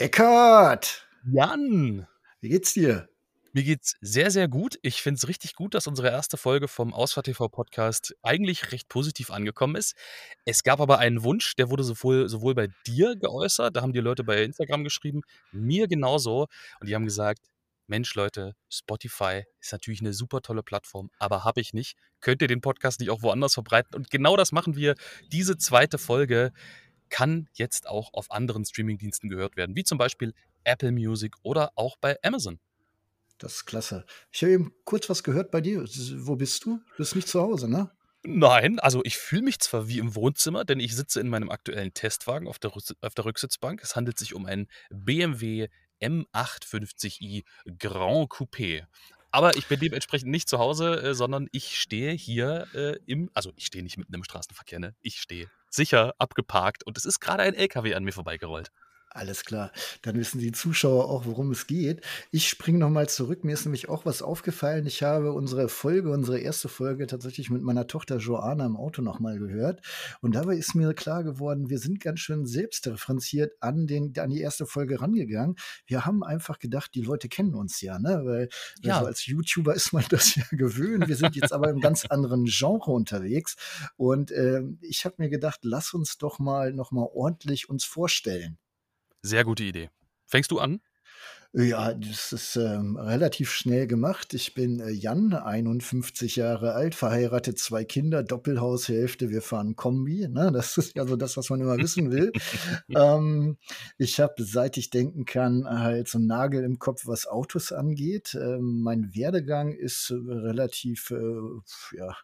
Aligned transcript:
Eckart! 0.00 1.06
Jan! 1.30 2.06
Wie 2.40 2.48
geht's 2.48 2.72
dir? 2.72 3.10
Mir 3.52 3.64
geht's 3.64 3.96
sehr, 4.00 4.30
sehr 4.30 4.48
gut. 4.48 4.78
Ich 4.80 5.02
finde 5.02 5.18
es 5.18 5.28
richtig 5.28 5.54
gut, 5.54 5.74
dass 5.74 5.86
unsere 5.86 6.08
erste 6.08 6.38
Folge 6.38 6.68
vom 6.68 6.94
Ausfahrt 6.94 7.26
TV 7.26 7.50
Podcast 7.50 8.14
eigentlich 8.22 8.72
recht 8.72 8.88
positiv 8.88 9.30
angekommen 9.30 9.76
ist. 9.76 9.94
Es 10.46 10.62
gab 10.62 10.80
aber 10.80 11.00
einen 11.00 11.22
Wunsch, 11.22 11.54
der 11.56 11.68
wurde 11.68 11.84
sowohl, 11.84 12.30
sowohl 12.30 12.54
bei 12.54 12.68
dir 12.86 13.14
geäußert, 13.14 13.76
da 13.76 13.82
haben 13.82 13.92
die 13.92 14.00
Leute 14.00 14.24
bei 14.24 14.42
Instagram 14.42 14.84
geschrieben, 14.84 15.20
mir 15.52 15.86
genauso. 15.86 16.46
Und 16.80 16.88
die 16.88 16.94
haben 16.94 17.04
gesagt, 17.04 17.40
Mensch 17.86 18.14
Leute, 18.14 18.54
Spotify 18.70 19.44
ist 19.60 19.72
natürlich 19.72 20.00
eine 20.00 20.14
super 20.14 20.40
tolle 20.40 20.62
Plattform, 20.62 21.10
aber 21.18 21.44
habe 21.44 21.60
ich 21.60 21.74
nicht. 21.74 21.98
Könnt 22.20 22.40
ihr 22.40 22.48
den 22.48 22.62
Podcast 22.62 23.00
nicht 23.00 23.10
auch 23.10 23.20
woanders 23.20 23.52
verbreiten? 23.52 23.96
Und 23.96 24.08
genau 24.08 24.38
das 24.38 24.50
machen 24.50 24.76
wir. 24.76 24.94
Diese 25.30 25.58
zweite 25.58 25.98
Folge 25.98 26.52
kann 27.10 27.48
jetzt 27.52 27.86
auch 27.86 28.14
auf 28.14 28.30
anderen 28.30 28.64
Streamingdiensten 28.64 29.28
gehört 29.28 29.56
werden, 29.56 29.76
wie 29.76 29.84
zum 29.84 29.98
Beispiel 29.98 30.32
Apple 30.64 30.92
Music 30.92 31.34
oder 31.42 31.72
auch 31.74 31.96
bei 32.00 32.16
Amazon. 32.22 32.58
Das 33.38 33.54
ist 33.54 33.66
klasse. 33.66 34.04
Ich 34.30 34.42
habe 34.42 34.52
eben 34.52 34.72
kurz 34.84 35.08
was 35.08 35.22
gehört 35.22 35.50
bei 35.50 35.60
dir. 35.60 35.82
Wo 35.82 36.36
bist 36.36 36.64
du? 36.64 36.76
Du 36.76 36.96
bist 36.98 37.16
nicht 37.16 37.28
zu 37.28 37.40
Hause, 37.40 37.68
ne? 37.68 37.90
Nein, 38.22 38.78
also 38.78 39.00
ich 39.04 39.16
fühle 39.16 39.42
mich 39.42 39.60
zwar 39.60 39.88
wie 39.88 39.98
im 39.98 40.14
Wohnzimmer, 40.14 40.66
denn 40.66 40.78
ich 40.78 40.94
sitze 40.94 41.20
in 41.20 41.28
meinem 41.28 41.50
aktuellen 41.50 41.94
Testwagen 41.94 42.48
auf 42.48 42.58
der, 42.58 42.70
auf 42.72 43.14
der 43.14 43.24
Rücksitzbank. 43.24 43.82
Es 43.82 43.96
handelt 43.96 44.18
sich 44.18 44.34
um 44.34 44.44
einen 44.44 44.68
BMW 44.90 45.68
M850i 46.02 47.44
Grand 47.78 48.30
Coupé. 48.30 48.84
Aber 49.30 49.56
ich 49.56 49.66
bin 49.66 49.78
dementsprechend 49.78 50.30
nicht 50.30 50.48
zu 50.48 50.58
Hause, 50.58 51.02
äh, 51.02 51.14
sondern 51.14 51.48
ich 51.52 51.78
stehe 51.78 52.12
hier 52.12 52.66
äh, 52.74 52.98
im, 53.06 53.30
also 53.34 53.52
ich 53.56 53.66
stehe 53.66 53.84
nicht 53.84 53.96
mitten 53.96 54.14
im 54.14 54.24
Straßenverkehr, 54.24 54.80
ne? 54.80 54.94
Ich 55.00 55.20
stehe 55.20 55.48
sicher 55.68 56.14
abgeparkt 56.18 56.84
und 56.84 56.98
es 56.98 57.04
ist 57.04 57.20
gerade 57.20 57.44
ein 57.44 57.54
LKW 57.54 57.94
an 57.94 58.04
mir 58.04 58.12
vorbeigerollt. 58.12 58.70
Alles 59.12 59.44
klar. 59.44 59.72
Dann 60.02 60.14
wissen 60.14 60.38
die 60.38 60.52
Zuschauer 60.52 61.10
auch, 61.10 61.26
worum 61.26 61.50
es 61.50 61.66
geht. 61.66 62.00
Ich 62.30 62.48
springe 62.48 62.78
nochmal 62.78 63.08
zurück. 63.08 63.42
Mir 63.42 63.54
ist 63.54 63.64
nämlich 63.64 63.88
auch 63.88 64.06
was 64.06 64.22
aufgefallen. 64.22 64.86
Ich 64.86 65.02
habe 65.02 65.32
unsere 65.32 65.68
Folge, 65.68 66.12
unsere 66.12 66.38
erste 66.38 66.68
Folge 66.68 67.08
tatsächlich 67.08 67.50
mit 67.50 67.60
meiner 67.62 67.88
Tochter 67.88 68.18
Joanna 68.18 68.64
im 68.64 68.76
Auto 68.76 69.02
nochmal 69.02 69.40
gehört. 69.40 69.80
Und 70.20 70.36
dabei 70.36 70.54
ist 70.54 70.76
mir 70.76 70.94
klar 70.94 71.24
geworden, 71.24 71.70
wir 71.70 71.80
sind 71.80 71.98
ganz 71.98 72.20
schön 72.20 72.46
selbstreferenziert 72.46 73.54
an, 73.60 73.88
den, 73.88 74.16
an 74.16 74.30
die 74.30 74.40
erste 74.40 74.64
Folge 74.64 75.00
rangegangen. 75.00 75.56
Wir 75.86 76.06
haben 76.06 76.22
einfach 76.22 76.60
gedacht, 76.60 76.94
die 76.94 77.02
Leute 77.02 77.28
kennen 77.28 77.56
uns 77.56 77.80
ja, 77.80 77.98
ne? 77.98 78.22
Weil 78.24 78.48
ja. 78.80 78.94
Also 78.94 79.06
als 79.06 79.26
YouTuber 79.26 79.74
ist 79.74 79.92
man 79.92 80.04
das 80.10 80.36
ja 80.36 80.44
gewöhnt. 80.52 81.08
Wir 81.08 81.16
sind 81.16 81.34
jetzt 81.34 81.52
aber 81.52 81.70
im 81.70 81.80
ganz 81.80 82.04
anderen 82.06 82.44
Genre 82.44 82.92
unterwegs. 82.92 83.56
Und 83.96 84.30
äh, 84.30 84.62
ich 84.82 85.04
habe 85.04 85.16
mir 85.18 85.30
gedacht, 85.30 85.60
lass 85.62 85.94
uns 85.94 86.16
doch 86.16 86.38
mal 86.38 86.72
nochmal 86.72 87.08
ordentlich 87.12 87.68
uns 87.68 87.84
vorstellen. 87.84 88.56
Sehr 89.22 89.44
gute 89.44 89.64
Idee. 89.64 89.90
Fängst 90.26 90.50
du 90.50 90.58
an? 90.58 90.80
Ja, 91.52 91.94
das 91.94 92.32
ist 92.32 92.54
ähm, 92.54 92.96
relativ 92.96 93.50
schnell 93.50 93.88
gemacht. 93.88 94.34
Ich 94.34 94.54
bin 94.54 94.78
äh, 94.78 94.90
Jan, 94.90 95.34
51 95.34 96.36
Jahre 96.36 96.74
alt, 96.74 96.94
verheiratet, 96.94 97.58
zwei 97.58 97.84
Kinder, 97.84 98.22
Doppelhaushälfte, 98.22 99.30
wir 99.30 99.42
fahren 99.42 99.74
Kombi. 99.74 100.28
Ne? 100.28 100.52
Das 100.52 100.78
ist 100.78 100.94
ja 100.94 101.04
so 101.08 101.16
das, 101.16 101.36
was 101.36 101.50
man 101.50 101.60
immer 101.60 101.76
wissen 101.78 102.12
will. 102.12 102.30
ähm, 102.94 103.58
ich 103.98 104.20
habe, 104.20 104.34
seit 104.44 104.76
ich 104.76 104.90
denken 104.90 105.24
kann, 105.24 105.66
halt 105.68 106.06
so 106.06 106.18
einen 106.18 106.28
Nagel 106.28 106.62
im 106.62 106.78
Kopf, 106.78 107.08
was 107.08 107.26
Autos 107.26 107.72
angeht. 107.72 108.38
Ähm, 108.40 108.82
mein 108.82 109.12
Werdegang 109.12 109.72
ist 109.72 110.10
äh, 110.10 110.14
relativ 110.14 111.10
äh, 111.10 111.96
ja, 111.96 112.14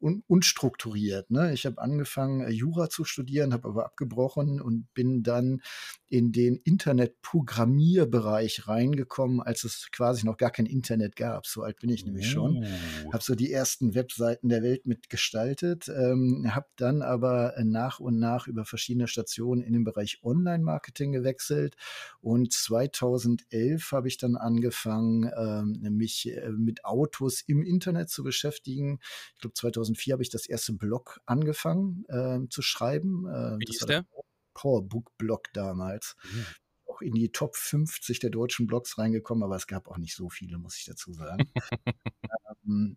un 0.00 0.22
unstrukturiert. 0.26 1.30
Ne? 1.30 1.52
Ich 1.52 1.66
habe 1.66 1.80
angefangen, 1.80 2.40
äh, 2.40 2.50
Jura 2.50 2.88
zu 2.88 3.04
studieren, 3.04 3.52
habe 3.52 3.68
aber 3.68 3.84
abgebrochen 3.84 4.60
und 4.60 4.92
bin 4.94 5.22
dann 5.22 5.62
in 6.08 6.32
den 6.32 6.56
Internetprogrammierbereich 6.56 8.68
reingekommen, 8.68 9.40
als 9.40 9.64
es 9.64 9.88
quasi 9.92 10.26
noch 10.26 10.36
gar 10.36 10.50
kein 10.50 10.66
Internet 10.66 11.16
gab. 11.16 11.46
So 11.46 11.62
alt 11.62 11.80
bin 11.80 11.90
ich 11.90 12.04
nämlich 12.04 12.30
schon. 12.30 12.66
Oh. 13.06 13.12
Habe 13.12 13.24
so 13.24 13.34
die 13.34 13.50
ersten 13.50 13.94
Webseiten 13.94 14.48
der 14.48 14.62
Welt 14.62 14.86
mitgestaltet, 14.86 15.88
ähm, 15.88 16.54
habe 16.54 16.66
dann 16.76 17.02
aber 17.02 17.54
nach 17.64 18.00
und 18.00 18.18
nach 18.18 18.46
über 18.46 18.64
verschiedene 18.64 19.08
Stationen 19.08 19.62
in 19.62 19.72
den 19.72 19.84
Bereich 19.84 20.20
Online-Marketing 20.22 21.12
gewechselt 21.12 21.76
und 22.20 22.52
2011 22.52 23.92
habe 23.92 24.08
ich 24.08 24.18
dann 24.18 24.36
angefangen, 24.36 25.30
ähm, 25.36 25.96
mich 25.96 26.30
äh, 26.30 26.50
mit 26.50 26.84
Autos 26.84 27.42
im 27.46 27.62
Internet 27.62 28.10
zu 28.10 28.22
beschäftigen. 28.22 29.00
Ich 29.34 29.40
glaube 29.40 29.54
2004 29.84 30.12
habe 30.12 30.22
ich 30.22 30.30
das 30.30 30.46
erste 30.46 30.72
Blog 30.72 31.20
angefangen 31.26 32.04
äh, 32.08 32.40
zu 32.48 32.62
schreiben. 32.62 33.26
Äh, 33.26 33.58
Wie 33.58 33.70
ist 33.70 33.88
der? 33.88 34.06
Powerbook 34.54 35.16
Blog 35.18 35.48
damals. 35.52 36.16
Mhm. 36.24 36.46
Auch 36.86 37.00
in 37.00 37.14
die 37.14 37.30
Top 37.30 37.56
50 37.56 38.18
der 38.18 38.30
deutschen 38.30 38.66
Blogs 38.66 38.98
reingekommen, 38.98 39.42
aber 39.42 39.56
es 39.56 39.66
gab 39.66 39.88
auch 39.88 39.98
nicht 39.98 40.14
so 40.14 40.28
viele, 40.28 40.58
muss 40.58 40.76
ich 40.76 40.84
dazu 40.84 41.12
sagen. 41.12 41.50
ähm, 42.66 42.96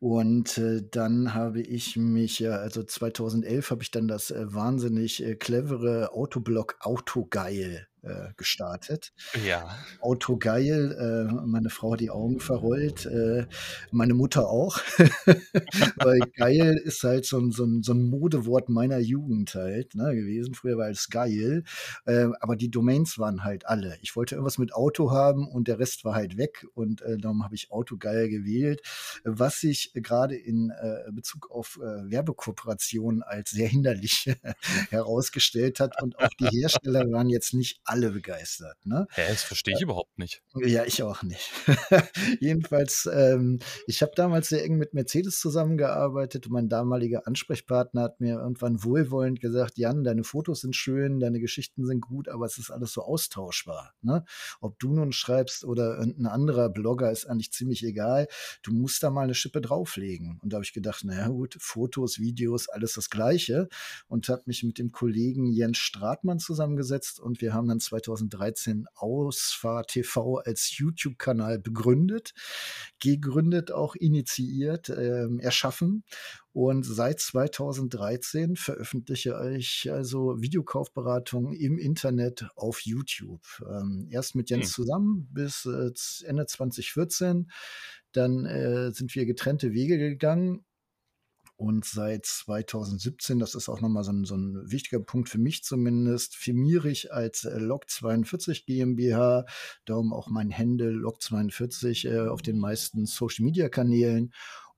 und 0.00 0.58
äh, 0.58 0.82
dann 0.90 1.32
habe 1.32 1.62
ich 1.62 1.96
mich, 1.96 2.38
ja, 2.38 2.56
also 2.56 2.82
2011 2.82 3.70
habe 3.70 3.82
ich 3.82 3.90
dann 3.90 4.08
das 4.08 4.30
äh, 4.30 4.52
wahnsinnig 4.52 5.22
äh, 5.22 5.36
clevere 5.36 6.12
Autoblog 6.12 6.76
Autogeil 6.80 7.86
äh, 8.04 8.32
gestartet. 8.36 9.12
Ja. 9.46 9.76
Auto 10.00 10.36
geil, 10.36 10.92
äh, 10.92 11.32
meine 11.46 11.70
Frau 11.70 11.92
hat 11.92 12.00
die 12.00 12.10
Augen 12.10 12.40
verrollt, 12.40 13.06
äh, 13.06 13.46
meine 13.90 14.14
Mutter 14.14 14.48
auch. 14.48 14.78
Weil 15.96 16.20
geil 16.36 16.80
ist 16.84 17.02
halt 17.02 17.24
so 17.24 17.38
ein, 17.38 17.50
so, 17.50 17.64
ein, 17.64 17.82
so 17.82 17.92
ein 17.92 18.02
Modewort 18.02 18.68
meiner 18.68 18.98
Jugend 18.98 19.54
halt 19.54 19.94
ne, 19.94 20.14
gewesen. 20.14 20.54
Früher 20.54 20.76
war 20.76 20.88
es 20.90 21.08
geil. 21.08 21.64
Äh, 22.04 22.28
aber 22.40 22.56
die 22.56 22.70
Domains 22.70 23.18
waren 23.18 23.44
halt 23.44 23.66
alle. 23.66 23.96
Ich 24.02 24.16
wollte 24.16 24.34
irgendwas 24.34 24.58
mit 24.58 24.74
Auto 24.74 25.10
haben 25.10 25.48
und 25.48 25.68
der 25.68 25.78
Rest 25.78 26.04
war 26.04 26.14
halt 26.14 26.36
weg. 26.36 26.66
Und 26.74 27.00
äh, 27.02 27.16
darum 27.18 27.42
habe 27.44 27.54
ich 27.54 27.70
Auto 27.70 27.96
geil 27.96 28.28
gewählt. 28.28 28.82
Was 29.24 29.60
sich 29.60 29.92
gerade 29.94 30.36
in 30.36 30.70
äh, 30.70 31.10
Bezug 31.12 31.50
auf 31.50 31.78
Werbekooperationen 31.78 33.22
als 33.22 33.50
sehr 33.50 33.68
hinderlich 33.68 34.30
herausgestellt 34.90 35.80
hat. 35.80 36.02
Und 36.02 36.18
auch 36.18 36.28
die 36.40 36.48
Hersteller 36.48 37.10
waren 37.10 37.28
jetzt 37.28 37.54
nicht 37.54 37.80
alle 37.84 37.93
alle 37.94 38.10
begeistert. 38.10 38.76
Ne? 38.84 39.06
Hä, 39.12 39.22
das 39.28 39.44
verstehe 39.44 39.74
ich 39.74 39.80
äh, 39.80 39.84
überhaupt 39.84 40.18
nicht. 40.18 40.42
Ja, 40.56 40.84
ich 40.84 41.00
auch 41.04 41.22
nicht. 41.22 41.48
Jedenfalls, 42.40 43.08
ähm, 43.12 43.60
ich 43.86 44.02
habe 44.02 44.10
damals 44.16 44.48
sehr 44.48 44.64
eng 44.64 44.78
mit 44.78 44.94
Mercedes 44.94 45.38
zusammengearbeitet 45.38 46.46
und 46.46 46.52
mein 46.52 46.68
damaliger 46.68 47.28
Ansprechpartner 47.28 48.02
hat 48.02 48.20
mir 48.20 48.34
irgendwann 48.34 48.82
wohlwollend 48.82 49.40
gesagt, 49.40 49.78
Jan, 49.78 50.02
deine 50.02 50.24
Fotos 50.24 50.62
sind 50.62 50.74
schön, 50.74 51.20
deine 51.20 51.38
Geschichten 51.38 51.86
sind 51.86 52.00
gut, 52.00 52.28
aber 52.28 52.46
es 52.46 52.58
ist 52.58 52.72
alles 52.72 52.92
so 52.92 53.02
austauschbar. 53.02 53.94
Ne? 54.02 54.24
Ob 54.60 54.76
du 54.80 54.92
nun 54.92 55.12
schreibst 55.12 55.64
oder 55.64 56.00
ein 56.00 56.26
anderer 56.26 56.70
Blogger, 56.70 57.12
ist 57.12 57.26
eigentlich 57.26 57.52
ziemlich 57.52 57.84
egal. 57.84 58.26
Du 58.64 58.72
musst 58.72 59.04
da 59.04 59.10
mal 59.10 59.22
eine 59.22 59.34
Schippe 59.34 59.60
drauflegen. 59.60 60.40
Und 60.42 60.52
da 60.52 60.56
habe 60.56 60.64
ich 60.64 60.72
gedacht, 60.72 61.04
naja 61.04 61.28
gut, 61.28 61.56
Fotos, 61.60 62.18
Videos, 62.18 62.68
alles 62.68 62.94
das 62.94 63.08
Gleiche. 63.08 63.68
Und 64.08 64.28
habe 64.28 64.42
mich 64.46 64.64
mit 64.64 64.78
dem 64.78 64.90
Kollegen 64.90 65.46
Jens 65.46 65.78
Stratmann 65.78 66.40
zusammengesetzt 66.40 67.20
und 67.20 67.40
wir 67.40 67.54
haben 67.54 67.68
dann 67.68 67.83
2013 67.84 68.86
Ausfahrt 68.94 69.88
TV 69.88 70.38
als 70.38 70.76
YouTube-Kanal 70.76 71.58
begründet, 71.58 72.32
gegründet, 73.00 73.72
auch 73.72 73.94
initiiert, 73.94 74.88
äh, 74.88 75.28
erschaffen. 75.38 76.04
Und 76.52 76.84
seit 76.84 77.20
2013 77.20 78.56
veröffentliche 78.56 79.54
ich 79.56 79.90
also 79.90 80.40
Videokaufberatungen 80.40 81.52
im 81.52 81.78
Internet 81.78 82.46
auf 82.54 82.80
YouTube. 82.82 83.42
Ähm, 83.68 84.06
erst 84.10 84.34
mit 84.34 84.50
Jens 84.50 84.66
hm. 84.66 84.72
zusammen 84.72 85.28
bis 85.32 85.66
äh, 85.66 85.90
Ende 86.26 86.46
2014. 86.46 87.50
Dann 88.12 88.44
äh, 88.46 88.92
sind 88.92 89.14
wir 89.14 89.26
getrennte 89.26 89.72
Wege 89.72 89.98
gegangen 89.98 90.64
und 91.56 91.84
seit 91.84 92.26
2017, 92.26 93.38
das 93.38 93.54
ist 93.54 93.68
auch 93.68 93.80
nochmal 93.80 94.02
so 94.02 94.12
ein, 94.12 94.24
so 94.24 94.36
ein 94.36 94.70
wichtiger 94.70 95.00
Punkt 95.00 95.28
für 95.28 95.38
mich 95.38 95.62
zumindest, 95.62 96.34
firmiere 96.36 96.90
ich 96.90 97.12
als 97.12 97.44
äh, 97.44 97.58
Log42 97.58 98.64
GmbH, 98.66 99.46
darum 99.84 100.12
auch 100.12 100.28
mein 100.28 100.50
Händel 100.50 100.96
Log42 100.96 102.10
äh, 102.10 102.28
auf 102.28 102.42
den 102.42 102.58
meisten 102.58 103.06
Social-Media-Kanälen 103.06 104.32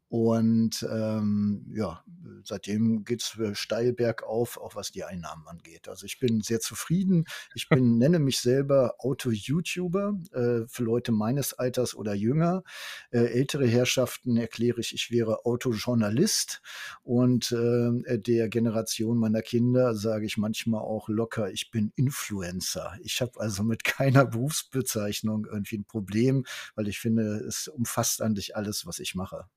und 0.08 0.86
ähm, 0.88 1.66
ja, 1.74 2.04
seitdem 2.44 3.04
geht 3.04 3.22
es 3.22 3.58
steil 3.58 3.92
bergauf, 3.92 4.56
auch 4.56 4.76
was 4.76 4.92
die 4.92 5.02
Einnahmen 5.02 5.46
angeht. 5.48 5.88
Also 5.88 6.06
ich 6.06 6.20
bin 6.20 6.42
sehr 6.42 6.60
zufrieden. 6.60 7.24
Ich 7.54 7.68
bin, 7.68 7.98
nenne 7.98 8.20
mich 8.20 8.38
selber 8.38 8.94
Auto-YouTuber 8.98 10.14
äh, 10.32 10.68
für 10.68 10.84
Leute 10.84 11.10
meines 11.10 11.54
Alters 11.54 11.96
oder 11.96 12.14
jünger. 12.14 12.62
Äh, 13.10 13.24
ältere 13.32 13.66
Herrschaften 13.66 14.36
erkläre 14.36 14.80
ich, 14.80 14.94
ich 14.94 15.10
wäre 15.10 15.44
Autojournalist. 15.44 16.62
Und 17.02 17.50
äh, 17.50 18.18
der 18.20 18.48
Generation 18.48 19.18
meiner 19.18 19.42
Kinder 19.42 19.96
sage 19.96 20.26
ich 20.26 20.36
manchmal 20.36 20.82
auch 20.82 21.08
locker, 21.08 21.50
ich 21.50 21.72
bin 21.72 21.92
Influencer. 21.96 22.96
Ich 23.02 23.20
habe 23.20 23.40
also 23.40 23.64
mit 23.64 23.82
keiner 23.82 24.24
Berufsbezeichnung 24.24 25.46
irgendwie 25.46 25.78
ein 25.78 25.84
Problem, 25.84 26.44
weil 26.76 26.86
ich 26.86 27.00
finde, 27.00 27.38
es 27.38 27.66
umfasst 27.66 28.22
eigentlich 28.22 28.54
alles, 28.54 28.86
was 28.86 29.00
ich 29.00 29.16
mache. 29.16 29.48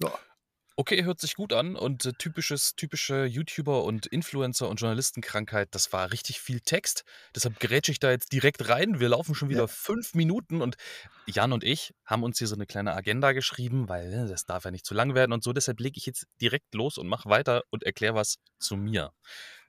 Ja. 0.00 0.20
Okay, 0.78 1.04
hört 1.04 1.20
sich 1.20 1.34
gut 1.34 1.52
an 1.52 1.74
und, 1.76 2.04
äh, 2.06 2.12
typisches 2.16 2.74
typische 2.76 3.24
YouTuber 3.26 3.84
und 3.84 4.06
Influencer 4.06 4.68
und 4.68 4.80
Journalistenkrankheit, 4.80 5.68
das 5.74 5.92
war 5.92 6.10
richtig 6.12 6.40
viel 6.40 6.60
Text. 6.60 7.04
Deshalb 7.34 7.58
grätsche 7.60 7.92
ich 7.92 7.98
da 7.98 8.10
jetzt 8.10 8.32
direkt 8.32 8.68
rein. 8.68 9.00
Wir 9.00 9.08
laufen 9.08 9.34
schon 9.34 9.48
wieder 9.50 9.66
Ja. 9.66 9.68
5 9.68 10.14
Minuten 10.14 10.62
und 10.62 10.76
Jan 11.26 11.52
und 11.52 11.64
ich 11.64 11.92
haben 12.06 12.22
uns 12.22 12.38
hier 12.38 12.46
so 12.46 12.56
'ne 12.56 12.66
kleine 12.66 12.94
Agenda 12.94 13.32
geschrieben, 13.32 13.88
weil, 13.88 14.08
ne, 14.10 14.26
das 14.28 14.46
darf 14.46 14.64
ja 14.64 14.70
nicht 14.70 14.86
zu 14.86 14.94
lang 14.94 15.14
werden 15.14 15.32
und 15.32 15.42
so. 15.44 15.52
Deshalb 15.52 15.80
lege 15.80 15.98
ich 15.98 16.06
jetzt 16.06 16.26
direkt 16.40 16.74
los 16.74 16.98
und 16.98 17.08
mache 17.08 17.28
weiter 17.28 17.62
und 17.70 17.82
erkläre 17.84 18.14
was 18.14 18.36
zu 18.58 18.76
mir. 18.76 19.12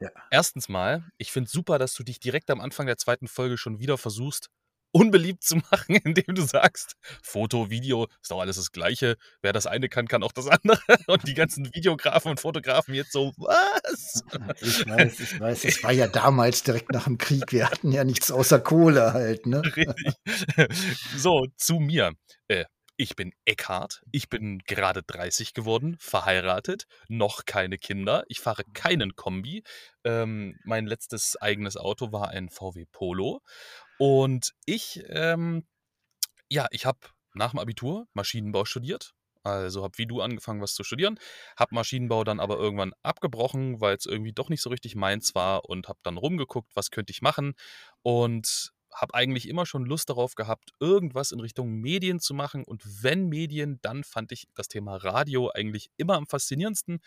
Ja. 0.02 0.12
1. 0.32 0.70
mal, 0.70 1.10
ich 1.18 1.32
finde 1.32 1.48
es 1.48 1.52
super, 1.54 1.80
dass 1.80 1.94
du 1.96 2.04
dich 2.04 2.20
direkt 2.20 2.52
am 2.52 2.62
Anfang 2.62 2.88
der 2.88 2.98
2. 2.98 3.28
Folge 3.28 3.58
schon 3.58 3.80
wieder 3.80 3.98
versuchst, 3.98 4.50
unbeliebt 4.92 5.44
zu 5.44 5.58
machen, 5.58 5.96
indem 6.04 6.36
du 6.36 6.42
sagst: 6.42 6.96
„Foto, 7.22 7.70
Video, 7.70 8.08
ist 8.22 8.32
doch 8.32 8.40
alles 8.40 8.58
das 8.58 8.72
Gleiche. 8.72 9.18
Wer 9.42 9.54
das 9.54 9.68
eine 9.68 9.90
kann, 9.90 10.08
kann 10.08 10.24
auch 10.24 10.32
das 10.32 10.48
andere.“ 10.48 10.82
Und 11.08 11.28
die 11.28 11.34
ganzen 11.34 11.74
Videografen 11.74 12.32
und 12.32 12.40
Fotografen 12.40 12.94
jetzt 12.94 13.12
so: 13.12 13.34
„Was?“ 13.38 14.24
Ich 14.62 14.88
weiß, 14.88 15.20
ich 15.20 15.40
weiß. 15.40 15.66
Es 15.66 15.84
war 15.84 15.92
ja 15.92 16.08
damals 16.08 16.64
direkt 16.64 16.92
nach 16.92 17.06
dem 17.06 17.18
Krieg. 17.18 17.52
Wir 17.52 17.70
hatten 17.70 17.92
ja 17.92 18.04
nichts 18.04 18.32
außer 18.32 18.60
Kohle 18.60 19.14
halt, 19.14 19.46
ne? 19.46 19.62
Richtig. 19.76 20.16
So, 21.18 21.48
zu 21.58 21.76
mir. 21.76 22.14
Äh, 22.48 22.66
ich 23.02 23.16
bin 23.16 23.34
Eckhard. 23.46 24.04
Ich 24.12 24.30
bin 24.30 24.60
gerade 24.60 25.02
30 25.02 25.56
geworden, 25.56 25.98
verheiratet, 26.00 26.86
noch 27.08 27.46
keine 27.46 27.80
Kinder. 27.80 28.24
Ich 28.28 28.40
fahre 28.40 28.64
keinen 28.76 29.16
Kombi. 29.16 29.64
Ähm, 30.04 30.60
mein 30.66 30.86
letztes 30.86 31.36
eigenes 31.42 31.78
Auto 31.78 32.12
war 32.12 32.30
ein 32.30 32.50
VW 32.50 32.86
Polo. 32.92 33.42
Und 34.02 34.56
ich, 34.66 35.04
ähm 35.10 35.64
ja, 36.50 36.66
ich 36.72 36.88
habe 36.88 36.98
nach 37.36 37.52
dem 37.52 37.60
Abitur 37.60 38.08
Maschinenbau 38.16 38.66
studiert. 38.66 39.14
Also, 39.44 39.84
habe 39.84 39.96
wie 40.00 40.08
du 40.08 40.22
angefangen, 40.22 40.60
was 40.60 40.74
zu 40.74 40.84
studieren, 40.84 41.20
habe 41.56 41.76
Maschinenbau 41.76 42.24
dann 42.24 42.40
aber 42.40 42.58
irgendwann 42.58 42.94
abgebrochen, 43.04 43.80
weil's 43.80 44.08
irgendwie 44.08 44.34
doch 44.34 44.50
nicht 44.50 44.64
so 44.64 44.72
richtig 44.72 44.96
meins 44.96 45.36
war 45.36 45.70
und 45.70 45.88
habe 45.88 46.00
dann 46.02 46.18
rumgeguckt, 46.18 46.76
was 46.76 46.90
könnte 46.90 47.12
ich 47.12 47.22
machen 47.22 47.54
und 48.02 48.72
habe 48.92 49.14
eigentlich 49.14 49.48
immer 49.48 49.68
schon 49.68 49.86
Lust 49.86 50.10
darauf 50.10 50.34
gehabt, 50.34 50.72
irgendwas 50.80 51.32
in 51.32 51.40
Richtung 51.40 51.72
Medien 51.72 52.20
zu 52.20 52.34
machen 52.34 52.64
und 52.64 52.82
wenn 53.04 53.30
Medien, 53.30 53.78
dann 53.84 54.04
fand 54.04 54.32
ich 54.32 54.48
das 54.56 54.68
Thema 54.68 54.96
Radio 54.96 55.52
eigentlich 55.54 55.92
immer 55.98 56.16
am 56.16 56.26
faszinierendsten. 56.26 57.02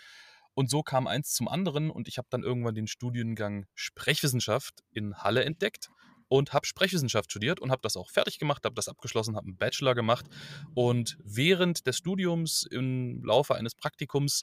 Und 0.54 0.70
so 0.70 0.84
kam 0.84 1.08
eins 1.08 1.34
zum 1.34 1.48
anderen 1.48 1.90
und 1.90 2.06
ich 2.06 2.18
habe 2.18 2.28
dann 2.30 2.44
irgendwann 2.44 2.76
den 2.76 2.86
Studiengang 2.86 3.66
Sprechwissenschaft 3.74 4.84
in 4.92 5.16
Halle 5.16 5.44
entdeckt 5.44 5.90
und 6.28 6.52
habe 6.52 6.66
Sprechwissenschaft 6.66 7.30
studiert 7.30 7.60
und 7.60 7.70
habe 7.70 7.82
das 7.82 7.96
auch 7.96 8.10
fertig 8.10 8.38
gemacht, 8.38 8.64
habe 8.64 8.74
das 8.74 8.88
abgeschlossen, 8.88 9.36
habe 9.36 9.48
'n 9.48 9.56
Bachelor 9.56 9.94
gemacht. 9.94 10.26
Und 10.74 11.18
während 11.22 11.86
des 11.86 11.96
Studiums 11.96 12.66
im 12.70 13.22
Laufe 13.24 13.54
eines 13.54 13.74
Praktikums 13.74 14.42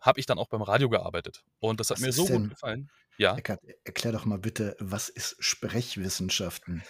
habe 0.00 0.20
ich 0.20 0.26
dann 0.26 0.38
auch 0.38 0.48
beim 0.48 0.62
Radio 0.62 0.88
gearbeitet. 0.88 1.44
Und 1.60 1.80
das 1.80 1.90
hat 1.90 1.96
Was 1.98 2.02
mir 2.02 2.12
so 2.12 2.26
gut 2.26 2.30
denn 2.30 2.48
gefallen. 2.50 2.90
Ja? 3.16 3.36
Eckart, 3.36 3.60
erklär 3.84 4.12
doch 4.12 4.24
mal 4.24 4.38
bitte, 4.38 4.76
was 4.78 5.08
ist 5.08 5.36
Sprechwissenschaften? 5.38 6.82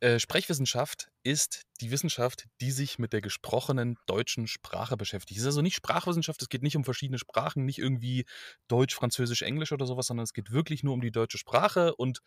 Äh, 0.00 0.18
Sprechwissenschaft 0.18 1.08
ist 1.22 1.62
die 1.80 1.90
Wissenschaft, 1.90 2.46
die 2.60 2.70
sich 2.70 2.98
mit 2.98 3.12
der 3.12 3.20
gesprochenen 3.20 3.96
deutschen 4.06 4.46
Sprache 4.46 4.96
beschäftigt. 4.96 5.38
Es 5.38 5.42
ist 5.42 5.48
also 5.48 5.62
nicht 5.62 5.76
Sprachwissenschaft, 5.76 6.42
es 6.42 6.48
geht 6.48 6.62
nicht 6.62 6.76
um 6.76 6.84
verschiedene 6.84 7.18
Sprachen, 7.18 7.64
nicht 7.64 7.78
irgendwie 7.78 8.26
Deutsch, 8.68 8.94
Französisch, 8.94 9.42
Englisch 9.42 9.72
oder 9.72 9.86
so 9.86 9.96
was, 9.96 10.06
sondern 10.06 10.24
es 10.24 10.32
geht 10.32 10.50
wirklich 10.50 10.82
nur 10.82 10.94
um 10.94 11.00
die 11.00 11.12
deutsche 11.12 11.38
Sprache. 11.38 11.94
Und 11.94 12.20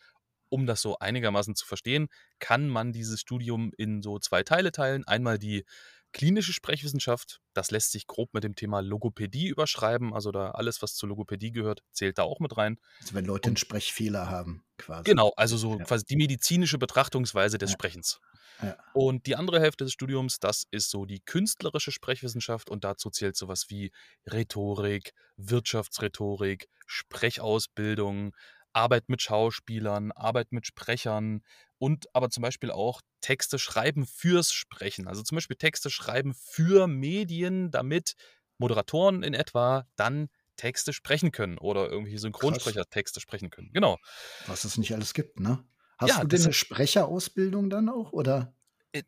um 0.50 0.66
das 0.66 0.82
so 0.82 0.98
einigermaßen 0.98 1.54
zu 1.56 1.66
verstehen, 1.66 2.08
kann 2.40 2.68
man 2.68 2.92
dieses 2.92 3.20
Studium 3.20 3.72
in 3.78 4.02
so 4.02 4.18
2 4.18 4.42
Teile 4.42 4.72
teilen. 4.72 5.06
Einmal 5.06 5.38
die 5.38 5.64
klinische 6.12 6.52
Sprechwissenschaft, 6.52 7.40
das 7.54 7.70
lässt 7.70 7.92
sich 7.92 8.06
grob 8.08 8.34
mit 8.34 8.42
dem 8.44 8.56
Thema 8.56 8.80
Logopädie 8.80 9.46
überschreiben. 9.48 10.12
Also, 10.12 10.32
da 10.32 10.50
alles, 10.50 10.82
was 10.82 10.94
zur 10.96 11.08
Logopädie 11.08 11.52
gehört, 11.52 11.82
zählt 11.92 12.18
da 12.18 12.24
auch 12.24 12.40
mit 12.40 12.56
rein. 12.56 12.78
Also, 13.00 13.14
wenn 13.14 13.24
Leute 13.24 13.48
Und 13.50 13.60
Sprechfehler 13.60 14.28
haben 14.28 14.64
quasi. 14.76 15.04
Genau, 15.04 15.32
also 15.36 15.56
so 15.56 15.78
Ja. 15.78 15.84
quasi 15.84 16.04
die 16.04 16.16
medizinische 16.16 16.78
Betrachtungsweise 16.78 17.58
des 17.58 17.70
Ja. 17.70 17.74
Sprechens. 17.74 18.20
Ja. 18.62 18.76
Und 18.92 19.26
die 19.26 19.36
andere 19.36 19.60
Hälfte 19.60 19.84
des 19.84 19.92
Studiums, 19.92 20.40
das 20.40 20.66
ist 20.70 20.90
so 20.90 21.06
die 21.06 21.20
künstlerische 21.20 21.92
Sprechwissenschaft 21.92 22.68
und 22.70 22.82
dazu 22.84 23.08
zählt 23.10 23.36
so 23.36 23.46
was 23.48 23.70
wie 23.70 23.92
Rhetorik, 24.30 25.12
Wirtschaftsrhetorik, 25.36 26.68
Sprechausbildung, 26.86 28.34
Arbeit 28.74 29.08
mit 29.08 29.22
Schauspielern, 29.22 30.12
Arbeit 30.12 30.52
mit 30.52 30.66
Sprechern 30.66 31.42
und 31.78 32.06
aber 32.14 32.30
zum 32.30 32.42
Beispiel 32.42 32.70
auch 32.70 33.00
Texte 33.20 33.58
schreiben 33.58 34.06
fürs 34.06 34.52
Sprechen. 34.52 35.08
Also, 35.08 35.22
zum 35.22 35.36
Beispiel 35.36 35.56
Texte 35.56 35.90
schreiben 35.90 36.34
für 36.34 36.86
Medien, 36.86 37.70
damit 37.70 38.14
Moderatoren 38.58 39.22
in 39.22 39.34
etwa 39.34 39.86
dann 39.96 40.28
Texte 40.56 40.92
sprechen 40.92 41.32
können 41.32 41.58
oder 41.58 41.88
irgendwelche 41.90 42.18
Krass. 42.38 42.80
Synchronsprecher 42.80 42.84
Texte 42.90 43.20
sprechen 43.20 43.50
können. 43.50 43.70
Genau. 43.72 43.98
Was 44.46 44.64
es 44.64 44.78
nicht 44.78 44.94
alles 44.94 45.12
gibt, 45.14 45.38
ne? 45.40 45.64
Hast 45.98 46.22
Ja, 46.22 46.22
du 46.22 46.26
denn 46.26 46.42
'ne 46.42 46.52
deshalb 46.52 46.54
Sprecherausbildung 46.54 47.68
dann 47.68 47.88
auch, 47.90 48.12
oder? 48.12 48.54
Äh, 48.94 49.02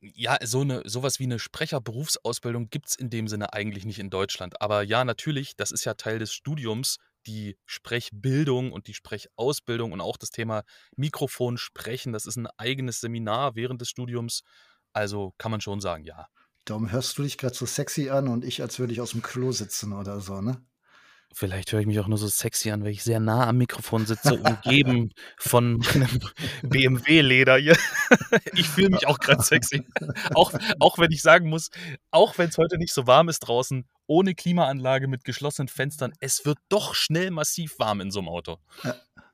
ja, 0.00 0.36
so 0.42 0.64
'ne 0.64 0.82
so 0.84 1.02
was 1.02 1.18
wie 1.20 1.26
'ne 1.26 1.38
Sprecherberufsausbildung 1.38 2.70
gibt's 2.70 2.96
in 2.96 3.08
dem 3.10 3.28
Sinne 3.28 3.52
eigentlich 3.52 3.84
nicht 3.84 3.98
in 4.00 4.10
Deutschland. 4.10 4.60
Aber 4.60 4.82
ja, 4.82 5.04
natürlich, 5.04 5.54
das 5.56 5.70
ist 5.70 5.84
ja 5.84 5.94
Teil 5.94 6.18
des 6.18 6.32
Studiums, 6.32 6.98
die 7.26 7.56
Sprechbildung 7.66 8.72
und 8.72 8.86
die 8.88 8.94
Sprechausbildung 8.94 9.92
und 9.92 10.00
auch 10.00 10.16
das 10.16 10.30
Thema 10.30 10.62
Mikrofon 10.96 11.58
sprechen. 11.58 12.12
Das 12.12 12.26
ist 12.26 12.36
'n 12.38 12.48
eigenes 12.58 13.00
Seminar 13.00 13.54
während 13.56 13.80
des 13.80 13.88
Studiums. 13.90 14.42
Also, 14.92 15.34
kann 15.38 15.50
man 15.50 15.60
schon 15.60 15.80
sagen, 15.80 16.04
ja. 16.04 16.26
Darum 16.68 16.92
hörst 16.92 17.18
du 17.18 17.24
dich 17.24 17.38
grad 17.38 17.54
so 17.56 17.66
sexy 17.66 18.08
an 18.10 18.28
und 18.28 18.44
ich, 18.44 18.62
als 18.62 18.78
würde 18.78 18.92
ich 18.92 19.00
aus'm 19.00 19.20
Klo 19.20 19.50
sitzen 19.52 19.92
oder 19.92 20.20
so, 20.20 20.40
ne? 20.40 20.64
Vielleicht 21.34 21.72
höre 21.72 21.80
ich 21.80 21.86
mich 21.86 21.98
auch 21.98 22.08
nur 22.08 22.18
so 22.18 22.28
sexy 22.28 22.70
an, 22.70 22.84
weil 22.84 22.90
ich 22.90 23.02
sehr 23.02 23.18
nah 23.18 23.46
am 23.48 23.56
Mikrofon 23.56 24.04
sitze, 24.04 24.34
umgeben 24.34 25.12
von 25.38 25.78
meinem 25.78 26.20
BMW-Leder 26.62 27.56
hier. 27.56 27.76
Ich 28.54 28.68
fühle 28.68 28.90
mich 28.90 29.06
auch 29.06 29.18
grad 29.18 29.44
sexy. 29.44 29.86
Auch 30.34 30.52
auch 30.78 30.98
wenn 30.98 31.10
ich 31.10 31.22
sagen 31.22 31.48
muss, 31.48 31.70
auch 32.10 32.36
wenn's 32.38 32.58
heute 32.58 32.76
nicht 32.78 32.92
so 32.92 33.06
warm 33.06 33.28
ist 33.28 33.40
draußen, 33.40 33.86
ohne 34.06 34.34
Klimaanlage 34.34 35.08
mit 35.08 35.24
geschlossenen 35.24 35.68
Fenstern, 35.68 36.12
es 36.20 36.44
wird 36.44 36.58
doch 36.68 36.94
schnell 36.94 37.30
massiv 37.30 37.78
warm 37.78 38.00
in 38.00 38.10
so 38.10 38.20
'nem 38.20 38.28
Auto. 38.28 38.58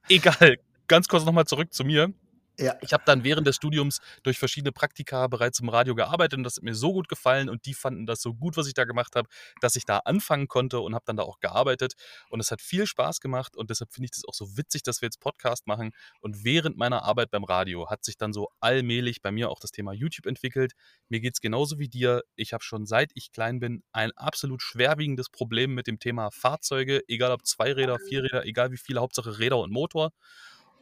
Egal, 0.08 0.58
ganz 0.86 1.08
kurz 1.08 1.24
noch 1.24 1.32
mal 1.32 1.46
zurück 1.46 1.72
zu 1.72 1.84
mir. 1.84 2.12
Ja. 2.58 2.76
Ich 2.81 2.93
habe 2.93 3.05
dann 3.06 3.22
während 3.22 3.46
des 3.46 3.56
Studiums 3.56 4.00
durch 4.25 4.38
verschiedene 4.38 4.72
Praktika 4.72 5.28
bereits 5.28 5.60
im 5.60 5.69
Radio 5.69 5.94
gearbeitet 5.94 6.38
und 6.38 6.44
das 6.44 6.56
hat 6.56 6.64
mir 6.64 6.75
so 6.75 6.93
gut 6.93 7.08
gefallen 7.08 7.49
und 7.49 7.66
die 7.66 7.75
fanden 7.75 8.05
das 8.05 8.20
so 8.20 8.34
gut, 8.34 8.56
was 8.56 8.66
ich 8.66 8.75
da 8.75 8.84
gemacht 8.84 9.14
habe, 9.14 9.28
dass 9.60 9.76
ich 9.76 9.84
da 9.84 9.99
anfangen 9.99 10.49
konnte 10.49 10.81
und 10.81 10.94
habe 10.94 11.05
dann 11.06 11.16
da 11.16 11.22
auch 11.22 11.38
gearbeitet. 11.38 11.94
Und 12.31 12.40
es 12.40 12.50
hat 12.50 12.60
viel 12.60 12.87
Spaß 12.87 13.20
gemacht 13.20 13.56
und 13.56 13.70
deshalb 13.70 13.93
finde 13.93 14.06
ich 14.06 14.10
das 14.10 14.25
auch 14.26 14.34
so 14.34 14.56
witzig, 14.56 14.82
dass 14.82 15.00
wir 15.00 15.06
jetzt 15.06 15.20
Podcast 15.20 15.66
machen. 15.69 15.93
Und 16.20 16.44
während 16.44 16.76
meiner 16.76 17.02
Arbeit 17.05 17.31
beim 17.31 17.44
Radio 17.44 17.88
hat 17.88 18.05
sich 18.05 18.16
dann 18.16 18.32
so 18.32 18.49
allmählich 18.61 19.23
bei 19.23 19.30
mir 19.30 19.50
auch 19.50 19.61
das 19.61 19.71
Thema 19.71 19.92
YouTube 19.92 20.26
entwickelt. 20.26 20.73
Mir 21.09 21.21
geht's 21.21 21.40
genauso 21.40 21.78
wie 21.78 21.88
dir. 21.88 22.23
Ich 22.35 22.52
habe 22.52 22.64
schon 22.64 22.87
seit 22.87 23.12
ich 23.14 23.30
klein 23.30 23.61
bin 23.61 23.85
ein 23.92 24.11
absolut 24.16 24.62
schwerwiegendes 24.62 25.28
Problem 25.28 25.75
mit 25.75 25.87
dem 25.87 26.00
Thema 26.00 26.30
Fahrzeuge, 26.32 27.02
egal 27.06 27.30
ob 27.30 27.47
Zweiräder, 27.47 27.99
Vierräder, 27.99 28.44
egal 28.44 28.73
wie 28.73 28.76
viele, 28.76 29.00
Hauptsache 29.00 29.38
Räder 29.38 29.59
und 29.59 29.73
Motor. 29.73 30.12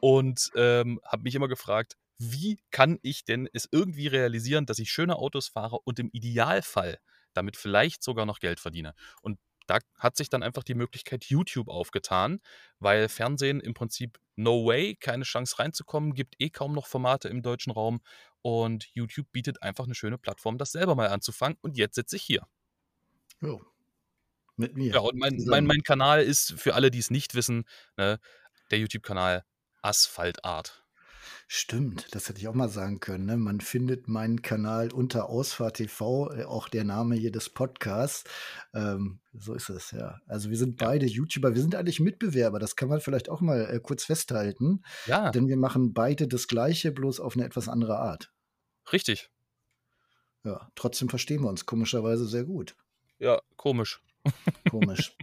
Und, 0.03 0.50
ähm, 0.57 1.00
habe 1.05 1.23
mich 1.25 1.35
immer 1.35 1.49
gefragt: 1.49 1.97
„Wie 2.19 2.59
kann 2.71 2.99
ich 3.03 3.25
denn 3.25 3.49
es 3.53 3.69
irgendwie 3.71 4.07
realisieren, 4.09 4.67
dass 4.67 4.79
ich 4.79 4.91
schöne 4.91 5.17
Autos 5.17 5.49
fahre 5.49 5.79
und 5.85 5.99
im 5.99 6.11
Idealfall 6.12 6.99
damit 7.35 7.57
vielleicht 7.57 8.03
sogar 8.03 8.26
noch 8.26 8.38
Geld 8.41 8.61
verdiene?“ 8.61 8.95
Und 9.23 9.38
da 9.67 9.79
hat 9.99 10.17
sich 10.17 10.29
dann 10.31 10.43
einfach 10.45 10.62
die 10.62 10.75
Möglichkeit 10.75 11.25
YouTube 11.25 11.69
aufgetan, 11.69 12.38
weil 12.79 13.09
Fernsehen 13.09 13.61
im 13.61 13.75
Prinzip 13.75 14.19
no 14.37 14.65
way, 14.67 14.95
keine 14.97 15.25
Chance 15.25 15.59
reinzukommen, 15.59 16.15
gibt 16.15 16.37
eh 16.41 16.50
kaum 16.50 16.73
noch 16.73 16.87
Formate 16.87 17.29
im 17.29 17.43
deutschen 17.43 17.73
Raum 17.73 18.00
und 18.43 18.87
YouTube 18.95 19.26
bietet 19.33 19.62
einfach 19.62 19.87
'ne 19.87 19.95
schöne 19.97 20.19
Plattform, 20.19 20.59
das 20.59 20.71
selber 20.73 20.95
mal 20.95 21.09
anzufangen 21.09 21.59
und 21.62 21.76
jetzt 21.76 21.97
sitze 21.97 22.17
ich 22.17 22.23
hier. 22.23 22.47
Jo. 23.43 23.61
Mit 24.57 24.76
mir 24.76 24.95
Ja, 24.95 25.00
und 25.00 25.17
mein 25.19 25.43
mein 25.47 25.67
mein 25.67 25.83
Kanal 25.83 26.23
ist 26.23 26.53
für 26.57 26.75
alle, 26.75 26.91
die's 26.91 27.11
nicht 27.11 27.35
wissen, 27.35 27.65
ne, 27.97 28.19
der 28.71 28.79
YouTube-Kanal 28.79 29.45
Asphalt 29.87 30.45
Art. 30.45 30.85
Stimmt, 31.49 32.09
das 32.14 32.28
hätte 32.28 32.40
ich 32.40 32.49
auch 32.49 32.55
mal 32.55 32.69
sagen 32.69 32.99
können, 32.99 33.25
ne? 33.26 33.37
Man 33.37 33.61
findet 33.61 34.09
meinen 34.09 34.43
Kanal 34.43 34.93
unter 34.93 35.28
Ausfahrt 35.28 35.76
TV, 35.76 36.31
äh, 36.33 36.45
auch 36.45 36.69
der 36.69 36.83
Name 36.85 37.14
hier 37.14 37.31
des 37.31 37.50
Podcasts. 37.50 38.25
Ähm, 38.75 39.21
so 39.33 39.55
ist 39.55 39.69
es, 39.69 39.93
ja. 39.93 40.19
Also, 40.26 40.50
wir 40.50 40.57
sind 40.57 40.76
beide 40.76 41.07
YouTuber. 41.07 41.55
Wir 41.55 41.62
sind 41.62 41.75
eigentlich 41.76 42.00
Mitbewerber, 42.00 42.59
das 42.59 42.75
kann 42.75 42.88
man 42.88 43.00
vielleicht 43.00 43.28
auch 43.28 43.40
mal, 43.40 43.61
äh, 43.71 43.81
kurz 43.81 44.05
festhalten, 44.05 44.83
Ja. 45.07 45.33
denn 45.35 45.47
wir 45.49 45.57
machen 45.57 45.93
beide 45.95 46.26
das 46.28 46.49
Gleiche, 46.49 46.90
bloß 46.93 47.21
auf 47.21 47.37
'ne 47.37 47.45
etwas 47.45 47.69
andere 47.69 47.99
Art. 47.99 48.33
Richtig. 48.93 49.28
Ja, 50.45 50.71
trotzdem 50.75 51.09
verstehen 51.09 51.43
wir 51.43 51.49
uns 51.50 51.66
komischerweise 51.66 52.26
sehr 52.26 52.45
gut. 52.45 52.76
Ja, 53.21 53.40
komisch. 53.57 54.00
Komisch. 54.71 55.16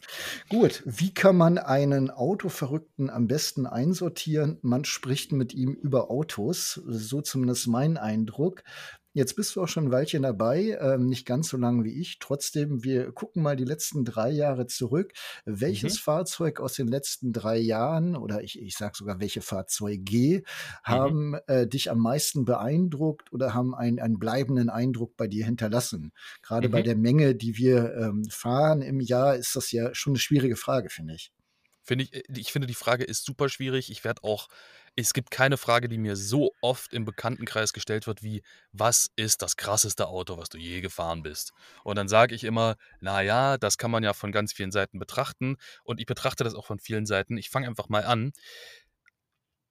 Gut, 0.50 0.83
wie 0.86 1.13
kann 1.13 1.36
man 1.36 1.57
einen 1.57 2.10
Autoverrückten 2.10 3.10
am 3.10 3.27
besten 3.27 3.65
einsortieren? 3.65 4.57
Man 4.62 4.86
spricht 4.86 5.31
mit 5.31 5.53
ihm 5.53 5.74
über 5.74 6.10
Autos, 6.10 6.81
so 6.86 7.22
zumindest 7.22 7.67
mein 7.67 7.98
Eindruck. 7.98 8.63
Jetzt 9.15 9.36
bist 9.36 9.55
du 9.55 9.62
auch 9.62 9.67
schon 9.67 9.86
'n 9.89 9.91
Weilchen 9.91 10.24
dabei, 10.24 10.75
ähm, 10.82 11.05
nicht 11.05 11.27
ganz 11.27 11.50
so 11.50 11.58
lang 11.58 11.84
wie 11.84 12.01
ich. 12.01 12.17
Trotzdem, 12.17 12.84
wir 12.84 13.12
gucken 13.12 13.43
mal 13.43 13.55
die 13.55 13.63
letzten 13.63 14.03
3 14.05 14.32
Jahre 14.32 14.65
zurück. 14.65 15.13
Mhm. 15.70 15.96
Welches 15.96 16.00
Fahrzeug 16.00 16.60
aus 16.60 16.74
den 16.74 16.88
letzten 16.88 17.32
3 17.32 17.58
Jahren 17.60 18.15
oder 18.15 18.41
ich 18.41 18.60
ich 18.60 18.75
sage 18.75 18.93
sogar, 18.98 19.20
welche 19.20 19.41
Fahrzeuge 19.41 20.41
Mhm. 20.88 21.13
haben, 21.13 21.36
äh, 21.46 21.67
dich 21.67 21.91
am 21.91 22.00
meisten 22.00 22.43
beeindruckt 22.43 23.32
oder 23.32 23.53
haben 23.53 23.75
einen 23.75 24.00
einen 24.00 24.17
bleibenden 24.17 24.70
Eindruck 24.72 25.15
bei 25.15 25.27
dir 25.27 25.46
hinterlassen? 25.46 26.12
Grade 26.41 26.70
bei 26.70 26.82
Mhm. 26.82 26.84
der 26.84 26.96
Menge, 26.96 27.36
die 27.36 27.55
wir, 27.55 27.93
ähm, 27.96 28.24
fahren 28.32 28.82
im 28.82 29.00
Jahr, 29.00 29.36
ist 29.36 29.55
das 29.55 29.72
ja 29.72 29.93
schon 29.93 30.13
'ne 30.13 30.20
schwierige 30.20 30.55
Frage, 30.55 30.89
finde 30.89 31.13
ich. 31.13 31.29
Finde 31.86 32.05
ich 32.05 32.13
äh, 32.13 32.24
ich 32.38 32.51
finde, 32.51 32.67
die 32.67 32.74
Frage 32.75 33.03
ist 33.03 33.25
super 33.25 33.50
schwierig. 33.50 33.91
Ich 33.91 34.03
werde 34.03 34.24
auch 34.24 34.48
es 34.96 35.14
gibt 35.14 35.32
keine 35.32 35.58
Frage, 35.58 35.90
die 35.90 35.98
mir 35.98 36.16
so 36.16 36.52
oft 36.62 36.94
im 36.94 37.06
Bekanntenkreis 37.06 37.74
gestellt 37.74 38.08
wird 38.08 38.24
wie: 38.24 38.44
„Was 38.72 39.10
ist 39.16 39.42
das 39.42 39.58
krasseste 39.58 40.08
Auto, 40.08 40.38
was 40.38 40.50
du 40.50 40.58
je 40.58 40.82
gefahren 40.82 41.24
bist?“ 41.24 41.54
Und 41.84 41.98
dann 41.98 42.08
sage 42.08 42.36
ich 42.36 42.44
immer: 42.44 42.76
„Na 43.00 43.22
ja, 43.22 43.58
das 43.58 43.78
kann 43.78 43.92
man 43.92 44.04
ja 44.04 44.14
von 44.14 44.32
ganz 44.32 44.54
vielen 44.54 44.72
Seiten 44.72 45.00
betrachten.“ 45.00 45.58
Und 45.84 46.00
ich 46.00 46.06
betrachte 46.06 46.44
das 46.44 46.56
auch 46.56 46.66
von 46.66 46.80
vielen 46.80 47.06
Seiten. 47.06 47.38
Ich 47.38 47.50
fange 47.50 47.68
einfach 47.68 47.90
mal 47.90 48.04
an 48.06 48.34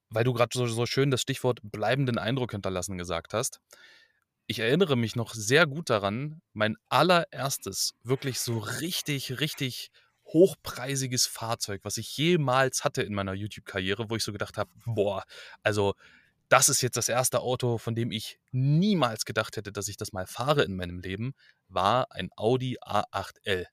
weil 0.09 0.23
du 0.23 0.33
grad 0.33 0.53
so 0.53 0.67
so 0.67 0.85
schön 0.85 1.11
das 1.11 1.21
Stichwort 1.21 1.59
„bleibenden 1.63 2.17
Eindruck 2.17 2.51
hinterlassen“ 2.51 2.97
gesagt 2.97 3.33
hast. 3.33 3.59
Ich 4.47 4.59
erinnere 4.59 4.97
mich 4.97 5.15
noch 5.15 5.33
sehr 5.33 5.67
gut 5.67 5.89
daran, 5.89 6.41
mein 6.53 6.75
allererstes, 6.89 7.93
wirklich 8.03 8.39
so 8.41 8.59
richtig, 8.59 9.39
richtig 9.39 9.89
hochpreisiges 10.33 11.27
Fahrzeug, 11.27 11.81
was 11.85 11.97
ich 11.97 12.17
jemals 12.17 12.83
hatte 12.85 13.03
in 13.03 13.13
meiner 13.13 13.33
YouTube-Karriere, 13.33 14.09
wo 14.09 14.15
ich 14.17 14.23
so 14.23 14.31
gedacht 14.33 14.57
habe: 14.57 14.71
„Boah, 14.85 15.23
also 15.63 15.95
das 16.49 16.69
ist 16.69 16.81
jetzt 16.83 16.97
das 16.97 17.09
1. 17.09 17.41
Auto, 17.41 17.77
von 17.79 17.95
dem 17.95 18.11
ich 18.11 18.39
niemals 18.51 19.25
gedacht 19.25 19.57
hätte, 19.57 19.71
dass 19.73 19.87
ich 19.89 19.97
das 19.97 20.13
mal 20.13 20.27
fahre 20.27 20.63
in 20.63 20.75
meinem 20.77 20.99
Leben“, 20.99 21.33
war 21.69 22.11
ein 22.13 22.29
Audi 22.37 22.77
A8L. 22.81 23.67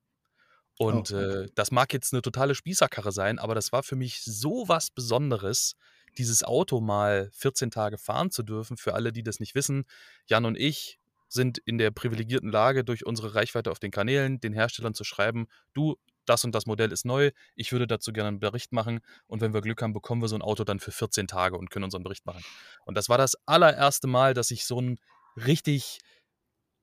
Oh, 0.88 0.96
Und, 0.96 1.10
okay. 1.16 1.30
äh, 1.30 1.48
das 1.56 1.70
mag 1.72 1.92
jetzt 1.94 2.12
'ne 2.14 2.22
totale 2.22 2.54
Spießerkarre 2.56 3.12
sein, 3.12 3.38
aber 3.40 3.54
das 3.56 3.72
war 3.72 3.82
für 3.84 3.96
mich 3.96 4.22
so 4.24 4.68
was 4.68 4.90
Besonderes, 4.90 5.76
dieses 6.18 6.44
Auto 6.44 6.80
mal 6.82 7.30
14 7.34 7.70
Tage 7.72 7.98
fahren 7.98 8.30
zu 8.32 8.42
dürfen. 8.44 8.76
Für 8.78 8.94
alle, 8.94 9.12
die 9.12 9.22
das 9.24 9.40
nicht 9.40 9.54
wissen, 9.56 9.84
Jan 10.28 10.44
und 10.46 10.56
ich 10.58 10.98
sind 11.28 11.58
in 11.58 11.78
der 11.78 11.90
privilegierten 11.92 12.50
Lage, 12.52 12.84
durch 12.84 13.06
unsere 13.06 13.34
Reichweite 13.36 13.70
auf 13.72 13.78
den 13.80 13.90
Kanälen 13.92 14.40
den 14.40 14.52
Herstellern 14.54 14.94
zu 14.94 15.04
schreiben: 15.04 15.48
„Du, 15.74 15.96
das 16.30 16.44
und 16.46 16.54
das 16.54 16.66
Modell 16.66 16.92
ist 16.92 17.06
neu. 17.06 17.32
Ich 17.56 17.72
würde 17.72 17.88
dazu 17.88 18.12
gerne 18.14 18.30
'n 18.30 18.40
Bericht 18.40 18.72
machen.“ 18.72 19.00
Und 19.28 19.42
wenn 19.42 19.54
wir 19.54 19.62
Glück 19.62 19.82
haben, 19.82 19.94
bekommen 19.94 20.22
wir 20.22 20.28
so 20.30 20.36
'n 20.36 20.42
Auto 20.42 20.64
dann 20.64 20.80
für 20.80 20.92
14 20.92 21.28
Tage 21.28 21.58
und 21.58 21.70
können 21.70 21.84
unseren 21.86 22.04
Bericht 22.04 22.26
machen. 22.26 22.44
Und 22.86 22.96
das 22.96 23.10
war 23.10 23.18
das 23.18 23.36
allererste 23.46 24.08
Mal, 24.08 24.34
dass 24.34 24.52
ich 24.52 24.66
so 24.66 24.80
'n 24.80 24.98
richtig 25.36 26.00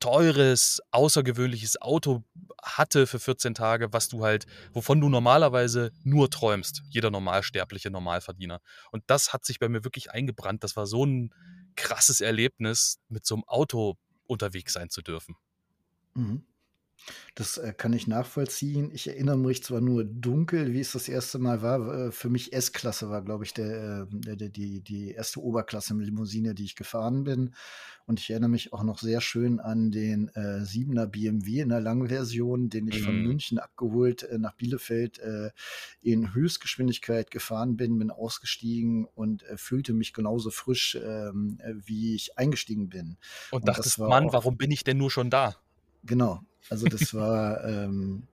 teures, 0.02 0.82
außergewöhnliches 0.92 1.82
Auto 1.82 2.24
hatte 2.64 3.08
für 3.08 3.20
14 3.20 3.56
Tage, 3.56 3.94
was 3.94 4.10
du 4.10 4.24
halt 4.26 4.46
wovon 4.74 5.02
du 5.02 5.10
normalerweise 5.10 5.92
nur 6.04 6.30
träumst, 6.32 6.84
jeder 6.90 7.12
normalsterbliche 7.12 7.92
Normalverdiener. 7.92 8.62
Und 8.92 9.04
das 9.08 9.34
hat 9.34 9.46
sich 9.46 9.60
bei 9.60 9.70
mir 9.70 9.84
wirklich 9.86 10.12
eingebrannt. 10.12 10.64
Das 10.64 10.76
war 10.78 10.88
so 10.88 11.06
'n 11.06 11.32
krasses 11.78 12.22
Erlebnis, 12.22 13.00
mit 13.10 13.26
so 13.28 13.36
'nem 13.38 13.46
Auto 13.48 13.98
unterwegs 14.28 14.74
sein 14.74 14.90
zu 14.92 15.02
dürfen. 15.04 15.36
Mhm. 16.16 16.42
Das, 17.38 17.60
äh, 17.60 17.72
kann 17.72 17.94
ich 17.94 18.08
nachvollziehen. 18.08 18.90
Ich 18.92 19.08
erinnere 19.08 19.38
mich 19.38 19.62
zwar 19.64 19.80
nur 19.80 20.04
dunkel, 20.04 20.74
wie 20.74 20.80
es 20.80 20.94
das 20.94 21.08
1. 21.08 21.38
Mal 21.38 21.62
war. 21.62 22.08
Äh, 22.08 22.12
für 22.12 22.30
mich 22.30 22.52
S-Klasse 22.52 23.12
war, 23.12 23.22
glaube 23.24 23.44
ich, 23.46 23.54
der, 23.54 24.08
ähm, 24.12 24.22
der 24.22 24.36
der 24.36 24.50
die 24.50 24.82
die 24.82 25.12
1. 25.14 25.42
Oberklasse-Limousine, 25.44 26.56
die 26.56 26.64
ich 26.66 26.76
gefahren 26.76 27.24
bin. 27.26 27.54
Und 28.08 28.20
ich 28.20 28.32
erinnere 28.32 28.50
mich 28.50 28.74
auch 28.74 28.82
noch 28.84 28.98
sehr 29.00 29.22
schön 29.22 29.60
an 29.60 29.92
den, 29.92 30.30
äh, 30.30 30.66
7er 30.66 31.06
BMW 31.06 31.60
in 31.62 31.70
der 31.70 31.80
Langversion, 31.82 32.70
den 32.70 32.88
ich 32.88 33.02
von 33.02 33.18
Mhm. 33.18 33.22
München 33.22 33.60
abgeholt, 33.60 34.24
äh, 34.24 34.40
nach 34.40 34.54
Bielefeld, 34.56 35.20
äh, 35.20 35.52
in 36.02 36.34
Höchstgeschwindigkeit 36.34 37.30
gefahren 37.32 37.78
bin, 37.78 38.00
bin 38.00 38.10
ausgestiegen 38.12 39.06
und, 39.06 39.44
fühlte 39.58 39.94
mich 39.94 40.14
genauso 40.14 40.50
frisch, 40.52 40.96
ähm, 41.02 41.60
äh, 41.62 41.74
wie 41.86 42.16
ich 42.16 42.38
eingestiegen 42.38 42.90
bin. 42.90 43.18
Und 43.52 43.68
Und 43.68 43.78
das 43.78 43.98
dachtest: 43.98 44.00
war 44.00 44.08
„Mann, 44.08 44.34
warum 44.34 44.58
bin 44.58 44.72
ich 44.72 44.84
denn 44.84 44.98
nur 44.98 45.10
schon 45.12 45.30
da?“ 45.30 45.58
Genau. 46.04 46.47
Also, 46.70 46.88
das 46.88 47.14
war, 47.14 47.64
ähm 47.66 48.28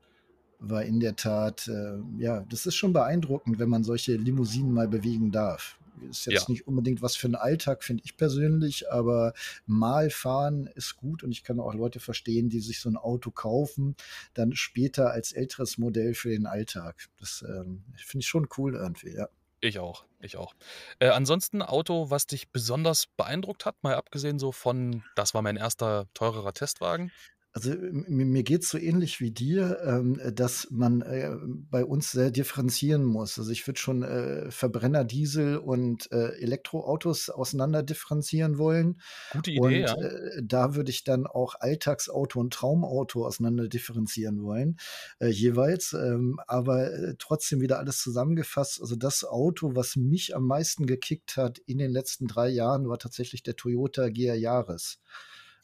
war 0.61 0.85
in 0.85 1.01
der 1.01 1.17
Tat, 1.17 1.69
äh 1.69 1.99
ja, 2.19 2.41
das 2.49 2.67
ist 2.67 2.77
schon 2.77 2.93
beeindruckend, 2.95 3.59
wenn 3.61 3.69
man 3.69 3.85
solche 3.85 4.17
Limousinen 4.17 4.73
mal 4.73 4.89
bewegen 4.89 5.33
darf. 5.33 5.79
Ist 6.11 6.27
Ja. 6.31 6.41
jetzt 6.41 6.49
nicht 6.49 6.67
unbedingt 6.69 7.03
was 7.03 7.17
für 7.17 7.29
'n 7.29 7.35
Alltag, 7.37 7.85
finde 7.85 8.03
ich 8.07 8.17
persönlich, 8.17 8.91
aber 8.93 9.35
mal 9.67 10.11
fahren 10.11 10.67
ist 10.75 10.97
gut 10.97 11.23
und 11.25 11.33
ich 11.33 11.45
kann 11.45 11.61
auch 11.61 11.75
Leute 11.75 12.01
verstehen, 12.01 12.49
die 12.51 12.61
sich 12.61 12.81
so 12.81 12.89
'n 12.91 12.97
Auto 12.97 13.31
kaufen, 13.33 13.97
dann 14.35 14.55
später 14.55 15.11
als 15.13 15.33
älteres 15.33 15.79
Modell 15.79 16.15
für 16.15 16.31
den 16.31 16.47
Alltag. 16.47 17.09
Das, 17.21 17.45
ähm, 17.49 17.85
finde 17.97 18.23
ich 18.25 18.29
schon 18.29 18.49
cool 18.59 18.75
irgendwie, 18.77 19.15
ja. 19.15 19.29
Ich 19.63 19.79
auch, 19.79 20.05
ich 20.21 20.37
auch. 20.37 20.55
Äh, 20.99 21.09
ansonsten 21.09 21.63
Auto, 21.63 22.11
was 22.11 22.27
dich 22.27 22.51
besonders 22.51 23.07
beeindruckt 23.07 23.65
hat, 23.67 23.83
mal 23.83 23.95
abgesehen 23.95 24.39
so 24.39 24.53
von: 24.53 25.05
„Das 25.15 25.33
war 25.35 25.43
mein 25.43 25.57
1. 25.57 26.09
teurerer 26.15 26.53
Testwagen?“ 26.53 27.13
Also, 27.57 27.71
m 27.71 28.05
m 28.09 28.17
mir 28.33 28.43
geht's 28.43 28.69
so 28.69 28.79
ähnlich 28.79 29.21
wie 29.21 29.31
dir, 29.31 29.79
ähm, 29.85 30.21
dass 30.35 30.67
man, 30.73 31.03
äh, 31.03 31.31
bei 31.71 31.85
uns 31.85 32.11
sehr 32.11 32.33
differenzieren 32.33 33.05
muss. 33.05 33.39
Also, 33.39 33.53
ich 33.53 33.65
würde 33.69 33.79
schon, 33.79 34.03
äh, 34.03 34.51
Verbrenner, 34.51 35.05
Diesel 35.05 35.59
und, 35.59 36.11
äh, 36.11 36.31
Elektroautos 36.41 37.31
auseinander 37.31 37.85
differenzieren 37.85 38.59
wollen. 38.59 39.01
Gute 39.31 39.51
Idee, 39.51 39.81
Und, 39.81 39.81
ja. 39.81 39.95
äh, 40.01 40.43
da 40.43 40.75
würde 40.75 40.91
ich 40.91 41.05
dann 41.05 41.29
auch 41.29 41.55
Alltagsauto 41.61 42.41
und 42.41 42.53
Traumauto 42.53 43.25
auseinander 43.25 43.69
differenzieren 43.69 44.43
wollen, 44.43 44.77
äh, 45.21 45.29
jeweils. 45.29 45.93
Ähm, 45.93 46.41
aber, 46.49 46.93
äh, 46.93 47.15
trotzdem 47.21 47.61
wieder 47.61 47.79
alles 47.79 47.99
zusammengefasst. 47.99 48.81
Also, 48.81 48.97
das 48.97 49.23
Auto, 49.25 49.77
was 49.77 49.95
mich 49.95 50.35
am 50.35 50.47
meisten 50.49 50.87
gekickt 50.87 51.37
hat 51.37 51.59
in 51.61 51.79
den 51.79 51.93
letzten 51.93 52.27
3 52.27 52.49
Jahren, 52.49 52.89
war 52.89 52.99
tatsächlich 52.99 53.45
der 53.45 53.55
Toyota 53.55 54.09
Gea 54.09 54.35
Yaris. 54.35 54.99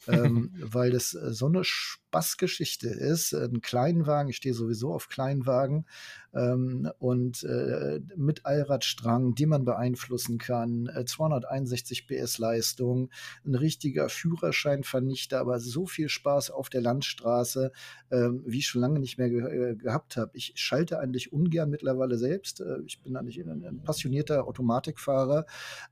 Ähm, 0.07 0.51
weil 0.59 0.91
das, 0.91 1.13
äh, 1.13 1.31
so 1.33 1.47
'ne 1.49 1.63
Spaßgeschichte 2.11 2.89
ist, 2.89 3.31
äh, 3.33 3.45
'n 3.45 3.61
Kleinwagen. 3.61 4.29
Ich 4.29 4.35
stehe 4.37 4.53
sowieso 4.53 4.93
auf 4.93 5.07
Kleinwagen, 5.07 5.85
ähm, 6.33 6.89
und, 6.99 7.43
äh, 7.43 8.01
mit 8.17 8.45
Allradstrang, 8.45 9.33
den 9.35 9.49
man 9.49 9.63
beeinflussen 9.65 10.37
kann, 10.37 10.87
äh, 10.87 11.05
261 11.05 12.07
PS 12.07 12.37
Leistung, 12.37 13.09
'n 13.45 13.55
richtiger 13.55 14.09
Führerscheinvernichter, 14.09 15.39
aber 15.39 15.59
so 15.61 15.85
viel 15.85 16.09
Spaß 16.09 16.51
auf 16.51 16.69
der 16.69 16.81
Landstraße, 16.81 17.71
ähm, 18.11 18.43
wie 18.45 18.59
ich 18.59 18.67
schon 18.67 18.81
lange 18.81 18.99
nicht 18.99 19.17
mehr 19.17 19.29
ge 19.29 19.71
äh, 19.71 19.75
gehabt 19.75 20.17
habe. 20.17 20.31
Ich 20.35 20.53
schalte 20.55 20.99
eigentlich 20.99 21.31
ungern 21.33 21.69
mittlerweile 21.69 22.17
selbst. 22.17 22.59
Äh, 22.61 22.79
ich 22.85 23.01
bin 23.01 23.15
eigentlich 23.15 23.37
'n 23.39 23.63
'n 23.63 23.81
passionierter 23.81 24.45
Automatikfahrer, 24.47 25.45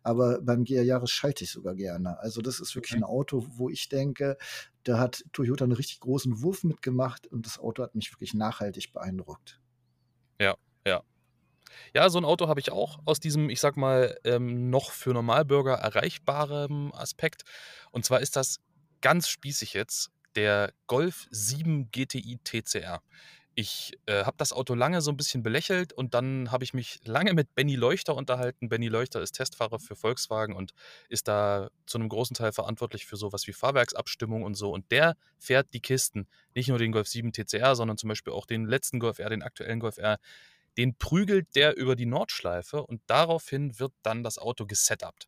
aber 0.04 0.42
beim 0.42 0.64
Gea 0.66 0.82
Yaris 0.84 1.12
schalte 1.12 1.46
ich 1.46 1.52
sogar 1.52 1.76
gerne. 1.76 2.20
Also, 2.20 2.42
das 2.42 2.60
ist 2.60 2.76
wirklich 2.76 2.96
Mhm. 2.96 3.02
'n 3.02 3.04
Auto, 3.04 3.46
wo 3.58 3.70
ich 3.70 3.88
denke, 3.90 4.38
da 4.84 5.00
hat 5.00 5.24
Toyota 5.34 5.66
'n 5.66 5.72
richtig 5.74 6.00
großen 6.02 6.42
Wurf 6.42 6.64
mit 6.64 6.82
gemacht 6.82 7.28
und 7.28 7.46
das 7.46 7.60
Auto 7.60 7.84
hat 7.84 7.96
mich 7.96 8.12
wirklich 8.14 8.34
nachhaltig 8.34 8.92
beeindruckt. 8.94 9.60
Ja, 10.42 10.56
ja. 10.88 11.02
Ja, 11.96 12.10
so 12.10 12.20
'n 12.20 12.26
Auto 12.26 12.48
habe 12.50 12.60
ich 12.62 12.72
auch 12.72 13.00
aus 13.06 13.20
diesem, 13.20 13.50
ich 13.50 13.60
sage 13.62 13.80
mal, 13.80 14.18
ähm, 14.26 14.70
noch 14.70 14.92
für 14.92 15.12
Normalbürger 15.14 15.76
erreichbarem 15.76 16.94
Aspekt. 16.94 17.44
Und 17.92 18.06
zwar 18.06 18.22
ist 18.22 18.36
das 18.38 18.58
ganz 19.02 19.30
spießig 19.30 19.74
jetzt 19.74 20.12
der 20.36 20.74
Golf 20.88 21.28
7 21.32 21.92
GTI 21.92 22.40
TCR. 22.44 23.02
Ich, 23.62 23.92
äh, 24.06 24.24
habe 24.24 24.38
das 24.38 24.54
Auto 24.54 24.74
lange 24.74 25.02
so 25.02 25.12
'n 25.12 25.18
bisschen 25.18 25.44
belächelt 25.44 25.92
und 25.92 26.14
dann 26.14 26.50
habe 26.50 26.64
ich 26.64 26.74
mich 26.74 27.00
lange 27.04 27.34
mit 27.34 27.56
Benny 27.56 27.76
Leuchter 27.76 28.16
unterhalten. 28.16 28.70
Benny 28.70 28.88
Leuchter 28.88 29.22
ist 29.22 29.34
Testfahrer 29.34 29.80
für 29.80 29.98
Volkswagen 29.98 30.56
und 30.56 30.72
ist 31.10 31.28
da 31.28 31.70
zu 31.86 31.98
'nem 32.00 32.08
großen 32.08 32.34
Teil 32.36 32.54
verantwortlich 32.54 33.06
für 33.06 33.18
so 33.18 33.34
was 33.34 33.48
wie 33.48 33.52
Fahrwerksabstimmung 33.52 34.44
und 34.44 34.54
so. 34.56 34.72
Und 34.72 34.90
der 34.92 35.18
fährt 35.38 35.74
die 35.74 35.82
Kisten. 35.82 36.30
Nicht 36.56 36.70
nur 36.70 36.78
den 36.78 36.94
Golf 36.94 37.10
7 37.10 37.34
TCR, 37.34 37.76
sondern 37.76 37.98
zum 37.98 38.08
Beispiel 38.08 38.32
auch 38.32 38.46
den 38.46 38.66
letzten 38.66 38.98
Golf 38.98 39.20
R, 39.20 39.30
den 39.30 39.44
aktuellen 39.44 39.82
Golf 39.82 39.98
R. 39.98 40.20
Den 40.78 40.96
prügelt 40.98 41.56
der 41.56 41.78
über 41.78 41.96
die 41.98 42.06
Nordschleife 42.08 42.86
und 42.86 43.02
daraufhin 43.08 43.80
wird 43.80 43.94
dann 44.04 44.24
das 44.24 44.38
Auto 44.38 44.66
gesetupt. 44.68 45.28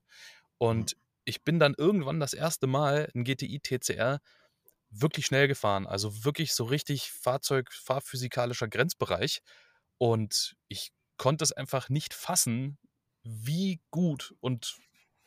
Mhm. 0.70 0.86
Und 0.86 0.96
ich 1.26 1.44
bin 1.44 1.60
dann 1.60 1.76
irgendwann 1.78 2.20
das 2.20 2.34
1. 2.34 2.68
Mal 2.68 3.10
'n 3.16 3.24
GTI 3.26 3.60
TCR 3.62 4.20
wirklich 4.92 5.26
schnell 5.28 5.48
gefahren, 5.48 5.88
also 5.88 6.26
wirklich 6.26 6.54
so 6.54 6.66
richtig 6.66 7.12
Fahrzeug 7.12 7.74
fahrphysikalischer 7.74 8.68
Grenzbereich. 8.70 9.42
Und 9.98 10.56
ich 10.70 10.92
konnte 11.18 11.44
es 11.44 11.52
einfach 11.54 11.90
nicht 11.90 12.14
fassen, 12.14 12.80
wie 13.24 13.82
gut 13.92 14.34
und 14.42 14.78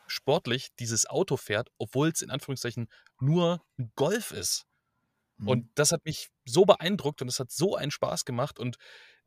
sportlich 0.08 0.70
dieses 0.80 1.06
Auto 1.06 1.36
fährt, 1.36 1.70
obwohl's 1.78 2.22
in 2.22 2.30
Anführungszeichen 2.30 2.88
nur 3.20 3.62
'n 3.78 3.92
Golf 3.96 4.32
ist. 4.32 4.66
Und 5.44 5.64
Mhm. 5.64 5.68
das 5.74 5.92
hat 5.92 6.04
mich 6.04 6.28
so 6.46 6.64
beeindruckt 6.64 7.20
und 7.22 7.28
es 7.28 7.38
hat 7.40 7.50
so 7.50 7.76
einen 7.76 7.90
Spaß 7.90 8.24
gemacht 8.24 8.58
und, 8.58 8.76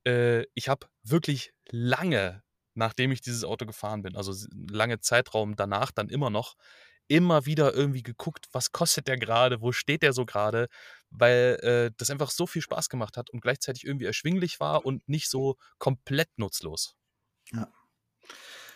äh, 0.05 0.45
ich 0.55 0.69
habe 0.69 0.87
wirklich 1.03 1.53
lange, 1.69 2.43
nachdem 2.75 3.11
ich 3.11 3.21
dieses 3.21 3.43
Auto 3.45 3.65
gefahren 3.67 4.03
bin, 4.03 4.15
also 4.17 4.33
lange 4.71 4.99
Zeitraum 5.01 5.55
danach 5.57 5.91
dann 5.91 6.09
immer 6.09 6.29
noch 6.31 6.55
immer 7.07 7.45
wieder 7.45 7.73
irgendwie 7.73 8.03
geguckt, 8.03 8.47
was 8.51 8.71
kostet 8.71 9.07
der 9.07 9.17
gerade, 9.17 9.61
wo 9.61 9.71
steht 9.71 10.03
der 10.03 10.13
so 10.13 10.25
gerade, 10.25 10.67
weil 11.09 11.59
äh, 11.61 11.91
das 11.97 12.09
einfach 12.09 12.31
so 12.31 12.47
viel 12.47 12.61
Spaß 12.61 12.89
gemacht 12.89 13.17
hat 13.17 13.29
und 13.29 13.41
gleichzeitig 13.41 13.85
irgendwie 13.85 14.05
erschwinglich 14.05 14.59
war 14.59 14.85
und 14.85 15.07
nicht 15.07 15.29
so 15.29 15.55
komplett 15.77 16.29
nutzlos. 16.37 16.95
Ja. 17.51 17.71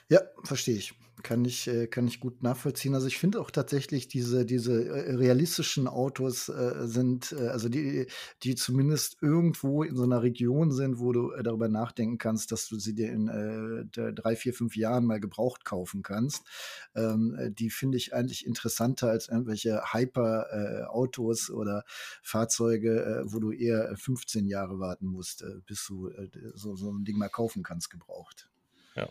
Ja, 0.10 0.22
verstehe 0.44 0.76
ich. 0.78 0.94
Kann 1.24 1.46
ich 1.46 1.68
äh, 1.68 1.86
kann 1.86 2.08
ich 2.08 2.20
gut 2.20 2.42
nachvollziehen. 2.42 2.96
Also, 2.96 3.06
ich 3.06 3.18
finde 3.20 3.40
auch 3.42 3.52
tatsächlich 3.52 4.08
diese 4.08 4.44
diese, 4.44 4.86
äh, 4.90 5.14
realistischen 5.16 5.88
Autos, 5.88 6.50
äh, 6.50 6.88
sind, 6.88 7.32
äh, 7.34 7.48
also, 7.50 7.70
die 7.70 8.08
die 8.42 8.56
zumindest 8.56 9.18
irgendwo 9.22 9.84
in 9.84 9.96
so 9.96 10.02
einer 10.04 10.24
Region 10.24 10.72
sind, 10.72 10.98
wo 11.00 11.12
du, 11.12 11.32
darüber 11.44 11.68
nachdenken 11.68 12.18
kannst, 12.18 12.52
dass 12.52 12.68
du 12.68 12.80
sie 12.80 12.96
dir 12.96 13.12
in, 13.12 13.28
d 13.96 14.12
3, 14.16 14.36
4, 14.36 14.54
5 14.56 14.76
Jahren 14.76 15.06
mal 15.06 15.20
gebraucht 15.20 15.64
kaufen 15.64 16.02
kannst. 16.02 16.44
Ähm, 16.96 17.36
äh, 17.38 17.52
die 17.52 17.70
finde 17.70 17.98
ich 17.98 18.16
eigentlich 18.16 18.46
interessanter 18.48 19.10
als 19.12 19.28
irgendwelche 19.30 19.80
Hyper, 19.94 20.48
äh, 20.52 20.84
Autos 20.86 21.52
oder 21.52 21.84
Fahrzeuge, 22.24 23.24
wo 23.28 23.40
du 23.40 23.52
eher 23.52 23.96
15 23.96 24.48
Jahre 24.48 24.80
warten 24.80 25.06
musst, 25.06 25.46
bis 25.68 25.86
du, 25.86 26.10
so 26.56 26.76
so 26.76 26.90
'n 26.90 27.04
Ding 27.06 27.18
mal 27.20 27.30
kaufen 27.30 27.62
kannst 27.62 27.92
gebraucht. 27.92 28.51
Ja. 28.96 29.08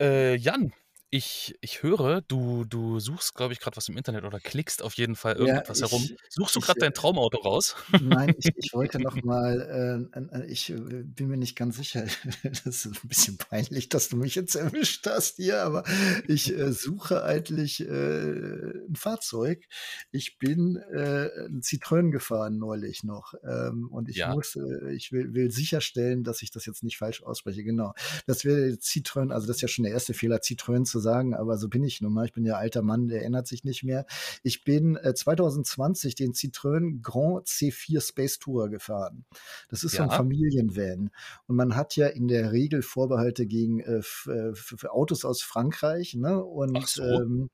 Äh, 0.00 0.36
Jan, 0.36 0.72
ich 1.10 1.54
ich 1.60 1.82
höre, 1.82 2.20
du 2.22 2.64
du 2.64 2.98
suchst, 3.00 3.34
glaube 3.34 3.52
ich, 3.52 3.60
gerade 3.60 3.76
was 3.76 3.88
im 3.88 3.96
Internet 3.96 4.24
oder 4.24 4.40
klickst 4.40 4.82
auf 4.82 4.94
jeden 4.94 5.14
Fall 5.16 5.36
Ja, 5.38 5.62
irgendetwas 5.66 5.82
herum. 5.82 6.10
ich 6.10 6.16
Suchst 6.28 6.56
du 6.56 6.60
ich, 6.60 6.60
gerade 6.60 6.78
äh 6.78 6.82
dein 6.84 6.94
Traumauto 6.94 7.38
raus? 7.38 7.76
nein, 7.98 8.34
ich 8.38 8.52
ich 8.56 8.72
wollte 8.74 9.00
noch 9.00 9.22
mal, 9.22 10.08
äh, 10.12 10.46
ich, 10.52 10.68
bin 10.76 11.28
mir 11.28 11.36
nicht 11.38 11.56
ganz 11.56 11.76
sicher. 11.78 12.06
Das 12.64 12.66
ist 12.66 12.86
'n 13.04 13.08
bisschen 13.08 13.38
peinlich, 13.38 13.88
dass 13.90 14.08
du 14.10 14.16
mich 14.18 14.34
jetzt 14.36 14.56
erwischt 14.56 15.06
hast 15.06 15.36
hier, 15.36 15.62
aber 15.62 15.84
ich, 16.28 16.52
äh, 16.52 16.72
suche 16.72 17.24
eigentlich, 17.24 17.80
äh, 17.82 17.86
'n 17.88 18.96
Fahrzeug. 18.96 19.64
Ich 20.12 20.38
bin, 20.38 20.76
äh, 20.76 21.28
'n 21.48 21.62
Citroën 21.62 22.10
gefahren 22.12 22.58
neulich 22.58 23.04
noch, 23.04 23.34
ähm, 23.44 23.88
und 23.90 24.08
ich 24.10 24.24
Ja. 24.24 24.36
muss 24.36 24.56
äh, 24.56 24.94
ich 24.94 25.12
will 25.12 25.34
will 25.34 25.50
sicherstellen, 25.52 26.24
dass 26.24 26.42
ich 26.42 26.50
das 26.52 26.66
jetzt 26.66 26.84
nicht 26.84 26.98
falsch 26.98 27.22
ausspreche. 27.22 27.64
Genau. 27.64 27.94
Das 28.26 28.44
wäre 28.44 28.70
Citroën 28.76 29.32
also, 29.32 29.46
das 29.48 29.56
ist 29.58 29.62
ja 29.62 29.68
schon 29.68 29.84
der 29.84 29.92
erste 29.94 30.14
Fehler, 30.14 30.38
Citroën 30.38 30.84
zu 30.86 30.95
sagen, 30.98 31.34
aber 31.34 31.58
so 31.58 31.68
bin 31.68 31.84
ich 31.84 32.00
nun 32.00 32.12
mal. 32.12 32.26
Ich 32.26 32.32
bin 32.32 32.44
ja 32.44 32.56
alter 32.56 32.82
Mann, 32.82 33.08
der 33.08 33.24
ändert 33.24 33.46
sich 33.46 33.64
nicht 33.64 33.84
mehr. 33.84 34.06
Ich 34.42 34.64
bin, 34.64 34.96
äh, 34.96 35.14
2020 35.14 36.14
den 36.14 36.32
Citroën 36.32 37.02
Grand 37.02 37.46
C4 37.46 38.00
Space 38.00 38.38
Tourer 38.38 38.68
gefahren. 38.68 39.24
Das 39.68 39.84
ist 39.84 39.94
so 39.96 40.02
'n 40.02 40.10
Ja. 40.10 40.16
Familienvan 40.16 41.10
und 41.46 41.56
man 41.56 41.76
hat 41.76 41.96
ja 41.96 42.06
in 42.08 42.28
der 42.28 42.52
Regel 42.52 42.82
Vorbehalte 42.82 43.46
gegen, 43.46 43.80
äh, 43.80 43.98
f 43.98 44.28
äh, 44.30 44.54
für 44.54 44.92
Autos 44.92 45.24
aus 45.24 45.42
Frankreich, 45.42 46.14
ne? 46.14 46.42
Und, 46.44 46.86
so. 46.86 47.02
ähm, 47.02 47.50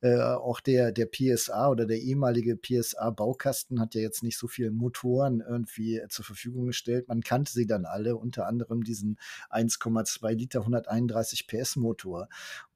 äh, 0.00 0.16
auch 0.20 0.60
der 0.60 0.92
der 0.92 1.06
PSA 1.06 1.68
oder 1.70 1.86
der 1.86 1.98
ehemalige 2.00 2.56
PSA-Baukasten 2.56 3.80
hat 3.80 3.94
ja 3.94 4.00
jetzt 4.02 4.22
nicht 4.22 4.38
so 4.38 4.46
viele 4.48 4.70
Motoren 4.70 5.40
irgendwie 5.46 6.00
zur 6.08 6.24
Verfügung 6.24 6.66
gestellt. 6.66 7.08
Man 7.08 7.22
kannte 7.22 7.52
sie 7.52 7.66
dann 7.66 7.84
alle, 7.86 8.16
unter 8.16 8.46
anderem 8.46 8.84
diesen 8.84 9.18
1,2 9.50 10.32
Liter, 10.34 10.60
131 10.60 11.46
PS 11.46 11.76
Motor. 11.76 12.28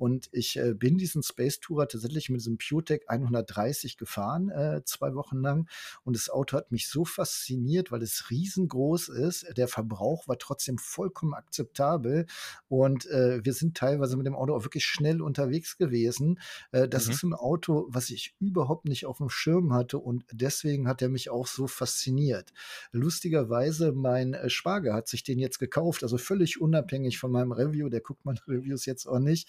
Und 0.02 0.28
ich, 0.32 0.56
äh, 0.59 0.75
bin 0.75 0.99
diesen 0.99 1.23
Space 1.23 1.61
Tourer 1.61 1.87
tatsächlich 1.87 2.28
mit 2.28 2.40
diesem 2.40 2.59
PureTech 2.59 3.02
130 3.09 3.97
gefahren, 3.99 4.49
äh, 4.50 4.82
2 4.85 5.14
Wochen 5.14 5.38
lang. 5.40 5.68
Und 6.04 6.16
das 6.16 6.28
Auto 6.28 6.56
hat 6.56 6.73
mich 6.73 6.88
so 6.88 7.04
fasziniert, 7.04 7.92
weil 7.92 8.02
es 8.02 8.30
riesengroß 8.30 9.09
ist. 9.11 9.47
Der 9.56 9.68
Verbrauch 9.68 10.26
war 10.26 10.38
trotzdem 10.38 10.78
vollkommen 10.78 11.35
akzeptabel 11.35 12.26
und, 12.68 13.06
äh, 13.06 13.44
wir 13.44 13.52
sind 13.52 13.76
teilweise 13.76 14.16
mit 14.16 14.26
dem 14.26 14.35
Auto 14.35 14.54
auch 14.56 14.64
wirklich 14.64 14.85
schnell 14.87 15.23
unterwegs 15.23 15.76
gewesen. 15.78 16.40
Äh, 16.73 16.88
das 16.88 17.09
Mhm. 17.09 17.12
ist 17.12 17.23
'n 17.23 17.35
Auto, 17.35 17.87
was 17.88 18.11
ich 18.11 18.35
überhaupt 18.40 18.87
nicht 18.87 19.06
aufm 19.06 19.28
Schirm 19.30 19.73
hatte 19.73 19.99
und 19.99 20.25
deswegen 20.32 20.88
hat 20.88 21.00
er 21.02 21.09
mich 21.11 21.30
auch 21.30 21.47
so 21.47 21.66
fasziniert. 21.68 22.52
Lustigerweise, 22.92 23.92
mein, 23.92 24.35
äh, 24.35 24.50
Schwager 24.50 24.94
hat 24.94 25.09
sich 25.09 25.23
den 25.23 25.38
jetzt 25.38 25.59
gekauft, 25.59 26.02
also 26.02 26.18
völlig 26.18 26.61
unabhängig 26.61 27.18
von 27.18 27.30
meinem 27.32 27.52
Review. 27.52 27.88
Der 27.88 28.00
guckt 28.00 28.25
meine 28.25 28.40
Reviews 28.47 28.87
jetzt 28.87 29.06
auch 29.06 29.18
nicht. 29.18 29.49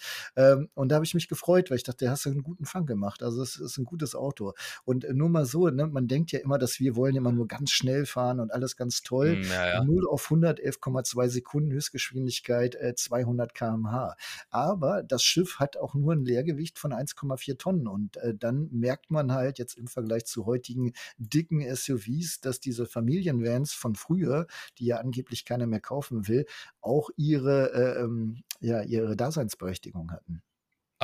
Ähm, 0.52 0.68
und 0.74 0.88
da 0.90 0.96
habe 0.96 1.04
ich 1.04 1.14
mich 1.14 1.28
gefreut, 1.28 1.70
weil 1.70 1.76
ich 1.78 1.82
dachte: 1.84 2.10
„Hast 2.10 2.26
du 2.26 2.30
'n 2.30 2.42
guten 2.42 2.64
Fang 2.66 2.86
gemacht.“ 2.86 3.22
Also, 3.22 3.42
es 3.42 3.56
ist 3.56 3.78
'n 3.78 3.84
gutes 3.84 4.14
Auto. 4.14 4.52
Und 4.84 5.06
nur 5.14 5.28
mal 5.28 5.46
so, 5.46 5.68
ne, 5.68 5.86
man 5.86 6.08
denkt 6.08 6.32
ja 6.32 6.40
immer, 6.40 6.58
dass 6.58 6.80
wir 6.80 6.96
wollen 6.96 7.16
immer 7.16 7.32
nur 7.32 7.48
ganz 7.48 7.70
schnell 7.70 8.06
fahren 8.06 8.40
und 8.40 8.52
alles 8.52 8.76
ganz 8.76 9.02
toll. 9.02 9.38
Hm, 9.38 9.50
ja, 9.50 9.64
ja. 9.66 9.84
0 9.84 10.06
auf 10.08 10.30
100 10.30 10.60
11,2 10.60 11.28
Sekunden 11.28 11.72
Höchstgeschwindigkeit, 11.72 12.74
äh, 12.76 12.94
200 12.94 13.54
km/h. 13.54 14.16
Aber 14.50 15.02
das 15.02 15.22
Schiff 15.22 15.58
hat 15.58 15.76
auch 15.76 15.94
nur 15.94 16.12
'n 16.14 16.24
Leergewicht 16.24 16.78
von 16.78 16.92
1,4 16.92 17.58
Tonnen 17.58 17.86
und, 17.88 18.16
äh, 18.18 18.34
dann 18.34 18.68
merkt 18.72 19.10
man 19.10 19.32
halt 19.32 19.58
jetzt 19.58 19.76
im 19.78 19.86
Vergleich 19.88 20.24
zu 20.26 20.46
heutigen 20.46 20.92
dicken 21.18 21.60
SUVs, 21.74 22.40
dass 22.40 22.60
diese 22.60 22.86
Familienvans 22.86 23.72
von 23.72 23.94
früher, 23.94 24.46
die 24.78 24.86
ja 24.86 24.96
angeblich 24.98 25.44
keiner 25.44 25.66
mehr 25.66 25.80
kaufen 25.80 26.28
will, 26.28 26.46
auch 26.80 27.10
ihre, 27.16 27.72
äh, 27.72 28.02
ähm 28.02 28.42
ja, 28.60 28.80
ihre 28.82 29.14
Daseinsberechtigung 29.16 30.10
hatten. 30.12 30.33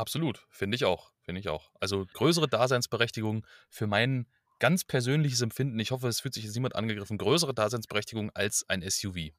Absolut, 0.01 0.47
finde 0.51 0.77
ich 0.77 0.85
auch, 0.87 1.13
finde 1.21 1.41
ich 1.41 1.49
auch. 1.51 1.73
Also, 1.79 2.07
größere 2.15 2.49
Daseinsberechtigung 2.49 3.47
für 3.69 3.87
mein 3.87 4.27
ganz 4.59 4.85
persönliches 4.85 5.43
Empfinden, 5.43 5.79
ich 5.79 5.91
hoffe, 5.91 6.09
es 6.09 6.21
fühlt 6.21 6.33
sich 6.35 6.45
jetzt 6.45 6.55
niemand 6.55 6.75
angegriffen, 6.75 7.19
größere 7.19 7.53
Daseinsberechtigung 7.55 8.31
als 8.35 8.65
ein 8.69 8.83
SUV. 8.83 9.33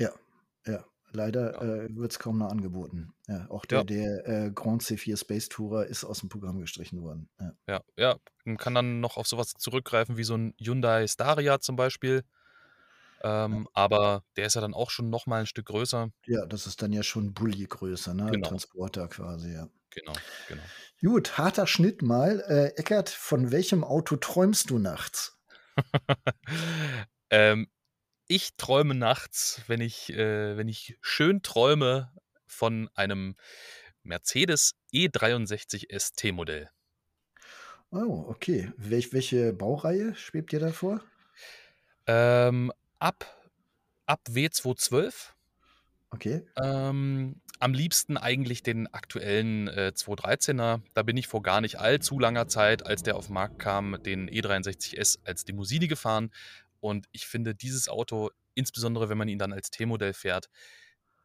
Ja, 0.00 0.12
ja. 0.66 0.84
Leider, 1.12 1.60
Ja. 1.60 1.64
äh, 1.84 1.88
wird's 1.94 2.18
kaum 2.18 2.38
noch 2.38 2.50
angeboten. 2.50 3.14
Ja, 3.28 3.48
auch 3.48 3.64
Ja. 3.70 3.84
der 3.84 3.84
der, 3.84 4.26
äh, 4.46 4.50
Grand 4.52 4.82
C4 4.82 5.16
Space 5.16 5.48
Tourer 5.48 5.86
ist 5.86 6.04
aus'm 6.04 6.28
Programm 6.28 6.58
gestrichen 6.60 7.02
worden. 7.02 7.28
Ja. 7.68 7.80
Ja. 7.96 8.16
Man 8.44 8.56
kann 8.58 8.74
dann 8.74 9.00
noch 9.00 9.16
auf 9.16 9.26
so 9.26 9.38
was 9.38 9.52
zurückgreifen 9.54 10.16
wie 10.16 10.24
so 10.24 10.34
'n 10.34 10.54
Hyundai 10.58 11.06
Staria 11.06 11.60
zum 11.60 11.76
Beispiel. 11.76 12.24
Ähm, 13.24 13.68
aber 13.72 14.22
der 14.36 14.46
ist 14.46 14.54
ja 14.54 14.60
dann 14.60 14.74
auch 14.74 14.90
schon 14.90 15.10
noch 15.10 15.26
mal 15.26 15.40
'n 15.40 15.46
Stück 15.46 15.66
größer. 15.66 16.10
Ja, 16.26 16.44
das 16.46 16.66
ist 16.66 16.82
dann 16.82 16.92
ja 16.92 17.02
schon 17.02 17.32
Bulli-Größe, 17.34 18.14
ne? 18.14 18.30
Genau. 18.30 18.42
Transporter 18.42 19.08
quasi, 19.08 19.52
ja. 19.54 19.68
Genau, 19.90 20.22
genau. 20.46 20.70
Gut, 21.00 21.38
harter 21.38 21.66
Schnitt 21.68 22.02
mal. 22.02 22.40
Äh, 22.48 22.78
Eckart, 22.80 23.08
von 23.08 23.52
welchem 23.52 23.84
Auto 23.84 24.16
träumst 24.16 24.70
du 24.70 24.78
nachts? 24.78 25.38
Ähm, 27.30 27.68
ich 28.28 28.56
träume 28.56 28.94
nachts, 28.94 29.62
wenn 29.68 29.80
ich 29.80 30.10
äh, 30.12 30.56
wenn 30.56 30.68
ich 30.68 30.98
schön 31.02 31.42
träume 31.42 32.12
von 32.46 32.88
einem 32.94 33.36
Mercedes 34.02 34.74
E63 34.92 35.90
ST-Modell. 35.90 36.70
Oh, 37.92 38.26
okay. 38.28 38.72
Welch 38.76 39.12
welche 39.12 39.52
Baureihe 39.52 40.14
schwebt 40.16 40.52
dir 40.52 40.60
da 40.60 40.70
vor? 40.72 41.00
Ähm, 42.06 42.72
ab 42.98 43.26
ab 44.06 44.20
W212. 44.30 45.34
Okay. 46.10 46.42
Ähm, 46.62 47.40
am 47.58 47.74
liebsten 47.74 48.16
eigentlich 48.16 48.62
den 48.62 48.92
aktuellen, 48.92 49.68
äh, 49.68 49.92
213er. 49.94 50.82
Da 50.92 51.02
bin 51.02 51.16
ich 51.16 51.26
vor 51.26 51.42
gar 51.42 51.60
nicht 51.60 51.78
allzu 51.78 52.18
langer 52.18 52.46
Zeit, 52.46 52.86
als 52.86 53.02
der 53.02 53.16
auf 53.16 53.28
'n 53.28 53.34
Markt 53.34 53.58
kam, 53.58 53.96
den 54.02 54.28
E63S 54.28 55.18
als 55.24 55.46
Limousine 55.46 55.88
gefahren. 55.88 56.30
Und 56.80 57.06
ich 57.12 57.26
finde 57.26 57.54
dieses 57.54 57.88
Auto, 57.88 58.30
insbesondere 58.54 59.08
wenn 59.08 59.18
man 59.18 59.28
ihn 59.28 59.38
dann 59.38 59.52
als 59.52 59.70
T-Modell 59.70 60.12
fährt, 60.12 60.48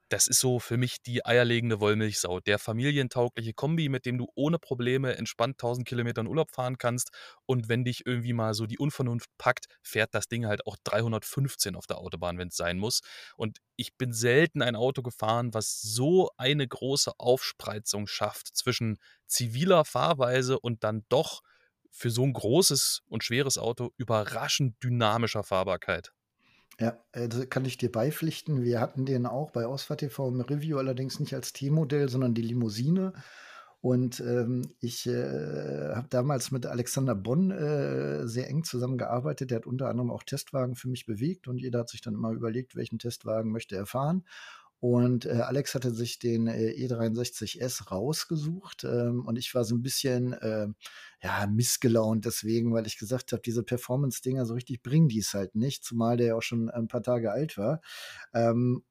das 0.10 0.28
ist 0.28 0.39
so 0.39 0.60
für 0.60 0.78
mich 0.78 1.02
die 1.04 1.26
eierlegende 1.26 1.80
Wollmilchsau. 1.80 2.39
Der 2.41 2.60
familientaugliche 2.60 3.54
Kombi, 3.54 3.89
mit 3.89 4.06
dem 4.06 4.17
du 4.17 4.28
ohne 4.36 4.60
Probleme 4.60 5.15
entspannt 5.17 5.58
1.000 5.58 5.88
Kilometer 5.88 6.22
in 6.22 6.28
Urlaub 6.28 6.52
fahren 6.52 6.78
kannst. 6.78 7.10
Und 7.45 7.69
wenn 7.69 7.84
dich 7.86 8.06
irgendwie 8.06 8.34
mal 8.34 8.54
so 8.54 8.65
die 8.65 8.78
Unvernunft 8.80 9.30
packt, 9.38 9.67
fährt 9.82 10.13
das 10.15 10.28
Ding 10.28 10.45
halt 10.48 10.65
auch 10.67 10.78
315 10.84 11.76
auf 11.76 11.88
der 11.88 11.98
Autobahn, 12.00 12.38
wenn's 12.38 12.58
sein 12.58 12.78
muss. 12.80 13.02
Und 13.38 13.60
ich 13.76 13.95
bin 13.98 14.13
selten 14.13 14.62
ein 14.62 14.76
Auto 14.76 15.02
gefahren, 15.02 15.54
was 15.54 15.80
so 15.82 16.30
eine 16.38 16.67
große 16.67 17.12
Aufspreizung 17.17 18.08
schafft 18.08 18.56
zwischen 18.56 18.98
ziviler 19.28 19.86
Fahrweise 19.86 20.60
und 20.60 20.84
dann 20.84 21.06
doch 21.10 21.41
für 21.91 22.10
so 22.12 22.24
'n 22.24 22.34
großes 22.34 23.02
und 23.08 23.24
schweres 23.24 23.58
Auto 23.58 23.91
überraschend 23.98 24.76
dynamischer 24.84 25.43
Fahrbarkeit. 25.43 26.12
Ja, 26.80 26.98
äh, 27.12 27.28
da 27.28 27.46
kann 27.46 27.65
ich 27.65 27.78
dir 27.78 27.92
beipflichten. 27.92 28.63
Wir 28.63 28.80
hatten 28.80 29.06
den 29.06 29.26
auch 29.26 29.52
bei 29.52 29.65
Ausfahrt 29.65 30.00
TV 30.00 30.30
im 30.30 30.39
Review, 30.42 30.78
allerdings 30.78 31.20
nicht 31.20 31.34
als 31.34 31.52
T-Modell, 31.54 32.08
sondern 32.10 32.34
die 32.34 32.42
Limousine. 32.42 33.13
Und, 33.82 34.20
ähm, 34.22 34.74
ich, 34.80 35.06
äh, 35.08 35.94
habe 35.96 36.08
damals 36.10 36.52
mit 36.52 36.65
Alexander 36.65 37.15
Bonn, 37.15 37.52
äh, 37.52 38.28
sehr 38.28 38.50
eng 38.50 38.63
zusammengearbeitet. 38.63 39.52
Der 39.52 39.58
hat 39.58 39.68
unter 39.68 39.88
anderem 39.89 40.12
auch 40.12 40.24
Testwagen 40.24 40.76
für 40.76 40.89
mich 40.89 41.06
bewegt 41.06 41.48
und 41.48 41.60
jeder 41.60 41.80
hat 41.80 41.89
sich 41.89 42.02
dann 42.02 42.13
immer 42.13 42.32
überlegt, 42.32 42.76
welchen 42.76 43.00
Testwagen 43.00 43.52
möchte 43.52 43.76
er 43.76 43.86
fahren. 43.86 44.26
Und, 44.82 45.26
äh, 45.26 45.32
Alex 45.42 45.76
hatte 45.76 45.92
sich 45.94 46.20
den, 46.20 46.48
äh, 46.48 46.72
E63S 46.72 47.92
rausgesucht, 47.92 48.86
ähm, 48.86 49.26
und 49.26 49.38
ich 49.38 49.54
war 49.54 49.65
so 49.65 49.76
'n 49.76 49.82
bisschen, 49.82 50.34
äh, 50.34 50.68
ja, 51.22 51.48
missgelaunt 51.48 52.26
deswegen, 52.26 52.74
weil 52.74 52.88
ich 52.88 52.98
gesagt 52.98 53.34
habe: 53.34 53.42
„Diese 53.46 53.63
Performance-Dinger, 53.63 54.46
so 54.46 54.54
richtig 54.54 54.82
bringen 54.82 55.10
die's 55.10 55.34
halt 55.34 55.56
nicht“, 55.56 55.84
zumal 55.84 56.15
der 56.18 56.28
ja 56.28 56.36
auch 56.36 56.42
schon 56.44 56.70
ein 56.70 56.88
paar 56.88 57.04
Tage 57.04 57.32
alt 57.32 57.58
war. 57.58 57.82
Ähm 58.34 58.84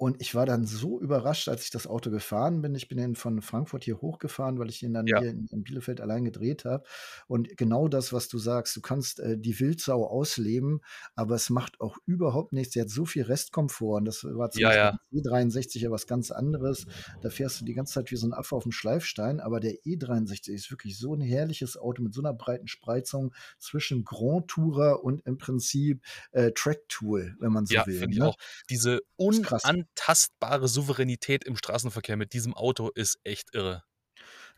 Und 0.00 0.16
ich 0.22 0.34
war 0.34 0.46
dann 0.46 0.64
so 0.64 0.98
überrascht, 0.98 1.46
als 1.50 1.64
ich 1.64 1.70
das 1.70 1.86
Auto 1.86 2.10
gefahren 2.10 2.62
bin. 2.62 2.74
Ich 2.74 2.88
bin 2.88 2.96
dann 2.96 3.16
von 3.16 3.42
Frankfurt 3.42 3.84
hier 3.84 4.00
hochgefahren, 4.00 4.58
weil 4.58 4.70
ich 4.70 4.82
ihn 4.82 4.94
dann 4.94 5.06
Ja. 5.06 5.20
hier 5.20 5.28
in 5.28 5.46
in 5.50 5.62
Bielefeld 5.62 6.00
allein 6.00 6.24
gedreht 6.24 6.64
habe. 6.64 6.84
Und 7.28 7.54
genau 7.58 7.86
das, 7.86 8.10
was 8.10 8.28
du 8.28 8.38
sagst, 8.38 8.74
du 8.74 8.80
kannst, 8.80 9.20
äh, 9.20 9.36
die 9.36 9.60
Wildsau 9.60 10.06
ausleben, 10.06 10.80
aber 11.16 11.34
es 11.34 11.50
macht 11.50 11.82
auch 11.82 11.98
überhaupt 12.06 12.54
nichts. 12.54 12.72
Der 12.72 12.84
hat 12.84 12.88
so 12.90 13.04
viel 13.04 13.24
Restkomfort 13.24 13.98
und 13.98 14.06
das 14.06 14.24
war 14.24 14.50
zum 14.50 14.62
Ja, 14.62 14.72
Beispiel 14.72 14.86
ja. 14.86 15.00
beim 15.12 15.18
E63 15.20 15.82
ja 15.82 15.90
was 15.90 16.06
ganz 16.06 16.30
anderes. 16.30 16.86
Da 17.20 17.28
fährst 17.28 17.60
du 17.60 17.66
die 17.66 17.74
ganze 17.74 17.92
Zeit 17.92 18.10
wie 18.10 18.16
so 18.16 18.26
'n 18.26 18.32
Affe 18.32 18.54
auf'm 18.56 18.72
Schleifstein, 18.72 19.38
aber 19.38 19.60
der 19.60 19.84
E63 19.84 20.54
ist 20.54 20.70
wirklich 20.70 20.96
so 20.96 21.12
'n 21.14 21.20
herrliches 21.20 21.76
Auto 21.76 22.02
mit 22.02 22.14
so 22.14 22.22
'ner 22.22 22.32
breiten 22.32 22.68
Spreizung 22.68 23.34
zwischen 23.58 24.04
Grand 24.06 24.48
Tourer 24.48 25.04
und 25.04 25.20
im 25.26 25.36
Prinzip, 25.36 26.02
äh, 26.32 26.52
Track-Tool, 26.52 27.36
wenn 27.38 27.52
man 27.52 27.66
so 27.66 27.76
Ja, 27.76 27.84
will, 27.84 28.08
ne? 28.08 28.30
auch. 28.30 28.36
Diese 28.68 29.00
krass. 29.42 29.72
Unantastbare 29.90 30.68
Souveränität 30.68 31.44
im 31.44 31.56
Straßenverkehr 31.56 32.16
mit 32.16 32.32
diesem 32.32 32.54
Auto 32.54 32.90
ist 32.94 33.18
echt 33.24 33.54
irre. 33.54 33.84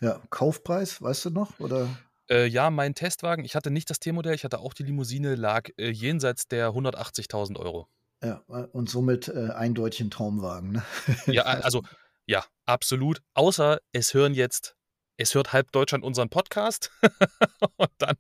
Ja, 0.00 0.20
Kaufpreis, 0.30 1.00
weißt 1.00 1.26
du 1.26 1.30
noch, 1.30 1.58
oder? 1.60 1.88
Äh, 2.28 2.46
ja, 2.46 2.70
mein 2.70 2.94
Testwagen 2.94 3.44
ich 3.44 3.54
hatte 3.54 3.70
nicht 3.70 3.90
das 3.90 3.98
T-Modell, 3.98 4.34
ich 4.34 4.44
hatte 4.44 4.58
auch 4.58 4.74
die 4.74 4.82
Limousine, 4.84 5.34
lag, 5.34 5.68
äh, 5.76 5.90
jenseits 5.90 6.48
der 6.48 6.72
180.000 6.72 7.58
€. 7.58 7.86
Ja, 8.22 8.42
äh, 8.48 8.66
und 8.72 8.88
somit, 8.88 9.28
äh, 9.28 9.50
eindeutig 9.50 10.00
'n 10.00 10.10
Traumwagen, 10.10 10.72
ne? 10.72 10.82
Ja, 11.26 11.42
also 11.66 11.82
ja, 12.26 12.44
absolut. 12.66 13.20
Außer 13.34 13.78
es 13.92 14.14
hören 14.14 14.34
jetzt 14.34 14.76
es 15.18 15.34
hört 15.34 15.52
halb 15.52 15.70
Deutschland 15.72 16.04
unseren 16.04 16.30
Podcast 16.30 16.90
und 17.76 17.90
dann 17.98 18.16